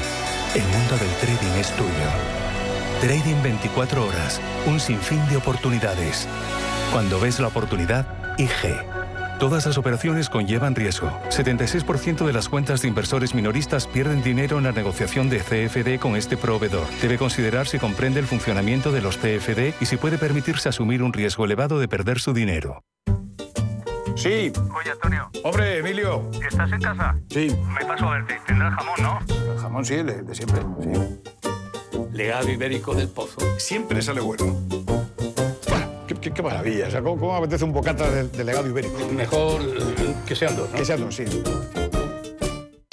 el 0.54 0.62
mundo 0.62 0.96
del 0.96 1.14
trading 1.20 1.60
es 1.60 1.70
tuyo. 1.76 2.47
Trading 3.00 3.40
24 3.44 4.04
horas, 4.04 4.40
un 4.66 4.80
sinfín 4.80 5.24
de 5.28 5.36
oportunidades. 5.36 6.26
Cuando 6.92 7.20
ves 7.20 7.38
la 7.38 7.46
oportunidad, 7.46 8.36
IG. 8.38 8.74
Todas 9.38 9.66
las 9.66 9.78
operaciones 9.78 10.28
conllevan 10.28 10.74
riesgo. 10.74 11.08
76% 11.28 12.26
de 12.26 12.32
las 12.32 12.48
cuentas 12.48 12.82
de 12.82 12.88
inversores 12.88 13.36
minoristas 13.36 13.86
pierden 13.86 14.20
dinero 14.20 14.58
en 14.58 14.64
la 14.64 14.72
negociación 14.72 15.30
de 15.30 15.38
CFD 15.38 16.00
con 16.00 16.16
este 16.16 16.36
proveedor. 16.36 16.88
Debe 17.00 17.18
considerar 17.18 17.68
si 17.68 17.78
comprende 17.78 18.18
el 18.18 18.26
funcionamiento 18.26 18.90
de 18.90 19.00
los 19.00 19.16
CFD 19.16 19.74
y 19.80 19.86
si 19.86 19.96
puede 19.96 20.18
permitirse 20.18 20.68
asumir 20.68 21.04
un 21.04 21.12
riesgo 21.12 21.44
elevado 21.44 21.78
de 21.78 21.86
perder 21.86 22.18
su 22.18 22.32
dinero. 22.32 22.82
Sí. 24.16 24.52
Oye, 24.76 24.90
Antonio. 24.90 25.30
Hombre, 25.44 25.78
Emilio. 25.78 26.28
¿Estás 26.44 26.72
en 26.72 26.80
casa? 26.80 27.14
Sí. 27.30 27.56
Me 27.78 27.86
paso 27.86 28.08
a 28.08 28.14
verte. 28.14 28.40
Tendrás 28.44 28.74
jamón, 28.74 28.96
¿no? 29.00 29.52
El 29.52 29.58
jamón 29.60 29.84
sí, 29.84 29.94
el 29.94 30.26
de, 30.26 30.34
siempre. 30.34 30.62
Sí. 30.82 31.48
Legado 32.12 32.50
ibérico 32.50 32.94
del 32.94 33.08
pozo. 33.08 33.40
Siempre 33.58 34.02
sale 34.02 34.20
bueno. 34.20 34.56
Qué, 36.20 36.42
maravilla. 36.42 36.88
O 36.88 36.90
sea, 36.90 37.02
¿cómo, 37.02 37.36
apetece 37.36 37.64
un 37.64 37.72
bocata 37.72 38.10
de, 38.10 38.44
legado 38.44 38.68
ibérico? 38.68 38.98
Mejor 39.12 39.60
que 40.26 40.34
sean 40.34 40.56
dos, 40.56 40.70
¿no? 40.70 40.76
Que 40.76 40.84
sean 40.84 41.00
dos, 41.00 41.14
sí. 41.14 41.24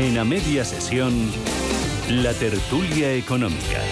En 0.00 0.16
a 0.16 0.24
media 0.24 0.64
sesión, 0.64 1.12
la 2.08 2.32
tertulia 2.32 3.12
económica. 3.12 3.82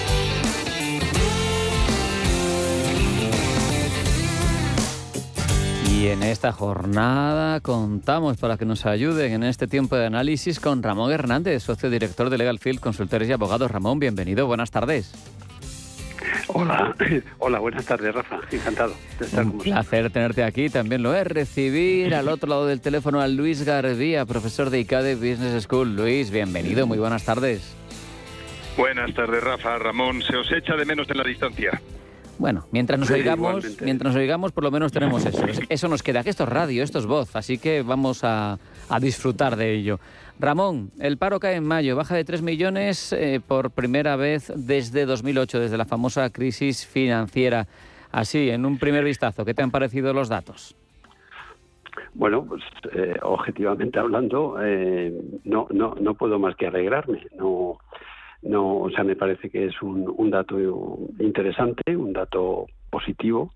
Y 5.93 6.07
en 6.07 6.23
esta 6.23 6.51
jornada 6.51 7.61
contamos 7.61 8.39
para 8.39 8.57
que 8.57 8.65
nos 8.65 8.87
ayuden 8.87 9.35
en 9.35 9.43
este 9.43 9.67
tiempo 9.67 9.97
de 9.97 10.07
análisis 10.07 10.61
con 10.61 10.83
Ramón 10.83 11.13
Hernández, 11.13 11.65
socio 11.65 11.91
director 11.91 12.31
de 12.31 12.39
Legal 12.39 12.59
Field 12.59 12.81
Consultores 12.81 13.29
y 13.29 13.33
Abogados. 13.33 13.71
Ramón, 13.71 13.99
bienvenido, 13.99 14.47
buenas 14.47 14.71
tardes. 14.71 15.13
Hola, 16.49 16.95
hola, 17.39 17.59
buenas 17.59 17.85
tardes, 17.85 18.15
Rafa. 18.15 18.41
Encantado 18.51 18.95
de 19.19 19.27
estar 19.27 19.45
Un 19.45 19.59
placer 19.59 20.11
tenerte 20.11 20.45
aquí. 20.45 20.69
También 20.69 21.03
lo 21.03 21.15
es 21.15 21.27
recibir 21.27 22.15
al 22.15 22.29
otro 22.29 22.49
lado 22.49 22.67
del 22.67 22.81
teléfono 22.81 23.21
a 23.21 23.29
Luis 23.29 23.63
Garbía, 23.65 24.25
profesor 24.27 24.71
de 24.71 24.81
ICADE 24.81 25.15
Business 25.17 25.65
School. 25.65 25.97
Luis, 25.97 26.31
bienvenido, 26.31 26.87
muy 26.87 26.99
buenas 26.99 27.25
tardes. 27.25 27.75
Buenas 28.77 29.13
tardes, 29.15 29.43
Rafa. 29.43 29.79
Ramón, 29.79 30.23
se 30.23 30.37
os 30.37 30.51
echa 30.53 30.77
de 30.77 30.85
menos 30.85 31.09
en 31.11 31.17
la 31.19 31.25
distancia. 31.25 31.81
Bueno, 32.39 32.69
mientras 32.71 33.01
nos 33.01 33.09
Sí, 33.09 33.15
oigamos, 33.15 33.49
igualmente. 33.51 33.85
mientras 33.85 34.15
nos 34.15 34.21
oigamos, 34.21 34.53
por 34.53 34.63
lo 34.63 34.71
menos 34.71 34.93
tenemos 34.93 35.27
eso. 35.27 35.45
Es- 35.45 35.61
Eso 35.69 35.89
nos 35.89 36.05
queda, 36.05 36.23
que 36.23 36.31
esto 36.31 36.45
es 36.45 36.49
radio, 36.49 36.85
esto 36.85 37.01
es 37.01 37.07
voz, 37.07 37.35
así 37.35 37.59
que 37.59 37.83
vamos 37.83 38.23
a, 38.23 38.61
a 38.89 39.01
disfrutar 39.01 39.57
de 39.57 39.75
ello. 39.75 39.99
Ramón, 40.41 40.93
el 41.01 41.19
paro 41.19 41.41
cae 41.41 41.57
en 41.57 41.67
mayo, 41.67 41.97
baja 41.97 42.15
de 42.15 42.25
3 42.25 42.43
millones 42.43 43.13
eh, 43.13 43.41
por 43.47 43.73
primera 43.73 44.15
vez 44.15 44.53
desde 44.55 45.05
2008, 45.05 45.59
desde 45.59 45.77
la 45.77 45.85
famosa 45.85 46.31
crisis 46.31 46.87
financiera. 46.87 47.67
Así, 48.13 48.49
en 48.49 48.65
un 48.65 48.79
primer 48.79 49.05
vistazo, 49.05 49.45
¿qué 49.45 49.53
te 49.53 49.63
han 49.63 49.73
parecido 49.73 50.13
los 50.13 50.29
datos? 50.29 50.77
Bueno, 52.15 52.45
pues 52.45 52.63
eh, 52.95 53.17
objetivamente 53.23 53.99
hablando, 53.99 54.57
eh, 54.63 55.13
no, 55.45 55.67
no, 55.71 55.97
no 56.01 56.15
puedo 56.15 56.39
más 56.39 56.55
que 56.55 56.69
alegrarme. 56.69 57.27
No, 57.37 57.79
no, 58.43 58.79
o 58.79 58.91
sea, 58.91 59.03
me 59.03 59.17
parece 59.17 59.51
que 59.51 59.67
es 59.67 59.83
un, 59.83 60.13
un 60.17 60.31
dato 60.31 60.57
interesante, 61.19 61.97
un 61.97 62.13
dato 62.13 62.67
positivo, 62.91 63.53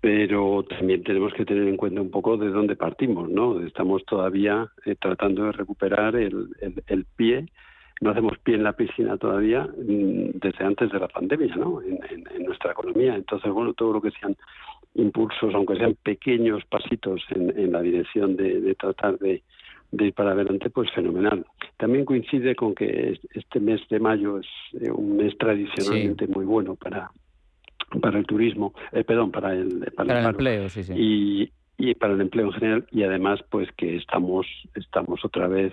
pero 0.00 0.62
también 0.64 1.02
tenemos 1.02 1.32
que 1.34 1.44
tener 1.44 1.68
en 1.68 1.76
cuenta 1.76 2.00
un 2.00 2.10
poco 2.10 2.36
de 2.36 2.48
dónde 2.48 2.76
partimos, 2.76 3.28
¿no? 3.28 3.60
Estamos 3.60 4.04
todavía 4.06 4.68
eh, 4.86 4.94
tratando 4.98 5.44
de 5.44 5.52
recuperar 5.52 6.16
el, 6.16 6.48
el- 6.60 6.82
el 6.86 7.04
pie. 7.16 7.46
No 8.00 8.10
hacemos 8.10 8.38
pie 8.38 8.54
en 8.54 8.62
la 8.64 8.72
piscina 8.72 9.18
todavía 9.18 9.64
mm, 9.64 10.38
desde 10.40 10.64
antes 10.64 10.90
de 10.90 10.98
la 10.98 11.08
pandemia, 11.08 11.54
¿no? 11.56 11.82
En, 11.82 11.98
en- 12.10 12.24
en 12.34 12.44
nuestra 12.44 12.72
economía. 12.72 13.14
Entonces, 13.14 13.52
bueno, 13.52 13.74
todo 13.74 13.92
lo 13.92 14.00
que 14.00 14.10
sean 14.12 14.34
impulsos, 14.94 15.54
aunque 15.54 15.76
sean 15.76 15.96
pequeños 16.02 16.64
pasitos 16.64 17.22
en, 17.34 17.50
en 17.58 17.72
la 17.72 17.82
dirección 17.82 18.36
de, 18.36 18.60
de 18.60 18.74
tratar 18.74 19.18
de, 19.18 19.42
de 19.92 20.06
ir 20.06 20.14
para 20.14 20.32
adelante, 20.32 20.70
pues 20.70 20.90
fenomenal. 20.92 21.44
También 21.76 22.06
coincide 22.06 22.54
con 22.56 22.74
que 22.74 23.10
es- 23.12 23.20
este 23.34 23.60
mes 23.60 23.80
de 23.90 24.00
mayo 24.00 24.38
es 24.38 24.46
eh, 24.80 24.90
un 24.90 25.16
mes 25.18 25.36
tradicionalmente 25.36 26.26
muy 26.26 26.46
bueno 26.46 26.74
para 26.76 27.10
para 28.00 28.18
el 28.18 28.26
turismo, 28.26 28.72
eh, 28.92 29.04
perdón, 29.04 29.30
para 29.30 29.52
el 29.52 29.90
para, 29.96 30.08
Para 30.08 30.20
el 30.20 30.26
empleo, 30.26 30.68
sí, 30.68 30.82
sí. 30.84 30.92
y 30.96 31.52
y 31.78 31.94
para 31.94 32.12
el 32.12 32.20
empleo 32.20 32.46
en 32.46 32.52
general 32.52 32.86
y 32.90 33.02
además 33.02 33.40
pues 33.50 33.68
que 33.76 33.96
estamos 33.96 34.46
estamos 34.74 35.24
otra 35.24 35.48
vez 35.48 35.72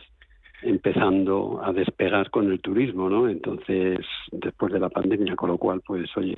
empezando 0.62 1.62
a 1.64 1.72
despegar 1.72 2.30
con 2.30 2.52
el 2.52 2.60
turismo, 2.60 3.10
¿no? 3.10 3.30
Entonces, 3.30 4.00
después 4.32 4.74
de 4.74 4.80
la 4.80 4.90
pandemia, 4.90 5.36
con 5.36 5.50
lo 5.50 5.58
cual, 5.58 5.82
pues, 5.86 6.10
oye, 6.18 6.38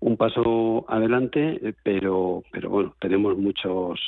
un 0.00 0.16
paso 0.16 0.84
adelante, 0.88 1.60
eh, 1.62 1.74
pero, 1.82 2.42
pero 2.50 2.70
bueno, 2.70 2.94
tenemos 3.00 3.36
muchos, 3.36 4.00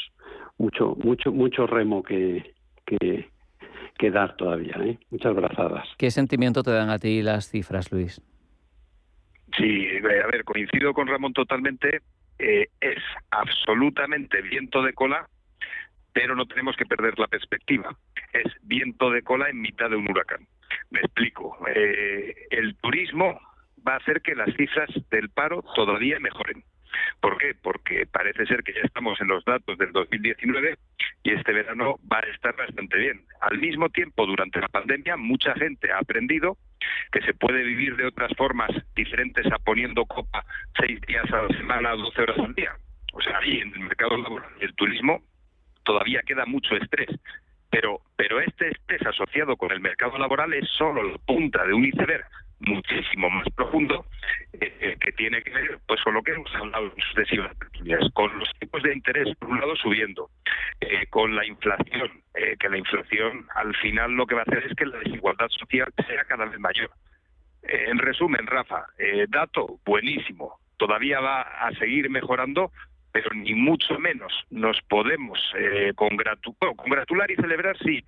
mucho, 0.59 0.97
mucho, 1.03 1.33
mucho 1.33 1.67
remo 1.67 2.03
que, 2.03 2.55
que, 2.87 3.29
que 3.99 4.11
dar 4.11 4.37
todavía, 4.37 4.77
¿eh? 4.81 4.99
Muchas 5.11 5.35
brazadas. 5.35 5.87
¿Qué 5.99 6.11
sentimiento 6.11 6.63
te 6.63 6.71
dan 6.71 6.91
a 6.91 6.99
ti 6.99 7.23
las 7.23 7.51
cifras, 7.51 7.93
Luis? 7.93 8.23
Sí, 9.57 9.87
eh, 9.87 10.23
a 10.23 10.27
ver, 10.29 10.45
coincido 10.45 10.93
con 10.95 11.07
Ramón 11.07 11.33
totalmente. 11.33 12.01
eh, 12.39 12.69
es 12.81 13.03
absolutamente 13.31 14.43
viento 14.43 14.83
de 14.83 14.93
cola, 14.95 15.29
pero 16.13 16.35
no 16.35 16.47
tenemos 16.47 16.77
que 16.77 16.87
perder 16.87 17.19
la 17.19 17.29
perspectiva. 17.29 17.97
Es 18.33 18.53
viento 18.63 19.11
de 19.11 19.23
cola 19.23 19.49
en 19.49 19.61
mitad 19.61 19.91
de 19.91 19.97
un 19.97 20.11
huracán. 20.11 20.47
Me 20.91 21.01
explico. 21.01 21.57
Eh, 21.75 22.35
el 22.51 22.75
turismo 22.77 23.41
va 23.87 23.95
a 23.95 23.99
hacer 23.99 24.23
que 24.23 24.35
las 24.35 24.55
cifras 24.57 24.91
del 25.11 25.29
paro 25.31 25.63
todavía 25.75 26.19
mejoren. 26.21 26.65
¿Por 27.21 27.39
qué? 27.39 27.55
Porque 27.55 28.07
parece 28.07 28.47
ser 28.47 28.63
que 28.63 28.75
ya 28.75 28.83
estamos 28.83 29.21
en 29.21 29.29
los 29.29 29.45
datos 29.45 29.79
del 29.79 29.93
2019 29.93 30.77
y 31.23 31.33
este 31.33 31.53
verano 31.53 31.99
va 32.11 32.19
a 32.19 32.31
estar 32.31 32.55
bastante 32.57 32.99
bien. 32.99 33.25
Al 33.41 33.59
mismo 33.59 33.89
tiempo, 33.89 34.27
durante 34.27 34.61
la 34.61 34.69
pandemia, 34.69 35.17
mucha 35.17 35.55
gente 35.55 35.91
ha 35.91 35.99
aprendido 35.99 36.57
que 37.11 37.21
se 37.23 37.35
puede 37.35 37.63
vivir 37.63 37.97
de 37.97 38.07
otras 38.07 38.33
formas 38.37 38.71
diferentes 38.95 39.47
a 39.53 39.59
poniendo 39.59 40.05
copa 40.07 40.45
seis 40.79 41.01
días 41.03 41.25
a 41.33 41.43
la 41.43 41.49
semana, 41.57 41.91
12 41.93 42.23
horas 42.23 42.39
al 42.39 42.55
día. 42.55 42.73
O 43.13 43.21
sea, 43.21 43.39
ahí 43.39 43.59
en 43.59 43.73
el 43.75 43.81
mercado 43.81 44.17
laboral 44.17 44.51
y 44.61 44.65
el 44.65 44.75
turismo 44.75 45.23
todavía 45.85 46.23
queda 46.27 46.47
mucho 46.47 46.77
estrés. 46.77 47.11
Pero, 47.71 48.01
pero 48.17 48.41
este 48.41 48.69
estrés 48.69 49.05
asociado 49.07 49.57
con 49.57 49.73
el 49.73 49.81
mercado 49.81 50.19
laboral 50.19 50.53
es 50.53 50.69
solo 50.71 51.03
la 51.03 51.19
punta 51.19 51.65
de 51.65 51.73
un 51.73 51.85
iceberg 51.85 52.25
muchísimo 52.67 53.31
más 53.31 53.47
profundo 53.55 54.07
eh, 54.53 54.97
que 55.01 55.13
tiene 55.13 55.43
que 55.43 55.51
ver 55.51 55.79
pues 55.87 56.01
con 56.03 56.15
lo 56.15 56.23
que 56.23 56.33
hemos 56.33 56.55
hablado 56.55 56.93
en 56.95 57.03
sucesivas 57.03 57.53
oportunidades, 57.53 58.13
con 58.13 58.39
los 58.39 58.49
tipos 58.59 58.83
de 58.83 58.93
interés 58.93 59.35
por 59.37 59.51
un 59.51 59.61
lado 59.61 59.77
subiendo, 59.77 60.31
eh, 60.81 61.07
con 61.11 61.35
la 61.35 61.45
inflación, 61.47 62.11
eh, 62.35 62.57
que 62.59 62.69
la 62.69 62.79
inflación 62.79 63.47
al 63.55 63.75
final 63.77 64.13
lo 64.13 64.27
que 64.27 64.35
va 64.35 64.43
a 64.43 64.45
hacer 64.45 64.65
es 64.67 64.75
que 64.75 64.87
la 64.87 64.99
desigualdad 64.99 65.49
social 65.49 65.93
sea 66.07 66.25
cada 66.25 66.47
vez 66.47 66.59
mayor. 66.59 66.91
En 67.65 67.99
resumen, 67.99 68.45
Rafa, 68.47 68.87
dato 69.29 69.79
buenísimo, 69.85 70.59
todavía 70.79 71.21
va 71.21 71.43
a 71.43 71.71
seguir 71.75 72.11
mejorando, 72.11 72.73
pero 73.13 73.31
ni 73.35 73.55
mucho 73.55 73.99
menos 73.99 74.33
nos 74.51 74.81
podemos 74.89 75.39
eh, 75.57 75.93
congratular 75.95 77.31
y 77.31 77.37
celebrar, 77.37 77.77
sí, 77.79 78.03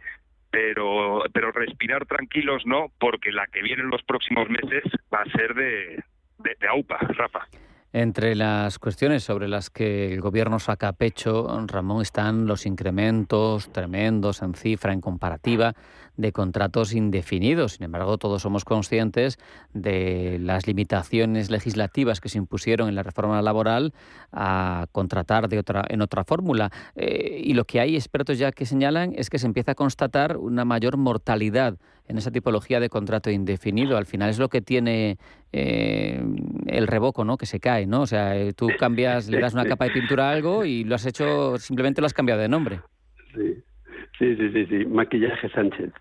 pero, 0.54 1.24
pero 1.32 1.50
respirar 1.50 2.06
tranquilos 2.06 2.62
no, 2.64 2.92
porque 3.00 3.32
la 3.32 3.46
que 3.48 3.60
viene 3.60 3.82
en 3.82 3.90
los 3.90 4.04
próximos 4.04 4.48
meses 4.48 4.84
va 5.12 5.22
a 5.22 5.36
ser 5.36 5.52
de, 5.52 6.00
de, 6.38 6.56
de 6.60 6.68
AUPA, 6.68 6.98
Rafa. 6.98 7.48
Entre 7.92 8.36
las 8.36 8.78
cuestiones 8.78 9.24
sobre 9.24 9.48
las 9.48 9.68
que 9.70 10.12
el 10.12 10.20
gobierno 10.20 10.60
saca 10.60 10.92
pecho, 10.92 11.48
Ramón, 11.66 12.02
están 12.02 12.46
los 12.46 12.66
incrementos 12.66 13.72
tremendos 13.72 14.42
en 14.42 14.54
cifra, 14.54 14.92
en 14.92 15.00
comparativa, 15.00 15.74
de 16.16 16.32
contratos 16.32 16.94
indefinidos. 16.94 17.72
Sin 17.72 17.84
embargo, 17.84 18.18
todos 18.18 18.42
somos 18.42 18.64
conscientes 18.64 19.38
de 19.72 20.38
las 20.40 20.66
limitaciones 20.66 21.50
legislativas 21.50 22.20
que 22.20 22.28
se 22.28 22.38
impusieron 22.38 22.88
en 22.88 22.94
la 22.94 23.02
reforma 23.02 23.40
laboral 23.42 23.92
a 24.32 24.86
contratar 24.92 25.48
de 25.48 25.58
otra, 25.58 25.84
en 25.88 26.02
otra 26.02 26.24
fórmula. 26.24 26.70
Eh, 26.96 27.40
y 27.44 27.54
lo 27.54 27.64
que 27.64 27.80
hay 27.80 27.96
expertos 27.96 28.38
ya 28.38 28.52
que 28.52 28.66
señalan 28.66 29.12
es 29.16 29.30
que 29.30 29.38
se 29.38 29.46
empieza 29.46 29.72
a 29.72 29.74
constatar 29.74 30.36
una 30.36 30.64
mayor 30.64 30.96
mortalidad 30.96 31.76
en 32.06 32.18
esa 32.18 32.30
tipología 32.30 32.80
de 32.80 32.88
contrato 32.88 33.30
indefinido. 33.30 33.96
Al 33.96 34.06
final 34.06 34.30
es 34.30 34.38
lo 34.38 34.48
que 34.48 34.60
tiene 34.60 35.18
eh, 35.52 36.22
el 36.66 36.86
revoco, 36.86 37.24
¿no? 37.24 37.36
Que 37.36 37.46
se 37.46 37.60
cae, 37.60 37.86
¿no? 37.86 38.02
O 38.02 38.06
sea, 38.06 38.36
eh, 38.36 38.52
tú 38.52 38.68
cambias, 38.78 39.28
le 39.28 39.40
das 39.40 39.54
una 39.54 39.64
capa 39.64 39.86
de 39.86 39.92
pintura 39.92 40.28
a 40.28 40.32
algo 40.32 40.64
y 40.64 40.84
lo 40.84 40.94
has 40.94 41.06
hecho, 41.06 41.56
simplemente 41.58 42.00
lo 42.00 42.06
has 42.06 42.14
cambiado 42.14 42.40
de 42.40 42.48
nombre. 42.48 42.80
Sí, 43.34 43.54
sí, 44.18 44.36
sí, 44.36 44.52
sí, 44.52 44.66
sí. 44.66 44.86
maquillaje 44.86 45.48
Sánchez. 45.50 45.92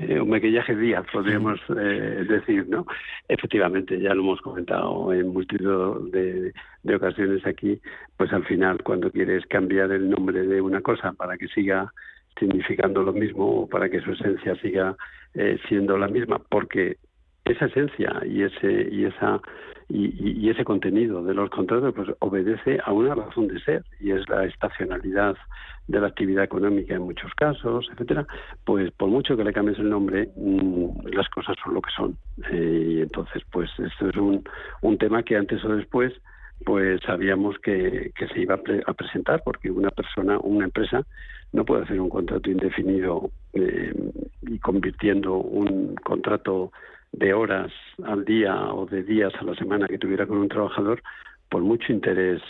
Eh, 0.00 0.18
o 0.18 0.24
maquillaje 0.24 0.74
Díaz, 0.74 1.04
podríamos 1.12 1.60
eh, 1.76 2.24
decir, 2.26 2.66
¿no? 2.68 2.86
Efectivamente, 3.28 4.00
ya 4.00 4.14
lo 4.14 4.22
hemos 4.22 4.40
comentado 4.40 5.12
en 5.12 5.28
multitud 5.28 6.10
de, 6.10 6.54
de 6.82 6.94
ocasiones 6.94 7.44
aquí, 7.46 7.78
pues 8.16 8.32
al 8.32 8.44
final 8.46 8.82
cuando 8.82 9.10
quieres 9.10 9.44
cambiar 9.46 9.92
el 9.92 10.08
nombre 10.08 10.42
de 10.42 10.60
una 10.62 10.80
cosa 10.80 11.12
para 11.12 11.36
que 11.36 11.48
siga 11.48 11.92
significando 12.38 13.02
lo 13.02 13.12
mismo 13.12 13.62
o 13.62 13.68
para 13.68 13.90
que 13.90 14.00
su 14.00 14.12
esencia 14.12 14.54
siga 14.56 14.96
eh, 15.34 15.58
siendo 15.68 15.98
la 15.98 16.08
misma, 16.08 16.40
porque 16.48 16.96
esa 17.44 17.66
esencia 17.66 18.22
y 18.24 18.42
ese 18.42 18.88
y 18.90 19.04
esa 19.04 19.40
y, 19.90 20.14
y- 20.46 20.50
ese 20.50 20.64
contenido 20.64 21.22
de 21.22 21.34
los 21.34 21.50
contratos 21.50 21.92
pues 21.94 22.08
obedece 22.20 22.78
a 22.84 22.92
una 22.92 23.14
razón 23.14 23.48
de 23.48 23.60
ser 23.60 23.84
y 24.00 24.12
es 24.12 24.28
la 24.28 24.44
estacionalidad 24.44 25.36
de 25.86 26.00
la 26.00 26.06
actividad 26.08 26.44
económica 26.44 26.94
en 26.94 27.02
muchos 27.02 27.32
casos, 27.34 27.88
etcétera, 27.92 28.26
pues 28.64 28.90
por 28.92 29.08
mucho 29.08 29.36
que 29.36 29.44
le 29.44 29.52
cambies 29.52 29.78
el 29.78 29.90
nombre, 29.90 30.30
mm, 30.36 31.08
las 31.12 31.28
cosas 31.28 31.56
son 31.62 31.74
lo 31.74 31.82
que 31.82 31.90
son. 31.96 32.16
Eh, 32.50 32.86
y 32.96 33.00
entonces, 33.00 33.42
pues 33.50 33.70
esto 33.78 34.08
es 34.08 34.16
un, 34.16 34.42
un 34.82 34.98
tema 34.98 35.22
que 35.22 35.36
antes 35.36 35.64
o 35.64 35.68
después 35.74 36.12
pues 36.64 37.00
sabíamos 37.06 37.58
que, 37.60 38.12
que 38.14 38.28
se 38.28 38.40
iba 38.40 38.54
a, 38.56 38.58
pre- 38.62 38.82
a 38.86 38.92
presentar 38.92 39.42
porque 39.44 39.70
una 39.70 39.90
persona, 39.90 40.38
una 40.40 40.66
empresa, 40.66 41.02
no 41.52 41.64
puede 41.64 41.84
hacer 41.84 42.00
un 42.00 42.10
contrato 42.10 42.50
indefinido 42.50 43.30
eh, 43.54 43.94
y 44.42 44.58
convirtiendo 44.58 45.36
un 45.36 45.94
contrato 45.96 46.70
de 47.12 47.34
horas 47.34 47.72
al 48.04 48.24
día 48.24 48.72
o 48.72 48.86
de 48.86 49.02
días 49.02 49.32
a 49.40 49.44
la 49.44 49.54
semana 49.54 49.86
que 49.88 49.98
tuviera 49.98 50.26
con 50.26 50.38
un 50.38 50.48
trabajador 50.48 51.02
por 51.48 51.62
mucho 51.62 51.92
interés 51.92 52.40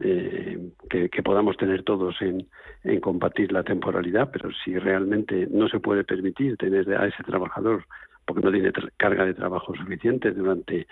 eh, 0.00 0.58
que, 0.90 1.22
podamos 1.22 1.56
tener 1.56 1.82
todos 1.82 2.20
en, 2.20 2.46
en 2.84 3.00
combatir 3.00 3.52
la 3.52 3.62
temporalidad, 3.62 4.30
pero 4.30 4.50
si 4.64 4.78
realmente 4.78 5.48
no 5.50 5.68
se 5.68 5.80
puede 5.80 6.04
permitir 6.04 6.56
tener 6.56 6.92
a 6.94 7.06
ese 7.06 7.22
trabajador 7.22 7.84
porque 8.26 8.42
no 8.42 8.52
tiene 8.52 8.72
carga 8.96 9.24
de 9.24 9.34
trabajo 9.34 9.74
suficiente 9.74 10.32
durante 10.32 10.86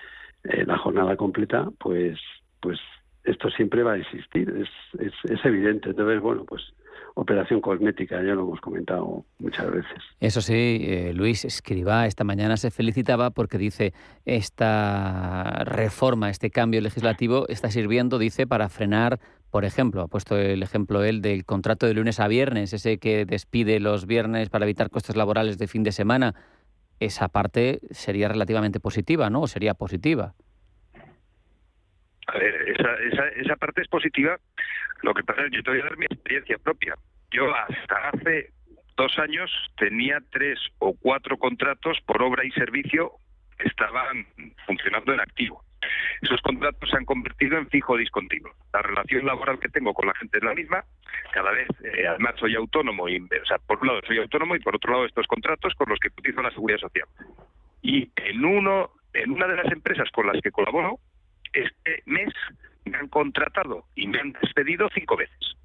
eh, 0.45 0.65
la 0.67 0.79
jornada 0.79 1.17
completa, 1.17 1.69
pues, 1.79 2.19
pues 2.61 2.79
esto 3.25 3.51
siempre 3.51 3.83
va 3.83 3.93
a 3.93 3.99
existir, 3.99 4.49
es, 4.51 5.01
es, 5.01 5.13
es 5.31 5.45
evidente. 5.45 5.91
Entonces, 5.91 6.21
bueno, 6.21 6.45
pues 6.45 6.63
operación 7.15 7.61
cosmética, 7.61 8.17
ya 8.17 8.35
lo 8.35 8.43
hemos 8.43 8.61
comentado 8.61 9.25
muchas 9.39 9.71
veces. 9.71 10.03
Eso 10.21 10.41
sí, 10.41 10.81
eh, 10.83 11.13
Luis 11.15 11.45
Escribá 11.45 12.07
esta 12.07 12.25
mañana 12.25 12.57
se 12.57 12.71
felicitaba 12.71 13.31
porque 13.31 13.57
dice 13.57 13.95
esta 14.25 15.65
reforma, 15.65 16.31
este 16.31 16.51
cambio 16.51 16.81
legislativo 16.81 17.49
está 17.49 17.71
sirviendo, 17.71 18.19
dice, 18.19 18.47
para 18.47 18.69
frenar, 18.69 19.21
por 19.51 19.65
ejemplo, 19.65 20.03
ha 20.03 20.09
puesto 20.09 20.37
el 20.37 20.63
ejemplo 20.63 21.05
él 21.05 21.23
del 21.23 21.45
contrato 21.45 21.87
de 21.87 21.95
lunes 21.95 22.19
a 22.19 22.27
viernes, 22.27 22.73
ese 22.73 22.99
que 22.99 23.25
despide 23.25 23.79
los 23.79 24.07
viernes 24.07 24.51
para 24.51 24.65
evitar 24.65 24.91
costes 24.91 25.15
laborales 25.15 25.57
de 25.57 25.69
fin 25.69 25.85
de 25.85 25.93
semana. 25.93 26.35
Esa 26.99 27.29
parte 27.29 27.81
sería 27.91 28.29
relativamente 28.29 28.81
positiva, 28.81 29.31
¿no? 29.31 29.43
¿O 29.43 29.47
sería 29.47 29.75
positiva? 29.75 30.35
A 32.27 32.39
ver, 32.39 32.55
esa, 32.69 32.89
esa, 33.13 33.29
esa 33.41 33.57
parte 33.57 33.83
es 33.83 33.89
positiva. 33.89 34.39
Lo 35.05 35.13
que 35.13 35.23
pasa 35.23 35.43
es 35.43 35.51
que 35.51 35.57
yo 35.59 35.63
te 35.63 35.71
voy 35.71 35.81
a 35.81 35.85
dar 35.85 35.99
mi 35.99 36.07
experiencia 36.07 36.57
propia. 36.57 36.95
Yo 37.31 37.55
hasta 37.55 38.09
hace 38.09 38.49
dos 38.97 39.19
años 39.19 39.51
tenía 39.77 40.19
tres 40.31 40.59
o 40.79 40.95
cuatro 40.99 41.37
contratos 41.37 41.99
por 42.07 42.23
obra 42.23 42.43
y 42.45 42.51
servicio 42.53 43.13
que 43.59 43.69
estaban 43.69 44.27
funcionando 44.67 45.13
en 45.13 45.21
activo. 45.21 45.63
Esos 46.23 46.41
contratos 46.41 46.89
se 46.89 46.97
han 46.97 47.05
convertido 47.05 47.59
en 47.59 47.69
fijo 47.69 47.99
discontinuo. 47.99 48.51
La 48.73 48.81
relación 48.81 49.27
laboral 49.27 49.59
que 49.59 49.69
tengo 49.69 49.93
con 49.93 50.07
la 50.07 50.15
gente 50.15 50.39
es 50.39 50.45
la 50.45 50.55
misma. 50.55 50.85
Cada 51.35 51.51
vez, 51.51 51.69
eh, 51.83 52.07
además, 52.07 52.37
soy 52.39 52.55
autónomo. 52.55 53.07
Y, 53.07 53.19
o 53.19 53.47
sea, 53.47 53.59
por 53.59 53.81
un 53.83 53.89
lado 53.89 54.01
soy 54.07 54.19
autónomo 54.19 54.57
y 54.57 54.61
por 54.61 54.75
otro 54.75 54.93
lado 54.93 55.05
estos 55.05 55.27
contratos 55.27 55.75
con 55.75 55.91
los 55.91 55.99
que 55.99 56.09
utilizo 56.09 56.41
la 56.41 56.51
seguridad 56.51 56.79
social. 56.79 57.07
Y 57.83 58.11
en 58.17 58.43
uno, 58.43 58.91
en 59.13 59.33
una 59.33 59.49
de 59.49 59.57
las 59.57 59.71
empresas 59.71 60.11
con 60.13 60.27
las 60.27 60.41
que 60.41 60.51
colaboro, 60.51 60.99
este 61.55 62.03
mes 62.07 62.33
me 62.85 62.99
han 62.99 63.09
contratado 63.09 63.85
y 63.95 64.07
me 64.07 64.21
han 64.21 64.33
despedido 64.33 64.89
cinco 64.95 65.17
veces. 65.17 65.57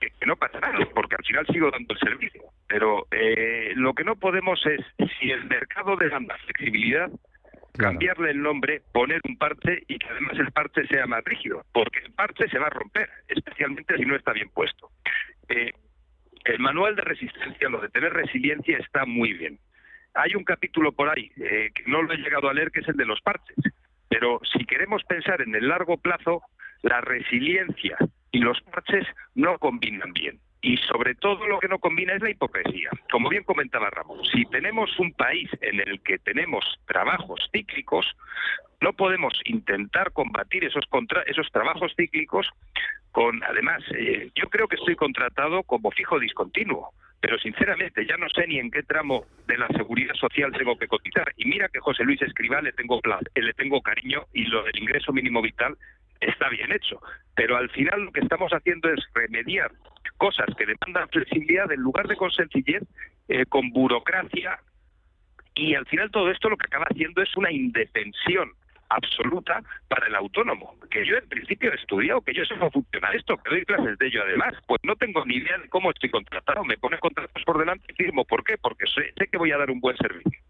Que, 0.00 0.26
no 0.26 0.36
pasa 0.36 0.60
nada, 0.60 0.86
porque 0.94 1.16
al 1.16 1.24
final 1.24 1.46
sigo 1.46 1.70
dando 1.70 1.94
el 1.94 2.00
servicio. 2.00 2.42
Pero 2.66 3.06
eh, 3.10 3.72
lo 3.76 3.94
que 3.94 4.04
no 4.04 4.16
podemos 4.16 4.60
es, 4.66 4.80
si 5.18 5.30
el 5.30 5.44
mercado 5.44 5.96
demanda 5.96 6.36
flexibilidad, 6.38 7.10
cambiarle 7.76 8.30
el 8.30 8.42
nombre, 8.42 8.82
poner 8.92 9.20
un 9.24 9.36
parche 9.36 9.82
y 9.88 9.98
que 9.98 10.06
además 10.08 10.38
el 10.38 10.52
parche 10.52 10.86
sea 10.86 11.06
más 11.06 11.24
rígido, 11.24 11.64
porque 11.72 12.00
el 12.00 12.12
parche 12.12 12.48
se 12.48 12.58
va 12.58 12.66
a 12.66 12.70
romper, 12.70 13.08
especialmente 13.28 13.96
si 13.96 14.04
no 14.04 14.16
está 14.16 14.32
bien 14.32 14.50
puesto. 14.50 14.90
Eh, 15.48 15.72
el 16.44 16.58
manual 16.58 16.94
de 16.94 17.02
resistencia, 17.02 17.68
lo 17.68 17.80
de 17.80 17.88
tener 17.88 18.12
resiliencia, 18.12 18.78
está 18.78 19.06
muy 19.06 19.32
bien. 19.32 19.58
Hay 20.14 20.34
un 20.36 20.44
capítulo 20.44 20.92
por 20.92 21.08
ahí 21.08 21.30
eh, 21.36 21.70
que 21.74 21.84
no 21.86 22.02
lo 22.02 22.12
he 22.12 22.18
llegado 22.18 22.48
a 22.48 22.54
leer, 22.54 22.70
que 22.70 22.80
es 22.80 22.88
el 22.88 22.96
de 22.96 23.06
los 23.06 23.20
parches. 23.20 23.56
Pero 24.14 24.38
si 24.44 24.64
queremos 24.64 25.02
pensar 25.02 25.42
en 25.42 25.56
el 25.56 25.66
largo 25.66 25.96
plazo, 25.96 26.42
la 26.82 27.00
resiliencia 27.00 27.96
y 28.30 28.38
los 28.38 28.60
parches 28.60 29.04
no 29.34 29.58
combinan 29.58 30.12
bien. 30.12 30.38
Y 30.62 30.76
sobre 30.76 31.16
todo 31.16 31.48
lo 31.48 31.58
que 31.58 31.66
no 31.66 31.80
combina 31.80 32.14
es 32.14 32.22
la 32.22 32.30
hipocresía. 32.30 32.90
Como 33.10 33.28
bien 33.28 33.42
comentaba 33.42 33.90
Ramón, 33.90 34.24
si 34.32 34.44
tenemos 34.44 34.96
un 35.00 35.12
país 35.14 35.50
en 35.62 35.80
el 35.80 36.00
que 36.02 36.18
tenemos 36.18 36.64
trabajos 36.86 37.40
cíclicos, 37.50 38.06
no 38.80 38.92
podemos 38.92 39.34
intentar 39.46 40.12
combatir 40.12 40.62
esos, 40.62 40.86
contra 40.86 41.22
esos 41.22 41.50
trabajos 41.50 41.92
cíclicos 41.96 42.48
con, 43.10 43.42
además, 43.42 43.82
eh, 43.98 44.30
yo 44.36 44.48
creo 44.48 44.68
que 44.68 44.76
estoy 44.76 44.94
contratado 44.94 45.64
como 45.64 45.90
fijo 45.90 46.20
discontinuo 46.20 46.92
pero 47.24 47.38
sinceramente 47.38 48.04
ya 48.04 48.18
no 48.18 48.28
sé 48.28 48.46
ni 48.46 48.58
en 48.58 48.70
qué 48.70 48.82
tramo 48.82 49.24
de 49.46 49.56
la 49.56 49.66
seguridad 49.68 50.12
social 50.12 50.52
tengo 50.52 50.76
que 50.76 50.86
cotizar. 50.86 51.32
Y 51.38 51.46
mira 51.46 51.70
que 51.70 51.80
José 51.80 52.04
Luis 52.04 52.20
Escribá 52.20 52.60
le 52.60 52.72
tengo, 52.72 53.00
eh, 53.34 53.40
le 53.40 53.54
tengo 53.54 53.80
cariño 53.80 54.26
y 54.34 54.44
lo 54.44 54.62
del 54.62 54.78
ingreso 54.78 55.10
mínimo 55.10 55.40
vital 55.40 55.74
está 56.20 56.50
bien 56.50 56.70
hecho. 56.70 57.00
Pero 57.34 57.56
al 57.56 57.70
final 57.70 58.02
lo 58.02 58.12
que 58.12 58.20
estamos 58.20 58.52
haciendo 58.52 58.90
es 58.90 59.00
remediar 59.14 59.70
cosas 60.18 60.54
que 60.54 60.66
demandan 60.66 61.08
flexibilidad 61.08 61.72
en 61.72 61.80
lugar 61.80 62.08
de 62.08 62.16
con 62.16 62.30
sencillez, 62.30 62.82
eh, 63.28 63.46
con 63.46 63.70
burocracia. 63.70 64.58
Y 65.54 65.76
al 65.76 65.86
final 65.86 66.10
todo 66.10 66.30
esto 66.30 66.50
lo 66.50 66.58
que 66.58 66.66
acaba 66.66 66.88
haciendo 66.90 67.22
es 67.22 67.34
una 67.38 67.50
indefensión 67.50 68.52
absoluta 68.94 69.62
para 69.88 70.06
el 70.06 70.14
autónomo. 70.14 70.74
Que 70.90 71.06
yo 71.06 71.16
en 71.16 71.28
principio 71.28 71.72
he 71.72 71.76
estudiado, 71.76 72.20
que 72.20 72.34
yo 72.34 72.44
sé 72.44 72.54
cómo 72.56 72.70
funciona 72.70 73.10
esto, 73.12 73.36
que 73.38 73.50
doy 73.50 73.64
clases 73.64 73.98
de 73.98 74.06
ello 74.06 74.22
además. 74.22 74.54
Pues 74.66 74.80
no 74.84 74.96
tengo 74.96 75.24
ni 75.24 75.36
idea 75.36 75.58
de 75.58 75.68
cómo 75.68 75.90
estoy 75.90 76.10
contratado. 76.10 76.64
Me 76.64 76.76
pone 76.78 76.98
contratos 76.98 77.42
por 77.44 77.58
delante 77.58 77.86
y 77.88 77.94
firmo. 77.94 78.24
¿Por 78.24 78.44
qué? 78.44 78.56
Porque 78.58 78.86
sé, 78.86 79.12
que 79.26 79.38
voy 79.38 79.52
a 79.52 79.58
dar 79.58 79.70
un 79.70 79.80
buen 79.80 79.96
servicio. 79.96 80.40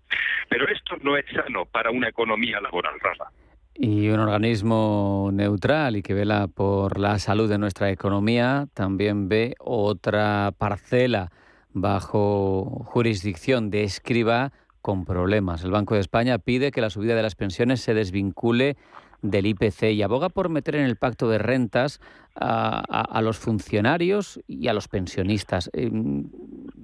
Pero 0.48 0.68
esto 0.68 0.96
no 1.02 1.16
es 1.16 1.24
sano 1.32 1.64
para 1.64 1.90
una 1.90 2.08
economía 2.08 2.60
laboral, 2.60 2.98
Rafa. 3.00 3.30
Y 3.76 4.08
un 4.08 4.20
organismo 4.20 5.30
neutral 5.32 5.96
y 5.96 6.02
que 6.02 6.14
vela 6.14 6.46
por 6.46 7.00
la 7.00 7.18
salud 7.18 7.48
de 7.48 7.58
nuestra 7.58 7.90
economía 7.90 8.66
también 8.72 9.28
ve 9.28 9.54
otra 9.58 10.52
parcela 10.56 11.32
bajo 11.72 12.84
jurisdicción 12.84 13.70
de 13.70 13.82
escriba 13.82 14.52
con 14.84 15.06
problemas. 15.06 15.64
El 15.64 15.70
Banco 15.70 15.94
de 15.94 16.00
España 16.00 16.36
pide 16.36 16.70
que 16.70 16.82
la 16.82 16.90
subida 16.90 17.14
de 17.14 17.22
las 17.22 17.36
pensiones 17.36 17.80
se 17.80 17.94
desvincule 17.94 18.76
del 19.22 19.46
IPC 19.46 19.84
y 19.94 20.02
aboga 20.02 20.28
por 20.28 20.50
meter 20.50 20.76
en 20.76 20.84
el 20.84 20.96
pacto 20.96 21.26
de 21.30 21.38
rentas 21.38 22.02
a, 22.34 23.22
los 23.22 23.38
funcionarios 23.38 24.42
y 24.46 24.68
a 24.68 24.74
los 24.74 24.88
pensionistas. 24.88 25.70
Eh, 25.72 25.90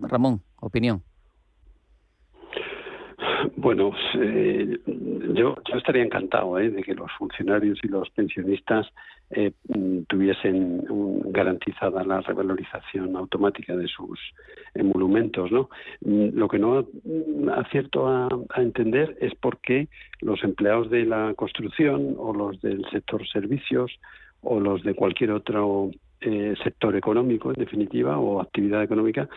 Ramón, 0.01 0.41
opinión. 0.61 1.03
Bueno, 3.57 3.93
eh, 4.15 4.79
yo, 5.35 5.55
estaría 5.77 6.03
encantado 6.03 6.59
eh, 6.59 6.71
de 6.71 6.83
que 6.83 6.95
los 6.95 7.13
funcionarios 7.19 7.79
y 7.83 7.89
los 7.89 8.09
pensionistas 8.09 8.87
eh, 9.31 9.53
tuviesen 10.09 10.85
garantizada 11.31 12.03
la 12.05 12.23
revalorización 12.23 13.15
automática 13.17 13.77
de 13.77 13.87
sus 13.87 14.19
emolumentos. 14.75 15.51
¿no? 15.51 15.71
Mm, 16.03 16.37
lo 16.39 16.49
que 16.49 16.59
no 16.59 16.87
acierto 17.55 18.09
a, 18.09 18.29
entender 18.57 19.17
es 19.21 19.35
por 19.35 19.59
qué 19.59 19.89
los 20.21 20.43
empleados 20.45 20.91
de 20.91 21.05
la 21.05 21.35
construcción 21.35 22.15
o 22.19 22.33
los 22.33 22.61
del 22.61 22.85
sector 22.91 23.27
servicios 23.29 23.99
o 24.43 24.61
los 24.61 24.83
de 24.83 24.95
cualquier 24.95 25.33
otro 25.33 25.91
eh, 26.23 26.55
sector 26.63 26.97
económico, 26.97 27.49
en 27.49 27.55
definitiva, 27.55 28.19
o 28.19 28.41
actividad 28.41 28.83
económica, 28.83 29.29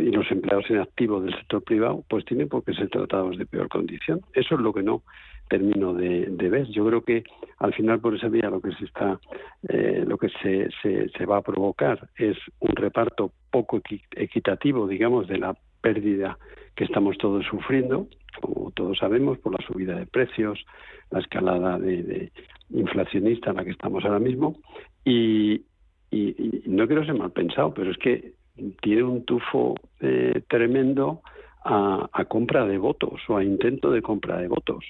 y 0.00 0.10
los 0.10 0.30
empleados 0.30 0.68
en 0.70 0.78
activo 0.78 1.20
del 1.20 1.34
sector 1.34 1.62
privado, 1.62 2.04
pues 2.08 2.24
tienen 2.24 2.48
por 2.48 2.62
qué 2.62 2.74
ser 2.74 2.88
tratados 2.90 3.38
de 3.38 3.46
peor 3.46 3.68
condición. 3.68 4.20
Eso 4.34 4.54
es 4.54 4.60
lo 4.60 4.72
que 4.72 4.82
no 4.82 5.02
termino 5.50 5.92
de, 5.92 6.48
ver. 6.48 6.68
Yo 6.68 6.86
creo 6.86 7.02
que 7.02 7.24
al 7.58 7.74
final 7.74 8.00
por 8.00 8.14
esa 8.14 8.28
vía 8.28 8.48
lo 8.48 8.60
que 8.60 8.72
se 8.72 8.84
está, 8.84 9.20
eh, 9.68 10.04
lo 10.06 10.16
que 10.16 10.28
se, 10.40 10.70
se, 10.80 11.26
va 11.26 11.38
a 11.38 11.42
provocar 11.42 12.08
es 12.16 12.38
un 12.60 12.74
reparto 12.76 13.32
poco 13.50 13.82
equitativo, 14.12 14.86
digamos, 14.86 15.26
de 15.26 15.38
la 15.38 15.54
pérdida 15.82 16.38
que 16.76 16.84
estamos 16.84 17.18
todos 17.18 17.44
sufriendo, 17.46 18.06
como 18.40 18.70
todos 18.70 18.98
sabemos, 18.98 19.38
por 19.38 19.52
la 19.60 19.66
subida 19.66 19.96
de 19.96 20.06
precios, 20.06 20.64
la 21.10 21.18
escalada 21.18 21.78
de, 21.78 22.30
inflacionista 22.70 23.50
en 23.50 23.56
la 23.56 23.64
que 23.64 23.72
estamos 23.72 24.04
ahora 24.04 24.20
mismo, 24.20 24.56
y, 25.04 25.64
y, 26.12 26.62
no 26.66 26.86
quiero 26.86 27.04
ser 27.04 27.14
mal 27.14 27.32
pensado, 27.32 27.74
pero 27.74 27.90
es 27.90 27.98
que 27.98 28.34
tiene 28.80 29.02
un 29.02 29.24
tufo 29.24 29.74
eh, 30.00 30.42
tremendo 30.48 31.22
a, 31.64 32.24
compra 32.28 32.66
de 32.66 32.78
votos 32.78 33.20
o 33.28 33.36
a 33.36 33.44
intento 33.44 33.90
de 33.90 34.02
compra 34.02 34.38
de 34.38 34.48
votos. 34.48 34.84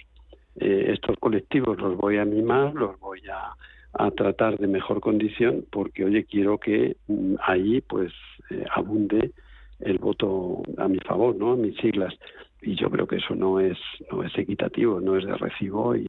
Eh, 0.61 0.93
estos 0.93 1.17
colectivos 1.19 1.79
los 1.79 1.97
voy 1.97 2.19
a 2.19 2.25
mimar, 2.25 2.75
los 2.75 2.99
voy 3.01 3.23
a, 3.33 3.55
tratar 4.17 4.57
de 4.57 4.69
mejor 4.69 5.01
condición 5.01 5.65
porque, 5.71 6.05
oye, 6.05 6.25
quiero 6.25 6.59
que 6.59 6.97
mm, 7.09 7.35
ahí 7.43 7.81
pues 7.81 8.13
eh, 8.51 8.65
abunde 8.73 9.33
el 9.81 9.99
voto 9.99 10.63
a 10.77 10.87
mi 10.87 10.99
favor, 10.99 11.35
¿no? 11.35 11.53
A 11.53 11.57
mis 11.57 11.77
siglas. 11.79 12.15
Y 12.63 12.77
yo 12.77 12.91
creo 12.91 13.07
que 13.07 13.17
eso 13.17 13.35
no 13.35 13.59
es, 13.59 13.79
no 14.13 14.23
es 14.23 14.37
equitativo, 14.39 15.01
no 15.01 15.17
es 15.17 15.25
de 15.25 15.35
recibo 15.35 15.97
y, 15.97 16.07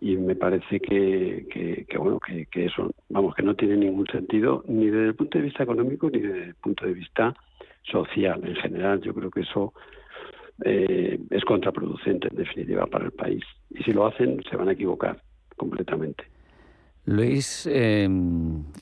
y 0.00 0.16
me 0.16 0.34
parece 0.34 0.80
que, 0.80 1.46
que, 1.88 1.98
bueno 1.98 2.18
que, 2.18 2.46
eso 2.64 2.90
vamos 3.08 3.34
que 3.34 3.42
no 3.42 3.54
tiene 3.54 3.76
ningún 3.76 4.06
sentido 4.06 4.64
ni 4.66 4.86
desde 4.86 5.08
el 5.08 5.14
punto 5.14 5.38
de 5.38 5.44
vista 5.44 5.62
económico 5.62 6.10
ni 6.10 6.18
desde 6.18 6.44
el 6.46 6.54
punto 6.54 6.86
de 6.86 6.94
vista 6.94 7.34
social 7.82 8.40
en 8.44 8.56
general 8.56 9.00
yo 9.02 9.14
creo 9.14 9.30
que 9.30 9.42
eso 9.42 9.72
eh, 10.64 11.18
es 11.30 11.44
contraproducente 11.44 12.28
en 12.28 12.36
definitiva 12.36 12.86
para 12.86 13.06
el 13.06 13.12
país. 13.12 13.42
Y 13.70 13.82
si 13.82 13.92
lo 13.92 14.06
hacen 14.06 14.42
se 14.48 14.56
van 14.56 14.68
a 14.68 14.72
equivocar 14.72 15.20
completamente. 15.56 16.24
Luis, 17.06 17.68
eh, 17.70 18.08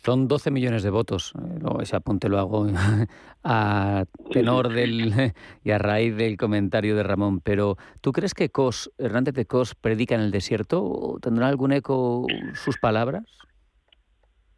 son 0.05 0.29
12 0.29 0.53
millones 0.53 0.85
de 0.85 0.91
votos, 0.91 1.33
ese 1.81 1.97
apunte 1.97 2.29
lo 2.29 2.39
hago 2.39 2.69
a 3.45 4.05
tenor 4.31 4.73
del, 4.73 5.33
y 5.65 5.71
a 5.73 5.79
raíz 5.79 6.17
del 6.17 6.37
comentario 6.37 6.95
de 6.95 7.03
Ramón, 7.03 7.41
pero 7.41 7.79
¿tú 8.01 8.13
crees 8.13 8.33
que 8.33 8.51
Cos, 8.51 8.93
Hernández 8.97 9.35
de 9.35 9.47
Cos 9.47 9.75
predica 9.75 10.15
en 10.15 10.21
el 10.21 10.31
desierto? 10.31 11.19
¿Tendrá 11.21 11.49
algún 11.49 11.73
eco 11.73 12.27
sus 12.55 12.79
palabras? 12.79 13.25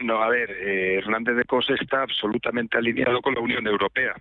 No, 0.05 0.23
a 0.23 0.29
ver, 0.29 0.51
eh, 0.51 0.99
Hernández 0.99 1.35
de 1.35 1.45
Cos 1.45 1.71
está 1.71 2.03
absolutamente 2.03 2.77
alineado 2.77 3.23
con 3.23 3.33
la 3.33 3.41
Unión 3.41 3.67
Europea. 3.67 4.15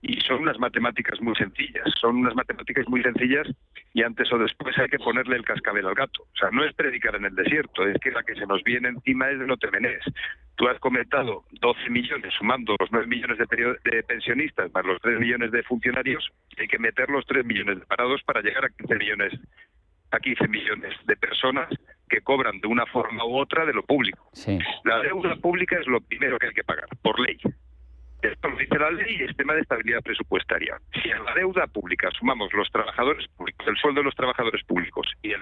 Y 0.00 0.20
son 0.20 0.42
unas 0.42 0.60
matemáticas 0.60 1.20
muy 1.20 1.34
sencillas. 1.34 1.92
Son 2.00 2.18
unas 2.18 2.36
matemáticas 2.36 2.88
muy 2.88 3.02
sencillas 3.02 3.48
y 3.92 4.04
antes 4.04 4.32
o 4.32 4.38
después 4.38 4.78
hay 4.78 4.88
que 4.88 5.00
ponerle 5.00 5.34
el 5.34 5.44
cascabel 5.44 5.86
al 5.86 5.96
gato. 5.96 6.22
O 6.22 6.36
sea, 6.38 6.50
no 6.52 6.62
es 6.62 6.72
predicar 6.72 7.16
en 7.16 7.24
el 7.24 7.34
desierto, 7.34 7.84
es 7.84 7.98
que 8.00 8.12
la 8.12 8.22
que 8.22 8.36
se 8.36 8.46
nos 8.46 8.62
viene 8.62 8.90
encima 8.90 9.28
es 9.28 9.40
de 9.40 9.46
no 9.48 9.56
te 9.56 9.72
menes. 9.72 10.04
Tú 10.54 10.68
has 10.68 10.78
comentado 10.78 11.42
12 11.50 11.90
millones, 11.90 12.32
sumando 12.38 12.76
los 12.78 12.92
9 12.92 13.08
millones 13.08 13.38
de, 13.38 13.90
de 13.90 14.02
pensionistas 14.04 14.72
más 14.72 14.84
los 14.84 15.00
3 15.00 15.18
millones 15.18 15.50
de 15.50 15.64
funcionarios, 15.64 16.30
hay 16.58 16.68
que 16.68 16.78
meter 16.78 17.10
los 17.10 17.26
3 17.26 17.44
millones 17.44 17.80
de 17.80 17.86
parados 17.86 18.22
para 18.22 18.40
llegar 18.40 18.66
a 18.66 18.68
15 18.68 18.94
millones 18.94 19.32
a 20.10 20.20
15 20.20 20.48
millones 20.48 20.94
de 21.06 21.16
personas 21.16 21.68
que 22.08 22.20
cobran 22.22 22.60
de 22.60 22.68
una 22.68 22.86
forma 22.86 23.24
u 23.24 23.36
otra 23.36 23.66
de 23.66 23.72
lo 23.72 23.82
público. 23.82 24.30
La 24.84 25.00
deuda 25.00 25.36
pública 25.36 25.78
es 25.78 25.86
lo 25.86 26.00
primero 26.00 26.38
que 26.38 26.46
hay 26.46 26.54
que 26.54 26.64
pagar, 26.64 26.88
por 27.02 27.20
ley. 27.20 27.38
Esto 28.22 28.48
lo 28.48 28.56
dice 28.56 28.76
la 28.78 28.90
ley 28.90 29.16
y 29.20 29.22
es 29.22 29.36
tema 29.36 29.54
de 29.54 29.60
estabilidad 29.60 30.02
presupuestaria. 30.02 30.80
Si 30.92 31.08
en 31.08 31.24
la 31.24 31.34
deuda 31.34 31.66
pública 31.68 32.10
sumamos 32.18 32.52
los 32.52 32.68
trabajadores 32.72 33.28
públicos, 33.28 33.64
el 33.68 33.76
sueldo 33.76 34.00
de 34.00 34.06
los 34.06 34.16
trabajadores 34.16 34.64
públicos 34.64 35.06
y, 35.22 35.32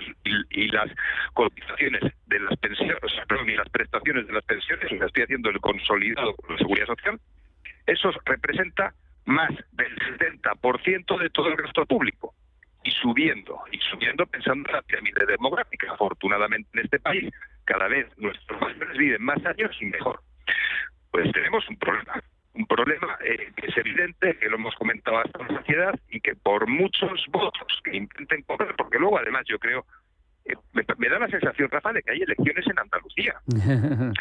y, 0.50 0.68
las 0.68 0.90
cotizaciones 1.32 2.02
de 2.26 2.40
las 2.40 2.58
pensiones, 2.58 2.98
o 3.02 3.08
sea, 3.08 3.24
perdón, 3.24 3.48
y 3.48 3.56
las 3.56 3.68
prestaciones 3.70 4.26
de 4.26 4.32
las 4.34 4.44
pensiones, 4.44 4.92
o 4.92 4.96
sea, 4.96 5.06
estoy 5.06 5.22
haciendo 5.22 5.48
el 5.48 5.60
consolidado 5.60 6.34
con 6.34 6.52
la 6.52 6.58
seguridad 6.58 6.86
social, 6.86 7.18
eso 7.86 8.10
representa 8.26 8.92
más 9.24 9.50
del 9.72 9.96
70% 9.96 11.18
de 11.18 11.30
todo 11.30 11.48
el 11.48 11.56
gasto 11.56 11.86
público 11.86 12.34
y 12.86 12.90
subiendo, 12.92 13.60
y 13.72 13.78
subiendo 13.78 14.24
pensando 14.26 14.68
en 14.68 14.76
la 14.76 14.82
pirámide 14.82 15.26
demográfica. 15.26 15.92
Afortunadamente 15.92 16.68
en 16.74 16.84
este 16.84 17.00
país 17.00 17.32
cada 17.64 17.88
vez 17.88 18.06
nuestros 18.16 18.60
mayores 18.60 18.96
viven 18.96 19.22
más 19.22 19.44
años 19.44 19.76
y 19.80 19.86
mejor. 19.86 20.20
Pues 21.10 21.32
tenemos 21.32 21.68
un 21.68 21.76
problema, 21.78 22.22
un 22.54 22.66
problema 22.66 23.18
eh, 23.24 23.52
que 23.56 23.66
es 23.66 23.76
evidente, 23.76 24.38
que 24.38 24.48
lo 24.48 24.56
hemos 24.56 24.74
comentado 24.76 25.18
hasta 25.18 25.38
la 25.38 25.58
sociedad 25.58 25.98
y 26.10 26.20
que 26.20 26.36
por 26.36 26.68
muchos 26.68 27.24
votos 27.30 27.66
que 27.82 27.96
intenten 27.96 28.42
coger, 28.42 28.74
porque 28.76 28.98
luego 28.98 29.18
además 29.18 29.42
yo 29.48 29.58
creo 29.58 29.84
eh, 30.48 30.54
me, 30.72 31.08
da 31.08 31.18
la 31.18 31.28
sensación, 31.28 31.70
Rafa, 31.70 31.92
de 31.92 32.02
que 32.02 32.12
hay 32.12 32.22
elecciones 32.22 32.66
en 32.66 32.78
Andalucía 32.78 33.34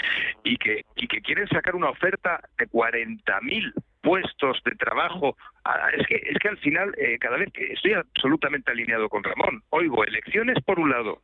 y 0.43 0.57
que 0.57 0.85
y 0.95 1.07
que 1.07 1.21
quieren 1.21 1.47
sacar 1.47 1.75
una 1.75 1.89
oferta 1.89 2.41
de 2.57 2.67
40.000 2.67 3.73
puestos 4.05 4.61
de 4.63 4.71
trabajo. 4.75 5.35
Ah, 5.65 5.89
es 5.97 6.05
que, 6.07 6.15
es 6.15 6.37
que 6.39 6.47
al 6.47 6.57
final, 6.57 6.93
eh, 6.97 7.17
cada 7.19 7.37
vez 7.37 7.51
que 7.51 7.73
estoy 7.73 7.93
absolutamente 7.93 8.71
alineado 8.71 9.09
con 9.09 9.23
Ramón, 9.23 9.63
oigo 9.71 10.03
elecciones 10.05 10.57
por 10.63 10.79
un 10.79 10.91
lado, 10.91 11.21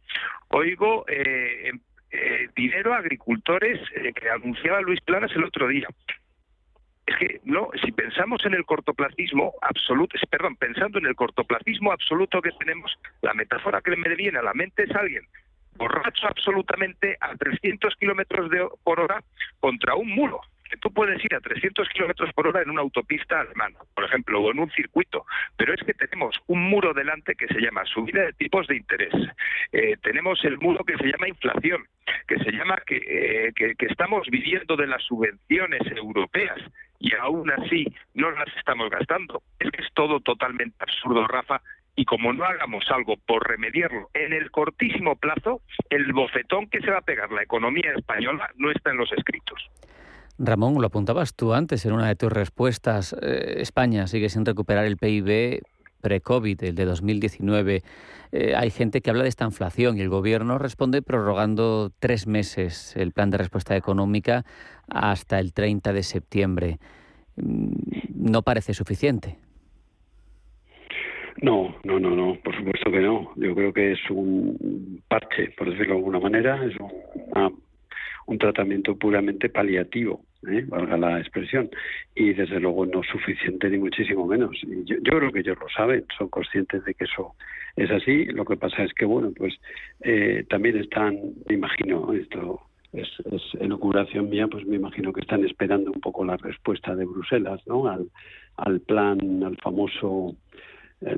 oigo 0.50 1.06
eh, 1.08 1.70
em, 1.70 1.80
eh, 2.12 2.50
dinero 2.56 2.94
a 2.94 2.98
agricultores 2.98 3.80
que 4.16 4.30
anunciaba 4.30 4.82
Luis 4.82 5.00
Planas 5.02 5.32
el 5.36 5.46
otro 5.46 5.68
día. 5.68 5.88
Es 7.12 7.18
que 7.18 7.42
no, 7.44 7.70
si 7.84 7.92
pensamos 7.92 8.46
en 8.46 8.54
el 8.54 8.64
cortoplacismo 8.64 9.54
absoluto, 9.62 10.18
perdón, 10.30 10.56
pensando 10.56 10.98
en 10.98 11.08
el 11.08 11.16
cortoplacismo 11.16 11.92
absoluto 11.92 12.42
que 12.42 12.52
tenemos, 12.60 12.98
la 13.22 13.34
metáfora 13.34 13.82
que 13.82 13.96
me 13.98 14.16
viene 14.16 14.40
a 14.40 14.44
la 14.44 14.54
mente 14.54 14.84
es 14.84 14.96
alguien 14.96 15.24
borracho 15.76 16.28
absolutamente 16.28 17.18
a 17.20 17.36
300 17.36 17.96
kilómetros 17.96 18.50
por 18.84 19.00
hora 19.00 19.24
contra 19.60 19.96
un 19.96 20.10
muro. 20.10 20.42
Tú 20.80 20.90
puedes 20.94 21.24
ir 21.26 21.36
a 21.36 21.42
300 21.42 21.90
kilómetros 21.90 22.32
por 22.34 22.48
hora 22.48 22.62
en 22.62 22.70
una 22.70 22.82
autopista 22.82 23.42
alemana, 23.42 23.78
por 23.94 24.06
ejemplo, 24.06 24.40
o 24.40 24.52
en 24.52 24.60
un 24.60 24.72
circuito, 24.72 25.26
pero 25.58 25.74
es 25.74 25.82
que 25.84 25.94
tenemos 25.94 26.40
un 26.48 26.62
muro 26.62 26.94
delante 26.94 27.36
que 27.36 27.48
se 27.48 27.60
llama 27.60 27.84
subida 27.86 28.22
de 28.22 28.34
tipos 28.34 28.68
de 28.68 28.78
interés. 28.78 29.14
Eh, 29.74 29.98
tenemos 30.02 30.42
el 30.46 30.58
muro 30.60 30.86
que 30.86 30.96
se 30.96 31.12
llama 31.12 31.28
inflación, 31.28 31.84
que 32.26 32.38
se 32.38 32.52
llama 32.52 32.78
eh, 32.88 33.52
que, 33.54 33.76
que 33.76 33.86
estamos 33.88 34.28
viviendo 34.30 34.78
de 34.78 34.88
las 34.88 35.04
subvenciones 35.04 35.82
europeas 35.92 36.58
y 37.02 37.14
aún 37.16 37.52
así 37.52 37.86
no 38.14 38.32
las 38.32 38.48
estamos 38.58 38.90
gastando. 38.90 39.42
Es 39.60 39.70
que 39.72 39.82
es 39.82 39.90
todo 39.94 40.20
totalmente 40.20 40.78
absurdo, 40.80 41.28
Rafa, 41.28 41.62
y 41.96 42.06
como 42.06 42.32
no 42.32 42.46
hagamos 42.46 42.86
algo 42.90 43.18
por 43.18 43.48
remediarlo 43.48 44.10
en 44.14 44.34
el 44.34 44.52
cortísimo 44.52 45.16
plazo, 45.16 45.62
el 45.90 46.14
bofetón 46.14 46.68
que 46.68 46.80
se 46.80 46.92
va 46.92 47.00
a 47.00 47.02
pegar 47.02 47.32
la 47.32 47.44
economía 47.44 47.92
española 47.98 48.50
no 48.56 48.72
está 48.72 48.92
en 48.92 48.98
los 48.98 49.12
escritos. 49.12 49.70
Ramón, 50.38 50.76
lo 50.80 50.88
apuntabas 50.88 51.36
tú 51.36 51.54
antes 51.54 51.86
en 51.86 51.94
una 51.94 52.08
de 52.08 52.16
tus 52.16 52.32
respuestas. 52.32 53.14
Eh, 53.22 53.56
España 53.58 54.08
sigue 54.08 54.30
sin 54.30 54.46
recuperar 54.46 54.86
el 54.86 54.98
PIB 54.98 55.62
pre-COVID, 56.02 56.64
el 56.64 56.76
de 56.76 56.86
2019. 56.86 57.84
Eh, 58.32 58.56
hay 58.56 58.70
gente 58.70 59.02
que 59.02 59.10
habla 59.10 59.24
de 59.24 59.30
esta 59.30 59.46
inflación 59.46 59.98
y 59.98 60.02
el 60.02 60.10
gobierno 60.10 60.58
responde 60.58 61.02
prorrogando 61.02 61.92
tres 62.00 62.28
meses 62.28 62.96
el 62.98 63.12
plan 63.12 63.30
de 63.30 63.38
respuesta 63.38 63.76
económica 63.76 64.44
hasta 64.90 65.40
el 65.40 65.54
30 65.54 65.94
de 65.94 66.04
septiembre. 66.04 66.80
Mm, 67.38 67.72
no 68.16 68.42
parece 68.42 68.74
suficiente. 68.74 69.38
No, 71.42 71.76
no, 71.84 72.00
no, 72.00 72.16
no, 72.16 72.38
por 72.44 72.56
supuesto 72.56 72.92
que 72.92 73.00
no. 73.00 73.32
Yo 73.36 73.56
creo 73.56 73.74
que 73.74 73.94
es 73.94 74.00
un 74.10 75.02
parche, 75.08 75.54
por 75.58 75.70
decirlo 75.70 75.94
de 75.94 76.00
alguna 76.00 76.20
manera, 76.20 76.64
es 76.66 76.76
un 78.28 78.38
tratamiento 78.38 78.96
puramente 78.96 79.50
paliativo 79.50 80.22
¿eh? 80.48 80.64
valga 80.68 80.98
la 80.98 81.20
expresión, 81.20 81.70
y 82.16 82.34
desde 82.34 82.60
luego 82.60 82.86
no 82.86 83.04
suficiente 83.04 83.70
ni 83.70 83.78
muchísimo 83.78 84.26
menos. 84.26 84.52
Y 84.64 84.84
yo, 84.86 84.98
creo 85.02 85.32
que 85.32 85.40
ellos 85.40 85.58
lo 85.60 85.70
saben, 85.70 86.06
son 86.18 86.30
conscientes 86.30 86.84
de 86.86 86.94
que 86.94 87.06
eso 87.06 87.36
es 87.76 87.90
así. 87.92 88.26
Lo 88.26 88.46
que 88.46 88.58
pasa 88.58 88.84
es 88.84 88.94
que, 88.94 89.06
bueno, 89.06 89.32
pues 89.36 89.54
eh, 90.02 90.46
también 90.50 90.78
están, 90.78 91.20
me 91.48 91.56
imagino, 91.56 92.14
esto 92.14 92.62
es, 92.94 93.08
es 93.32 93.42
elucubración 93.60 94.30
mía, 94.30 94.48
pues 94.48 94.66
me 94.66 94.76
imagino 94.76 95.14
que 95.14 95.22
están 95.22 95.46
esperando 95.46 95.92
un 95.92 96.02
poco 96.02 96.26
la 96.26 96.38
respuesta 96.38 96.96
de 96.96 97.06
Bruselas, 97.06 97.62
¿no? 97.68 97.88
Al, 97.88 98.08
al 98.58 98.82
plan, 98.82 99.44
al 99.44 99.58
famoso 99.58 100.36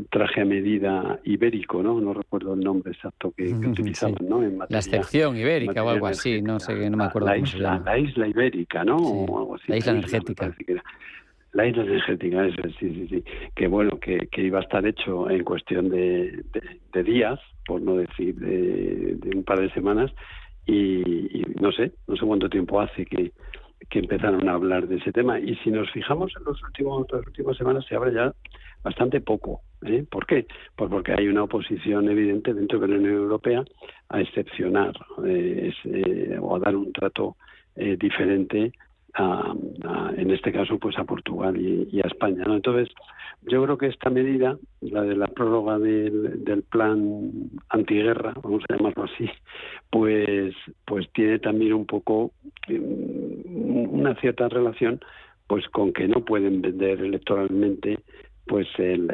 traje 0.10 0.42
a 0.42 0.46
medida 0.46 1.20
ibérico, 1.26 1.84
¿no? 1.84 2.00
No 2.00 2.14
recuerdo 2.14 2.54
el 2.54 2.62
nombre 2.62 2.94
exacto 2.94 3.34
que, 3.36 3.54
utilizaban, 3.54 4.16
¿no? 4.28 4.42
En 4.42 4.58
la 4.58 4.80
excepción 4.80 5.36
ibérica 5.36 5.84
o 5.84 5.90
algo 5.90 6.08
así, 6.08 6.42
no 6.42 6.60
sé, 6.60 6.90
no 6.90 6.98
me 6.98 7.06
acuerdo 7.06 7.28
la 7.28 7.34
cómo 7.34 7.46
isla, 7.46 7.58
se 7.58 7.64
llama. 7.64 7.92
La 7.92 7.98
isla 7.98 8.28
ibérica, 8.28 8.84
¿no? 8.86 8.96
O 8.96 9.40
algo 9.40 9.56
así. 9.56 9.66
La 9.68 9.78
isla 9.78 9.92
energética. 9.92 10.56
La 11.52 11.68
isla 11.68 11.84
energética, 11.84 12.46
eso, 12.46 12.62
sí, 12.80 12.90
sí, 12.94 13.08
sí. 13.10 13.24
Que 13.56 13.68
bueno, 13.68 14.00
que, 14.00 14.28
que 14.32 14.42
iba 14.42 14.60
a 14.60 14.64
estar 14.64 14.86
hecho 14.88 15.30
en 15.30 15.44
cuestión 15.44 15.90
de, 15.90 16.44
de, 16.94 17.04
días, 17.04 17.40
por 17.66 17.82
no 17.82 17.98
decir 17.98 18.36
de, 18.36 19.16
de, 19.18 19.38
un 19.38 19.44
par 19.44 19.60
de 19.60 19.70
semanas, 19.72 20.12
y, 20.66 21.42
y 21.42 21.46
no 21.60 21.72
sé, 21.72 21.92
no 22.08 22.16
sé 22.16 22.26
cuánto 22.26 22.50
tiempo 22.50 22.80
hace 22.80 23.06
que, 23.06 23.34
que 23.90 24.00
empezaron 24.00 24.48
a 24.48 24.54
hablar 24.54 24.88
de 24.88 24.96
ese 24.96 25.12
tema. 25.12 25.40
Y 25.40 25.56
si 25.58 25.70
nos 25.70 25.92
fijamos 25.92 26.32
en 26.38 26.46
los 26.46 26.64
últimos, 26.64 27.06
las 27.12 27.28
últimas 27.28 27.58
semanas, 27.58 27.86
se 27.88 27.96
habla 27.96 28.12
ya 28.14 28.34
bastante 28.84 29.22
poco. 29.22 29.62
¿eh? 29.86 30.06
¿Por 30.10 30.26
qué? 30.26 30.46
Pues 30.76 30.90
porque 30.90 31.14
hay 31.14 31.28
una 31.28 31.44
oposición 31.44 32.10
evidente 32.10 32.54
dentro 32.54 32.80
de 32.80 32.88
la 32.88 32.96
Unión 32.96 33.14
Europea 33.16 33.64
a 34.10 34.22
excepcionar 34.22 34.94
eh, 35.26 35.74
eh, 35.86 36.38
o 36.40 36.56
a 36.56 36.60
dar 36.60 36.76
un 36.76 36.92
trato 36.92 37.38
diferente 37.76 38.72
a, 39.16 39.54
en 40.16 40.30
este 40.30 40.52
caso 40.52 40.78
pues 40.78 40.98
a 41.00 41.06
Portugal 41.06 41.60
y, 41.60 42.00
a 42.02 42.08
España 42.08 42.44
entonces 42.46 42.90
yo 43.42 43.64
creo 43.64 43.80
que 43.80 43.88
esta 43.88 44.12
medida 44.12 44.60
la 44.82 45.02
de 45.02 45.16
la 45.16 45.26
prórroga 45.26 45.80
del, 45.80 46.64
plan 46.70 47.32
antiguerra 47.70 48.34
vamos 48.44 48.64
a 48.70 48.76
llamarlo 48.76 49.06
así 49.06 49.28
pues 49.90 50.54
pues 50.86 51.12
tiene 51.14 51.40
también 51.40 51.74
un 51.74 51.88
poco 51.88 52.32
una 52.70 54.14
cierta 54.16 54.50
relación 54.50 55.00
pues 55.48 55.68
con 55.70 55.94
que 55.94 56.08
no 56.08 56.24
pueden 56.24 56.62
vender 56.62 57.02
electoralmente 57.02 58.00
pues 58.46 58.68
el, 58.78 59.08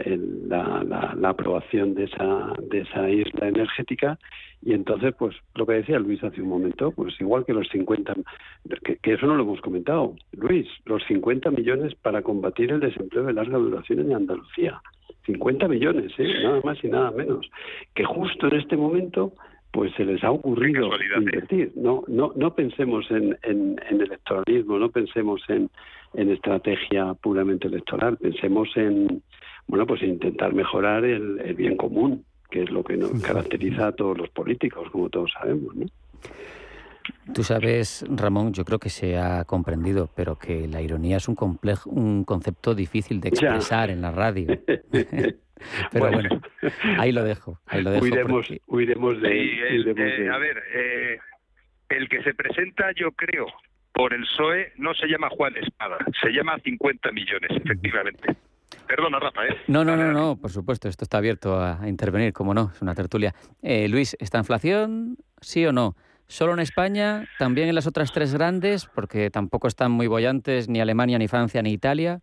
la, 0.48 0.84
la, 0.84 1.30
aprobación 1.30 1.94
de 1.94 2.06
esa 2.06 2.54
de 2.62 2.82
esa 2.82 3.10
isla 3.10 3.48
energética 3.48 4.18
y 4.62 4.74
entonces 4.74 5.14
pues 5.18 5.36
lo 5.56 5.68
que 5.68 5.74
decía 5.74 6.00
Luis 6.00 6.24
hace 6.24 6.42
un 6.42 6.50
momento 6.50 6.92
pues 6.92 7.14
igual 7.22 7.46
que 7.46 7.54
los 7.54 7.68
50 7.70 8.16
que, 8.84 8.98
que, 8.98 9.14
eso 9.14 9.28
no 9.28 9.36
lo 9.36 9.44
hemos 9.44 9.62
comentado 9.62 10.16
Luis 10.32 10.68
los 10.86 11.04
50 11.08 11.52
millones 11.52 11.94
para 11.96 12.24
combatir 12.24 12.72
el 12.72 12.80
desempleo 12.80 13.26
de 13.26 13.34
larga 13.34 13.58
duración 13.58 14.00
en 14.00 14.14
Andalucía 14.14 14.82
50 15.28 15.68
millones 15.68 16.12
¿eh? 16.18 16.44
nada 16.44 16.62
más 16.64 16.84
y 16.84 16.88
nada 16.88 17.12
menos 17.12 17.50
que 17.94 18.06
justo 18.06 18.48
en 18.48 18.60
este 18.60 18.78
momento 18.78 19.34
pues 19.72 19.94
se 19.96 20.04
les 20.04 20.24
ha 20.24 20.32
ocurrido 20.32 20.88
¿eh? 20.96 21.06
invertir. 21.18 21.72
No, 21.76 22.04
no, 22.08 22.34
no 22.36 22.56
pensemos 22.56 23.06
en, 23.12 23.38
en, 23.44 23.80
en 23.88 24.02
electoralismo, 24.02 24.80
no 24.80 24.90
pensemos 24.90 25.44
en, 25.48 25.70
en 26.14 26.32
estrategia 26.32 27.14
puramente 27.16 27.68
electoral. 27.68 28.18
Pensemos 28.18 28.70
en, 28.76 29.22
bueno, 29.68 29.86
pues 29.86 30.02
intentar 30.04 30.54
mejorar 30.54 31.06
el, 31.06 31.54
bien 31.56 31.78
común, 31.78 32.26
que 32.50 32.64
es 32.64 32.72
lo 32.72 32.84
que 32.84 32.98
nos 32.98 33.12
caracteriza 33.22 33.88
a 33.88 33.92
todos 33.92 34.18
los 34.18 34.30
políticos, 34.30 34.90
como 34.92 35.10
todos 35.10 35.32
sabemos, 35.32 35.76
¿no? 35.76 35.86
Tú 37.34 37.44
sabes, 37.44 38.06
Ramón, 38.10 38.54
yo 38.54 38.66
creo 38.66 38.80
que 38.80 38.90
se 38.90 39.18
ha 39.18 39.44
comprendido, 39.46 40.10
pero 40.16 40.38
que 40.38 40.68
la 40.68 40.82
ironía 40.82 41.18
es 41.18 41.28
un 41.28 41.36
complejo, 41.36 41.90
un 41.90 42.24
concepto 42.24 42.74
difícil 42.74 43.20
de 43.20 43.30
expresar 43.30 43.90
en 43.90 44.02
la 44.02 44.12
radio. 44.12 44.48
pero 45.92 46.12
bueno. 46.12 46.42
ahí 46.98 47.12
lo 47.12 47.24
dejo, 47.24 47.60
ahí 47.68 47.84
lo 47.84 47.92
dejo. 47.92 48.06
Huiremos, 48.68 49.22
de, 49.22 50.30
A 50.32 50.38
ver, 50.38 50.64
eh, 50.74 51.20
el 51.90 52.10
que 52.10 52.24
se 52.24 52.34
presenta, 52.34 52.92
yo 52.96 53.12
creo, 53.12 53.48
por 53.94 54.14
el 54.14 54.22
PSOE 54.22 54.74
no 54.78 54.94
se 54.94 55.08
llama 55.08 55.30
Juan 55.30 55.56
Espada, 55.58 55.98
se 56.22 56.30
llama 56.30 56.58
50 56.64 57.12
millones, 57.12 57.50
efectivamente. 57.52 58.36
Perdona, 58.88 59.20
Rafa, 59.20 59.46
¿eh? 59.46 59.58
No, 59.68 59.84
no, 59.86 59.96
no, 59.96 60.12
no, 60.12 60.38
por 60.38 60.52
supuesto, 60.52 60.88
esto 60.88 61.04
está 61.04 61.20
abierto 61.20 61.62
a, 61.62 61.88
intervenir, 61.88 62.34
como 62.34 62.54
no, 62.54 62.72
es 62.74 62.82
una 62.82 62.96
tertulia. 62.96 63.34
Eh, 63.62 63.88
Luis, 63.88 64.18
¿esta 64.20 64.40
inflación, 64.40 65.18
sí 65.42 65.66
o 65.66 65.72
no? 65.72 65.96
¿Solo 66.28 66.54
en 66.54 66.60
España? 66.60 67.28
¿También 67.38 67.70
en 67.70 67.76
las 67.76 67.88
otras 67.88 68.12
tres 68.12 68.34
grandes? 68.34 68.86
Porque 68.86 69.30
tampoco 69.30 69.68
están 69.68 69.92
muy 69.92 70.08
bollantes 70.08 70.70
ni 70.70 70.80
Alemania, 70.80 71.18
ni 71.18 71.28
Francia, 71.28 71.62
ni 71.62 71.72
Italia. 71.72 72.20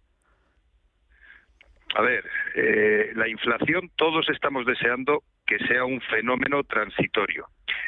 A 1.94 2.02
ver, 2.02 2.24
eh, 2.56 3.12
la 3.14 3.28
inflación 3.28 3.90
todos 3.96 4.28
estamos 4.28 4.66
deseando 4.66 5.22
que 5.46 5.58
sea 5.66 5.84
un 5.84 6.00
fenómeno 6.02 6.62
transitorio. 6.64 7.46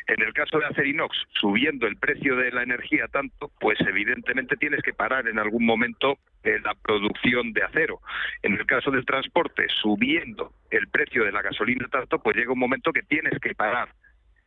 En 0.09 0.23
el 0.23 0.33
caso 0.33 0.59
de 0.59 0.65
Acerinox, 0.65 1.15
subiendo 1.39 1.87
el 1.87 1.97
precio 1.97 2.35
de 2.35 2.51
la 2.51 2.63
energía 2.63 3.09
tanto, 3.09 3.51
pues 3.61 3.79
evidentemente 3.81 4.57
tienes 4.57 4.81
que 4.83 4.95
parar 4.95 5.29
en 5.29 5.39
algún 5.39 5.67
momento 5.67 6.19
la 6.43 6.75
producción 6.75 7.53
de 7.53 7.63
acero. 7.63 8.01
En 8.43 8.55
el 8.55 8.65
caso 8.65 8.91
del 8.91 9.05
transporte, 9.05 9.67
subiendo 9.83 10.53
el 10.71 10.89
precio 10.89 11.25
de 11.25 11.33
la 11.33 11.43
gasolina 11.43 11.89
tanto, 11.89 12.21
pues 12.21 12.37
llega 12.37 12.53
un 12.53 12.59
momento 12.59 12.91
que 12.91 13.03
tienes 13.03 13.39
que 13.39 13.55
parar 13.55 13.91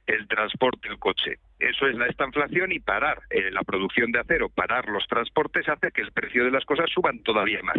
el 0.07 0.28
transporte, 0.28 0.88
el 0.88 0.97
coche. 0.97 1.38
Eso 1.59 1.86
es 1.86 1.95
la 1.95 2.07
estanflación 2.07 2.72
y 2.72 2.80
parar 2.80 3.22
eh, 3.30 3.51
la 3.51 3.62
producción 3.62 4.12
de 4.12 4.20
acero, 4.20 4.49
parar 4.49 4.89
los 4.89 5.05
transportes 5.07 5.70
hace 5.70 5.91
que 5.91 6.01
el 6.01 6.12
precio 6.12 6.43
de 6.43 6.49
las 6.49 6.66
cosas 6.66 6.89
suban 6.89 7.20
todavía 7.20 7.62
más. 7.62 7.78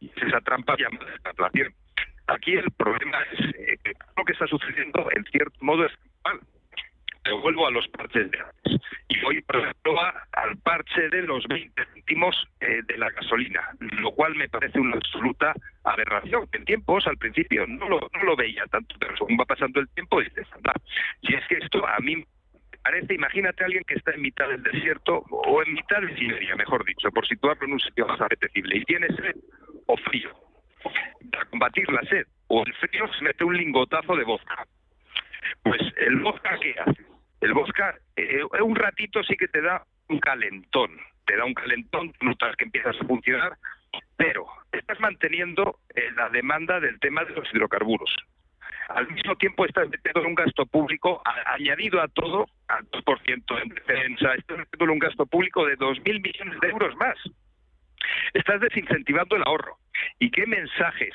Y 0.00 0.10
esa 0.16 0.40
trampa 0.40 0.74
llamada 0.78 1.14
estanflación. 1.14 1.74
Aquí 2.28 2.52
el 2.54 2.70
problema 2.70 3.18
es 3.32 3.40
eh, 3.56 3.76
que 3.84 3.92
lo 4.16 4.24
que 4.24 4.32
está 4.32 4.46
sucediendo 4.46 5.06
en 5.14 5.24
cierto 5.24 5.58
modo 5.60 5.84
es 5.84 5.92
mal 6.24 6.40
vuelvo 7.42 7.66
a 7.66 7.70
los 7.70 7.86
parches 7.88 8.30
de 8.30 8.38
antes. 8.38 8.80
Y 9.08 9.20
voy, 9.20 9.42
por 9.42 9.56
ejemplo, 9.56 9.94
al 10.32 10.56
parche 10.58 11.08
de 11.10 11.22
los 11.22 11.46
20 11.48 11.84
céntimos 11.94 12.48
eh, 12.60 12.80
de 12.86 12.98
la 12.98 13.10
gasolina, 13.10 13.68
lo 13.78 14.12
cual 14.12 14.34
me 14.34 14.48
parece 14.48 14.80
una 14.80 14.96
absoluta 14.96 15.54
aberración. 15.84 16.48
En 16.52 16.64
tiempos, 16.64 17.06
al 17.06 17.16
principio, 17.18 17.66
no 17.66 17.88
lo, 17.88 18.00
no 18.00 18.22
lo 18.22 18.36
veía 18.36 18.64
tanto, 18.66 18.94
pero 18.98 19.16
según 19.16 19.36
va 19.38 19.44
pasando 19.44 19.80
el 19.80 19.88
tiempo, 19.90 20.20
dices, 20.20 20.46
anda, 20.52 20.74
si 21.22 21.34
es 21.34 21.46
que 21.48 21.56
esto 21.56 21.86
a 21.86 21.98
mí 22.00 22.24
parece, 22.82 23.14
imagínate 23.14 23.62
a 23.62 23.66
alguien 23.66 23.84
que 23.86 23.94
está 23.94 24.12
en 24.12 24.22
mitad 24.22 24.48
del 24.48 24.62
desierto 24.62 25.18
o 25.30 25.62
en 25.62 25.74
mitad 25.74 26.00
de 26.00 26.16
Siberia, 26.16 26.56
mejor 26.56 26.84
dicho, 26.84 27.10
por 27.10 27.26
situarlo 27.26 27.66
en 27.66 27.72
un 27.74 27.80
sitio 27.80 28.06
más 28.06 28.20
apetecible, 28.20 28.76
y 28.76 28.84
tiene 28.84 29.08
sed 29.08 29.36
o 29.86 29.96
frío. 29.98 30.30
Para 31.30 31.44
combatir 31.46 31.90
la 31.90 32.02
sed 32.02 32.26
o 32.48 32.64
el 32.64 32.72
frío 32.74 33.06
se 33.12 33.24
mete 33.24 33.44
un 33.44 33.56
lingotazo 33.56 34.16
de 34.16 34.24
vodka. 34.24 34.66
Pues 35.62 35.80
el 35.96 36.16
vodka, 36.20 36.58
¿qué 36.60 36.74
hace? 36.78 37.09
El 37.40 37.54
vodka, 37.54 37.96
eh, 38.16 38.40
eh, 38.40 38.62
un 38.62 38.76
ratito 38.76 39.22
sí 39.22 39.36
que 39.36 39.48
te 39.48 39.62
da 39.62 39.84
un 40.08 40.20
calentón, 40.20 40.90
te 41.24 41.36
da 41.36 41.44
un 41.44 41.54
calentón, 41.54 42.12
notas 42.20 42.54
que 42.56 42.64
empiezas 42.64 42.96
a 43.00 43.06
funcionar, 43.06 43.56
pero 44.16 44.46
estás 44.72 45.00
manteniendo 45.00 45.78
eh, 45.94 46.10
la 46.16 46.28
demanda 46.28 46.80
del 46.80 47.00
tema 47.00 47.24
de 47.24 47.34
los 47.34 47.48
hidrocarburos. 47.52 48.14
Al 48.88 49.08
mismo 49.08 49.36
tiempo 49.36 49.64
estás 49.64 49.88
metiendo 49.88 50.22
un 50.22 50.34
gasto 50.34 50.66
público 50.66 51.22
añadido 51.46 52.02
a 52.02 52.08
todo, 52.08 52.46
al 52.68 52.90
2% 52.90 53.62
en 53.62 53.68
defensa, 53.68 54.34
estás 54.34 54.58
metiendo 54.58 54.92
un 54.92 54.98
gasto 54.98 55.26
público 55.26 55.64
de 55.64 55.78
2.000 55.78 56.20
millones 56.20 56.60
de 56.60 56.68
euros 56.68 56.96
más. 56.96 57.16
Estás 58.34 58.60
desincentivando 58.60 59.36
el 59.36 59.44
ahorro. 59.46 59.78
¿Y 60.18 60.30
qué 60.30 60.46
mensajes 60.46 61.14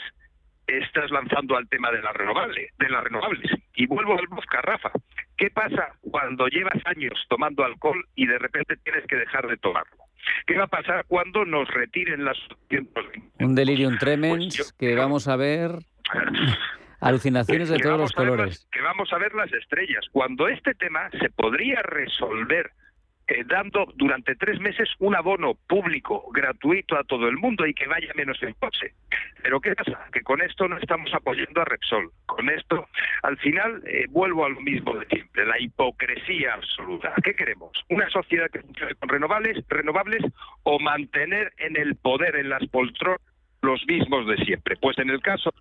estás 0.67 1.11
lanzando 1.11 1.57
al 1.57 1.67
tema 1.67 1.91
de 1.91 2.01
la 2.01 2.13
renovable, 2.13 2.69
de 2.79 2.89
las 2.89 3.03
renovables? 3.03 3.51
Y 3.75 3.87
vuelvo 3.87 4.17
al 4.17 4.27
vodka, 4.27 4.61
Rafa. 4.61 4.91
¿Qué 5.37 5.49
pasa 5.49 5.93
cuando 6.01 6.47
llevas 6.47 6.77
años 6.85 7.13
tomando 7.29 7.63
alcohol 7.63 8.05
y 8.15 8.25
de 8.25 8.37
repente 8.39 8.77
tienes 8.77 9.05
que 9.07 9.17
dejar 9.17 9.47
de 9.47 9.57
tomarlo? 9.57 9.97
¿Qué 10.47 10.57
va 10.57 10.63
a 10.65 10.67
pasar 10.67 11.05
cuando 11.07 11.45
nos 11.45 11.67
retiren 11.67 12.23
las... 12.25 12.37
Un 13.39 13.55
delirium 13.55 13.97
tremens 13.97 14.57
pues 14.57 14.73
que 14.73 14.95
vamos 14.95 15.27
a 15.27 15.35
ver... 15.35 15.71
Alucinaciones 17.01 17.69
de 17.69 17.77
todos 17.77 17.99
los 17.99 18.13
colores. 18.13 18.67
que 18.71 18.81
vamos 18.81 19.11
a 19.13 19.17
ver 19.17 19.33
las 19.35 19.51
estrellas. 19.53 20.05
Cuando 20.11 20.47
este 20.47 20.73
tema 20.73 21.09
se 21.19 21.29
podría 21.29 21.81
resolver 21.83 22.71
eh, 23.27 23.43
dando 23.43 23.91
durante 23.95 24.35
tres 24.35 24.59
meses 24.59 24.87
un 24.99 25.15
abono 25.15 25.55
público 25.67 26.29
gratuito 26.31 26.95
a 26.95 27.03
todo 27.03 27.27
el 27.27 27.37
mundo 27.37 27.65
y 27.65 27.73
que 27.73 27.87
vaya 27.87 28.11
menos 28.15 28.41
en 28.43 28.53
coche. 28.53 28.93
Pero 29.41 29.59
¿qué 29.59 29.73
pasa? 29.75 29.99
Que 30.13 30.21
con 30.21 30.41
esto 30.41 30.67
no 30.67 30.77
estamos 30.77 31.11
apoyando 31.13 31.61
a 31.61 31.65
Repsol. 31.65 32.11
Con 32.27 32.49
esto, 32.49 32.87
al 33.23 33.37
final, 33.37 33.81
eh, 33.87 34.05
vuelvo 34.09 34.45
a 34.45 34.49
lo 34.49 34.61
mismo 34.61 34.93
de 34.95 35.07
siempre, 35.07 35.45
la 35.45 35.59
hipocresía 35.59 36.53
absoluta. 36.53 37.13
¿Qué 37.23 37.35
queremos? 37.35 37.71
¿Una 37.89 38.09
sociedad 38.09 38.49
que 38.51 38.61
funcione 38.61 38.93
con 38.95 39.09
renovables, 39.09 39.65
renovables 39.69 40.23
o 40.63 40.79
mantener 40.79 41.51
en 41.57 41.77
el 41.77 41.95
poder, 41.95 42.35
en 42.35 42.49
las 42.49 42.65
poltronas, 42.67 43.21
los 43.61 43.83
mismos 43.87 44.27
de 44.27 44.37
siempre? 44.45 44.75
Pues 44.77 44.99
en 44.99 45.09
el 45.09 45.21
caso 45.21 45.51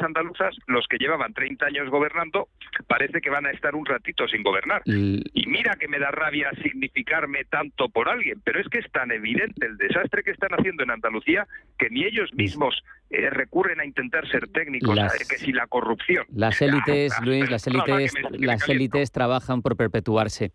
andaluzas, 0.00 0.54
los 0.66 0.86
que 0.88 0.98
llevaban 0.98 1.32
30 1.32 1.66
años 1.66 1.90
gobernando, 1.90 2.48
parece 2.86 3.20
que 3.20 3.30
van 3.30 3.46
a 3.46 3.50
estar 3.50 3.74
un 3.74 3.86
ratito 3.86 4.26
sin 4.28 4.42
gobernar. 4.42 4.82
Y 4.84 5.46
mira 5.46 5.76
que 5.76 5.88
me 5.88 5.98
da 5.98 6.10
rabia 6.10 6.50
significarme 6.62 7.44
tanto 7.44 7.88
por 7.88 8.08
alguien, 8.08 8.40
pero 8.44 8.60
es 8.60 8.68
que 8.68 8.78
es 8.78 8.90
tan 8.92 9.10
evidente 9.10 9.66
el 9.66 9.76
desastre 9.76 10.22
que 10.22 10.30
están 10.30 10.50
haciendo 10.50 10.82
en 10.82 10.90
Andalucía 10.90 11.46
que 11.78 11.90
ni 11.90 12.04
ellos 12.04 12.32
mismos 12.34 12.82
eh, 13.10 13.30
recurren 13.30 13.80
a 13.80 13.84
intentar 13.84 14.28
ser 14.28 14.48
técnicos, 14.48 14.96
eh, 14.98 15.24
que 15.28 15.38
si 15.38 15.52
la 15.52 15.66
corrupción. 15.66 16.26
Las 16.30 16.60
élites, 16.60 17.14
Luis, 17.22 17.50
las 17.50 17.66
élites, 17.66 18.14
las 18.38 18.68
élites 18.68 19.12
trabajan 19.12 19.62
por 19.62 19.76
perpetuarse. 19.76 20.52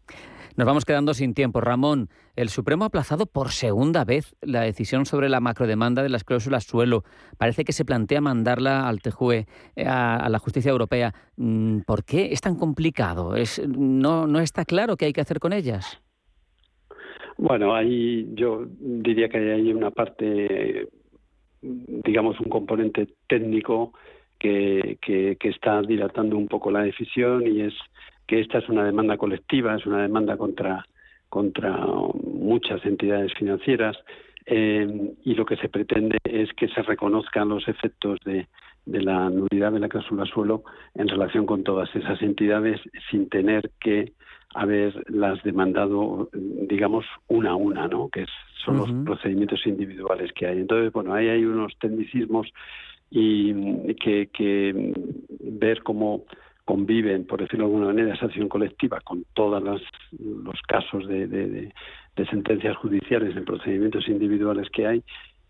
Nos 0.56 0.68
vamos 0.68 0.86
quedando 0.86 1.16
sin 1.16 1.34
tiempo. 1.34 1.62
Ramón, 1.62 2.10
el 2.36 2.50
Supremo 2.50 2.84
ha 2.84 2.88
aplazado 2.88 3.26
por 3.26 3.50
segunda 3.50 4.06
vez 4.06 4.36
la 4.42 4.62
decisión 4.62 5.08
sobre 5.08 5.28
la 5.28 5.40
macrodemanda 5.40 6.04
de 6.04 6.10
las 6.10 6.24
cláusulas 6.24 6.66
suelo. 6.66 7.04
Parece 7.40 7.64
que 7.64 7.74
se 7.74 7.86
plantea 7.86 8.22
mandarla 8.22 8.88
al 8.88 9.02
TJUE, 9.02 9.48
eh, 9.76 9.86
a, 9.88 10.30
la 10.30 10.38
justicia 10.38 10.70
europea. 10.70 11.12
Mm, 11.38 11.80
¿Por 11.88 12.06
qué 12.06 12.32
es 12.32 12.42
tan 12.42 12.56
complicado? 12.56 13.36
¿Es, 13.36 13.68
no, 13.68 14.28
¿No 14.28 14.40
está 14.40 14.64
claro 14.64 14.96
qué 14.96 15.06
hay 15.06 15.14
que 15.14 15.22
hacer 15.22 15.40
con 15.40 15.54
ellas? 15.54 16.00
Bueno, 17.38 17.74
ahí 17.74 18.30
yo 18.36 18.66
diría 18.80 19.30
que 19.30 19.54
hay 19.54 19.74
una 19.74 19.90
parte, 19.90 20.88
digamos, 21.62 22.40
un 22.40 22.50
componente 22.50 23.08
técnico 23.28 23.94
que, 24.38 25.00
que 25.02 25.50
está 25.50 25.82
dilatando 25.82 26.38
un 26.38 26.48
poco 26.48 26.70
la 26.70 26.84
decisión 26.84 27.48
y 27.48 27.62
es 27.62 27.74
que 28.28 28.40
esta 28.40 28.60
es 28.60 28.70
una 28.70 28.86
demanda 28.86 29.18
colectiva, 29.18 29.76
es 29.76 29.86
una 29.86 30.02
demanda 30.02 30.38
contra, 30.38 30.86
contra 31.30 31.72
muchas 32.24 32.86
entidades 32.86 33.34
financieras 33.34 33.98
eh, 34.46 35.14
y 35.24 35.36
lo 35.36 35.46
que 35.46 35.58
se 35.58 35.70
pretende 35.70 36.18
es 36.24 36.52
que 36.54 36.68
se 36.70 36.82
reconozcan 36.82 37.50
los 37.50 37.68
efectos 37.68 38.20
de, 38.26 38.48
de 38.86 39.02
la 39.02 39.30
nulidad 39.30 39.72
de 39.72 39.80
la 39.80 39.90
cláusula 39.90 40.26
suelo 40.26 40.64
en 40.96 41.08
relación 41.08 41.46
con 41.46 41.64
todas 41.64 41.94
esas 41.96 42.22
entidades 42.22 42.80
sin 43.10 43.30
tener 43.30 43.72
que 43.80 44.14
haberlas 44.54 45.42
demandado, 45.44 46.30
digamos, 46.34 47.06
una 47.28 47.52
a 47.52 47.56
una, 47.56 47.88
¿no? 47.88 48.10
que 48.10 48.26
son 48.64 48.78
los 48.78 48.92
procedimientos 49.04 49.66
individuales 49.66 50.32
que 50.34 50.46
hay. 50.46 50.60
Entonces, 50.60 50.92
bueno, 50.94 51.14
ahí 51.14 51.28
hay 51.28 51.44
unos 51.44 51.74
tecnicismos 51.80 52.48
y 53.10 53.94
que, 53.96 54.30
que 54.32 54.94
ver 55.40 55.82
cómo 55.84 56.26
conviven, 56.66 57.26
por 57.26 57.42
decirlo 57.42 57.66
de 57.66 57.74
alguna 57.74 57.94
manera, 57.94 58.14
esa 58.14 58.28
acción 58.28 58.48
colectiva 58.48 59.00
con 59.02 59.26
todos 59.34 59.62
los 60.20 60.62
casos 60.68 61.08
de, 61.08 61.28
de, 61.28 61.72
sentencias 62.30 62.78
judiciales 62.78 63.36
en 63.36 63.44
procedimientos 63.44 64.08
individuales 64.08 64.70
que 64.70 64.88
hay 64.88 65.04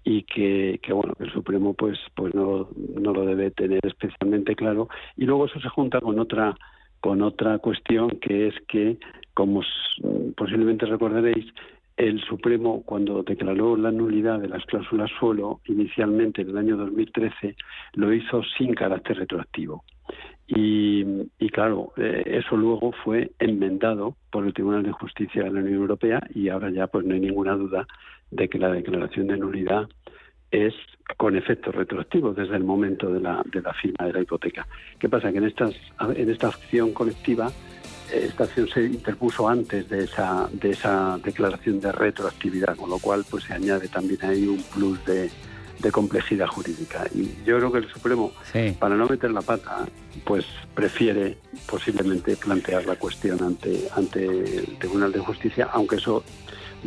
y 0.03 0.23
que, 0.23 0.79
que, 0.81 0.91
bueno 0.91 1.13
el 1.19 1.31
Supremo 1.31 1.73
pues 1.75 1.99
pues 2.15 2.33
no, 2.33 2.67
no 2.99 3.13
lo 3.13 3.25
debe 3.25 3.51
tener 3.51 3.79
especialmente 3.83 4.55
claro 4.55 4.89
y 5.15 5.25
luego 5.25 5.45
eso 5.45 5.59
se 5.59 5.69
junta 5.69 6.01
con 6.01 6.19
otra 6.19 6.57
con 6.99 7.21
otra 7.21 7.59
cuestión 7.59 8.09
que 8.19 8.47
es 8.47 8.55
que 8.67 8.97
como 9.33 9.61
posiblemente 10.35 10.85
recordaréis 10.87 11.45
el 11.97 12.21
Supremo, 12.21 12.81
cuando 12.83 13.23
declaró 13.23 13.77
la 13.77 13.91
nulidad 13.91 14.39
de 14.39 14.47
las 14.47 14.65
cláusulas 14.65 15.11
suelo, 15.19 15.61
inicialmente 15.65 16.41
en 16.41 16.49
el 16.49 16.57
año 16.57 16.77
2013, 16.77 17.55
lo 17.93 18.11
hizo 18.11 18.41
sin 18.57 18.73
carácter 18.73 19.17
retroactivo. 19.17 19.83
Y, 20.47 21.49
claro, 21.51 21.93
eh, 21.97 22.23
eso 22.25 22.57
luego 22.57 22.91
fue 23.03 23.31
enmendado 23.39 24.15
por 24.31 24.45
el 24.45 24.53
Tribunal 24.53 24.83
de 24.83 24.91
Justicia 24.91 25.43
de 25.43 25.51
la 25.51 25.59
Unión 25.61 25.75
Europea 25.75 26.21
y 26.33 26.49
ahora 26.49 26.69
ya 26.71 26.87
pues 26.87 27.05
no 27.05 27.13
hay 27.13 27.19
ninguna 27.19 27.53
duda 27.53 27.87
de 28.31 28.49
que 28.49 28.57
la 28.57 28.71
declaración 28.71 29.27
de 29.27 29.37
nulidad 29.37 29.87
es 30.51 30.73
con 31.17 31.35
efectos 31.35 31.73
retroactivos 31.73 32.35
desde 32.35 32.55
el 32.55 32.63
momento 32.63 33.11
de 33.11 33.19
la, 33.19 33.43
de 33.51 33.61
la 33.61 33.73
firma 33.73 34.05
de 34.05 34.13
la 34.13 34.21
hipoteca. 34.21 34.67
¿Qué 34.99 35.09
pasa? 35.09 35.31
Que 35.31 35.37
en, 35.37 35.45
estas, 35.45 35.75
en 36.15 36.29
esta 36.29 36.47
acción 36.47 36.93
colectiva, 36.93 37.51
eh, 38.11 38.25
esta 38.27 38.43
acción 38.43 38.67
se 38.67 38.83
interpuso 38.83 39.47
antes 39.47 39.89
de 39.89 40.03
esa, 40.03 40.49
de 40.51 40.71
esa 40.71 41.17
declaración 41.23 41.79
de 41.79 41.91
retroactividad, 41.91 42.75
con 42.75 42.89
lo 42.89 42.99
cual 42.99 43.23
pues 43.29 43.45
se 43.45 43.53
añade 43.53 43.87
también 43.87 44.23
ahí 44.23 44.47
un 44.47 44.61
plus 44.63 45.03
de, 45.05 45.29
de 45.79 45.91
complejidad 45.91 46.47
jurídica. 46.47 47.05
Y 47.13 47.43
yo 47.45 47.57
creo 47.57 47.71
que 47.71 47.79
el 47.79 47.89
Supremo, 47.89 48.31
para 48.79 48.95
no 48.95 49.07
meter 49.07 49.31
la 49.31 49.41
pata, 49.41 49.85
pues 50.25 50.45
prefiere 50.73 51.37
posiblemente 51.67 52.35
plantear 52.35 52.85
la 52.85 52.95
cuestión 52.95 53.41
ante, 53.43 53.87
ante 53.95 54.25
el 54.25 54.77
Tribunal 54.79 55.11
de 55.11 55.19
Justicia, 55.19 55.69
aunque 55.71 55.97
eso 55.97 56.23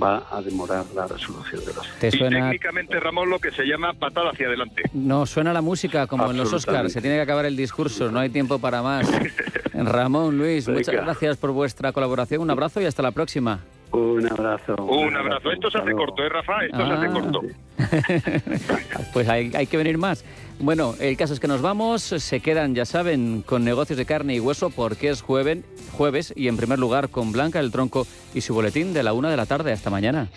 va 0.01 0.27
a 0.31 0.43
demorar 0.43 0.85
la 0.95 1.07
resolución 1.07 1.65
de 1.65 1.73
los 1.73 1.89
¿Te 1.99 2.09
Y 2.09 2.11
suena, 2.13 2.51
técnicamente, 2.51 3.01
Ramón, 3.01 3.31
lo 3.31 3.39
que 3.39 3.51
se 3.51 3.65
llama 3.65 3.95
patada 3.95 4.31
hacia 4.31 4.47
adelante. 4.47 4.83
no, 4.93 5.25
suena 5.27 5.53
la 5.53 5.63
música 5.63 6.07
como 6.07 6.31
en 6.31 6.37
los 6.37 6.53
Oscars, 6.53 6.93
se 6.93 7.01
tiene 7.01 7.17
que 7.17 7.23
acabar 7.23 7.47
el 7.47 7.57
discurso, 7.57 8.11
no 8.11 8.19
hay 8.19 8.29
tiempo 8.29 8.59
para 8.59 8.83
más. 8.83 9.09
Ramón, 9.73 10.37
Luis, 10.37 10.69
muchas 10.69 10.95
gracias 10.95 11.37
por 11.37 11.53
vuestra 11.53 11.93
colaboración, 11.93 12.43
un 12.43 12.51
abrazo 12.51 12.81
y 12.81 12.85
hasta 12.85 13.03
la 13.03 13.13
próxima. 13.13 13.61
Un 13.93 14.27
abrazo. 14.31 14.75
Un 14.85 15.17
abrazo. 15.17 15.51
Esto 15.53 15.71
se 15.71 15.79
hace 15.79 15.93
corto, 15.93 16.23
¿eh, 16.23 16.29
Rafa? 16.29 16.65
Esto 16.65 16.87
se 16.87 16.93
hace 16.93 17.07
Ah. 17.07 17.13
corto. 17.13 17.41
Pues 19.13 19.29
hay, 19.29 19.51
hay 19.55 19.67
que 19.67 19.77
venir 19.77 19.97
más. 19.99 20.25
Bueno, 20.59 20.95
el 21.01 21.17
caso 21.17 21.33
es 21.35 21.41
que 21.41 21.49
nos 21.49 21.63
vamos, 21.63 22.03
se 22.03 22.41
quedan, 22.41 22.75
ya 22.75 22.85
saben, 22.85 23.43
con 23.43 23.65
negocios 23.65 23.97
de 23.99 24.05
carne 24.07 24.35
y 24.35 24.41
hueso 24.41 24.71
porque 24.71 25.09
es 25.11 25.23
jueves, 25.23 25.59
jueves 25.93 26.33
y 26.37 26.49
en 26.49 26.57
primer 26.57 26.79
lugar 26.79 27.09
con 27.11 27.33
Blanca 27.33 27.61
del 27.61 27.71
Tronco 27.71 28.07
y 28.35 28.41
su 28.41 28.55
boletín 28.55 28.93
de 28.95 29.03
la 29.03 29.13
una 29.13 29.31
de 29.31 29.37
la 29.37 29.47
tarde. 29.47 29.73
Hasta 29.73 29.91
mañana. 29.91 30.29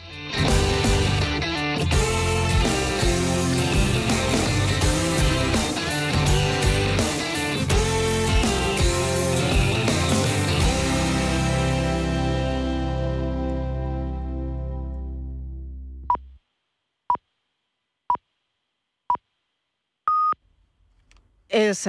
Ez, 21.50 21.88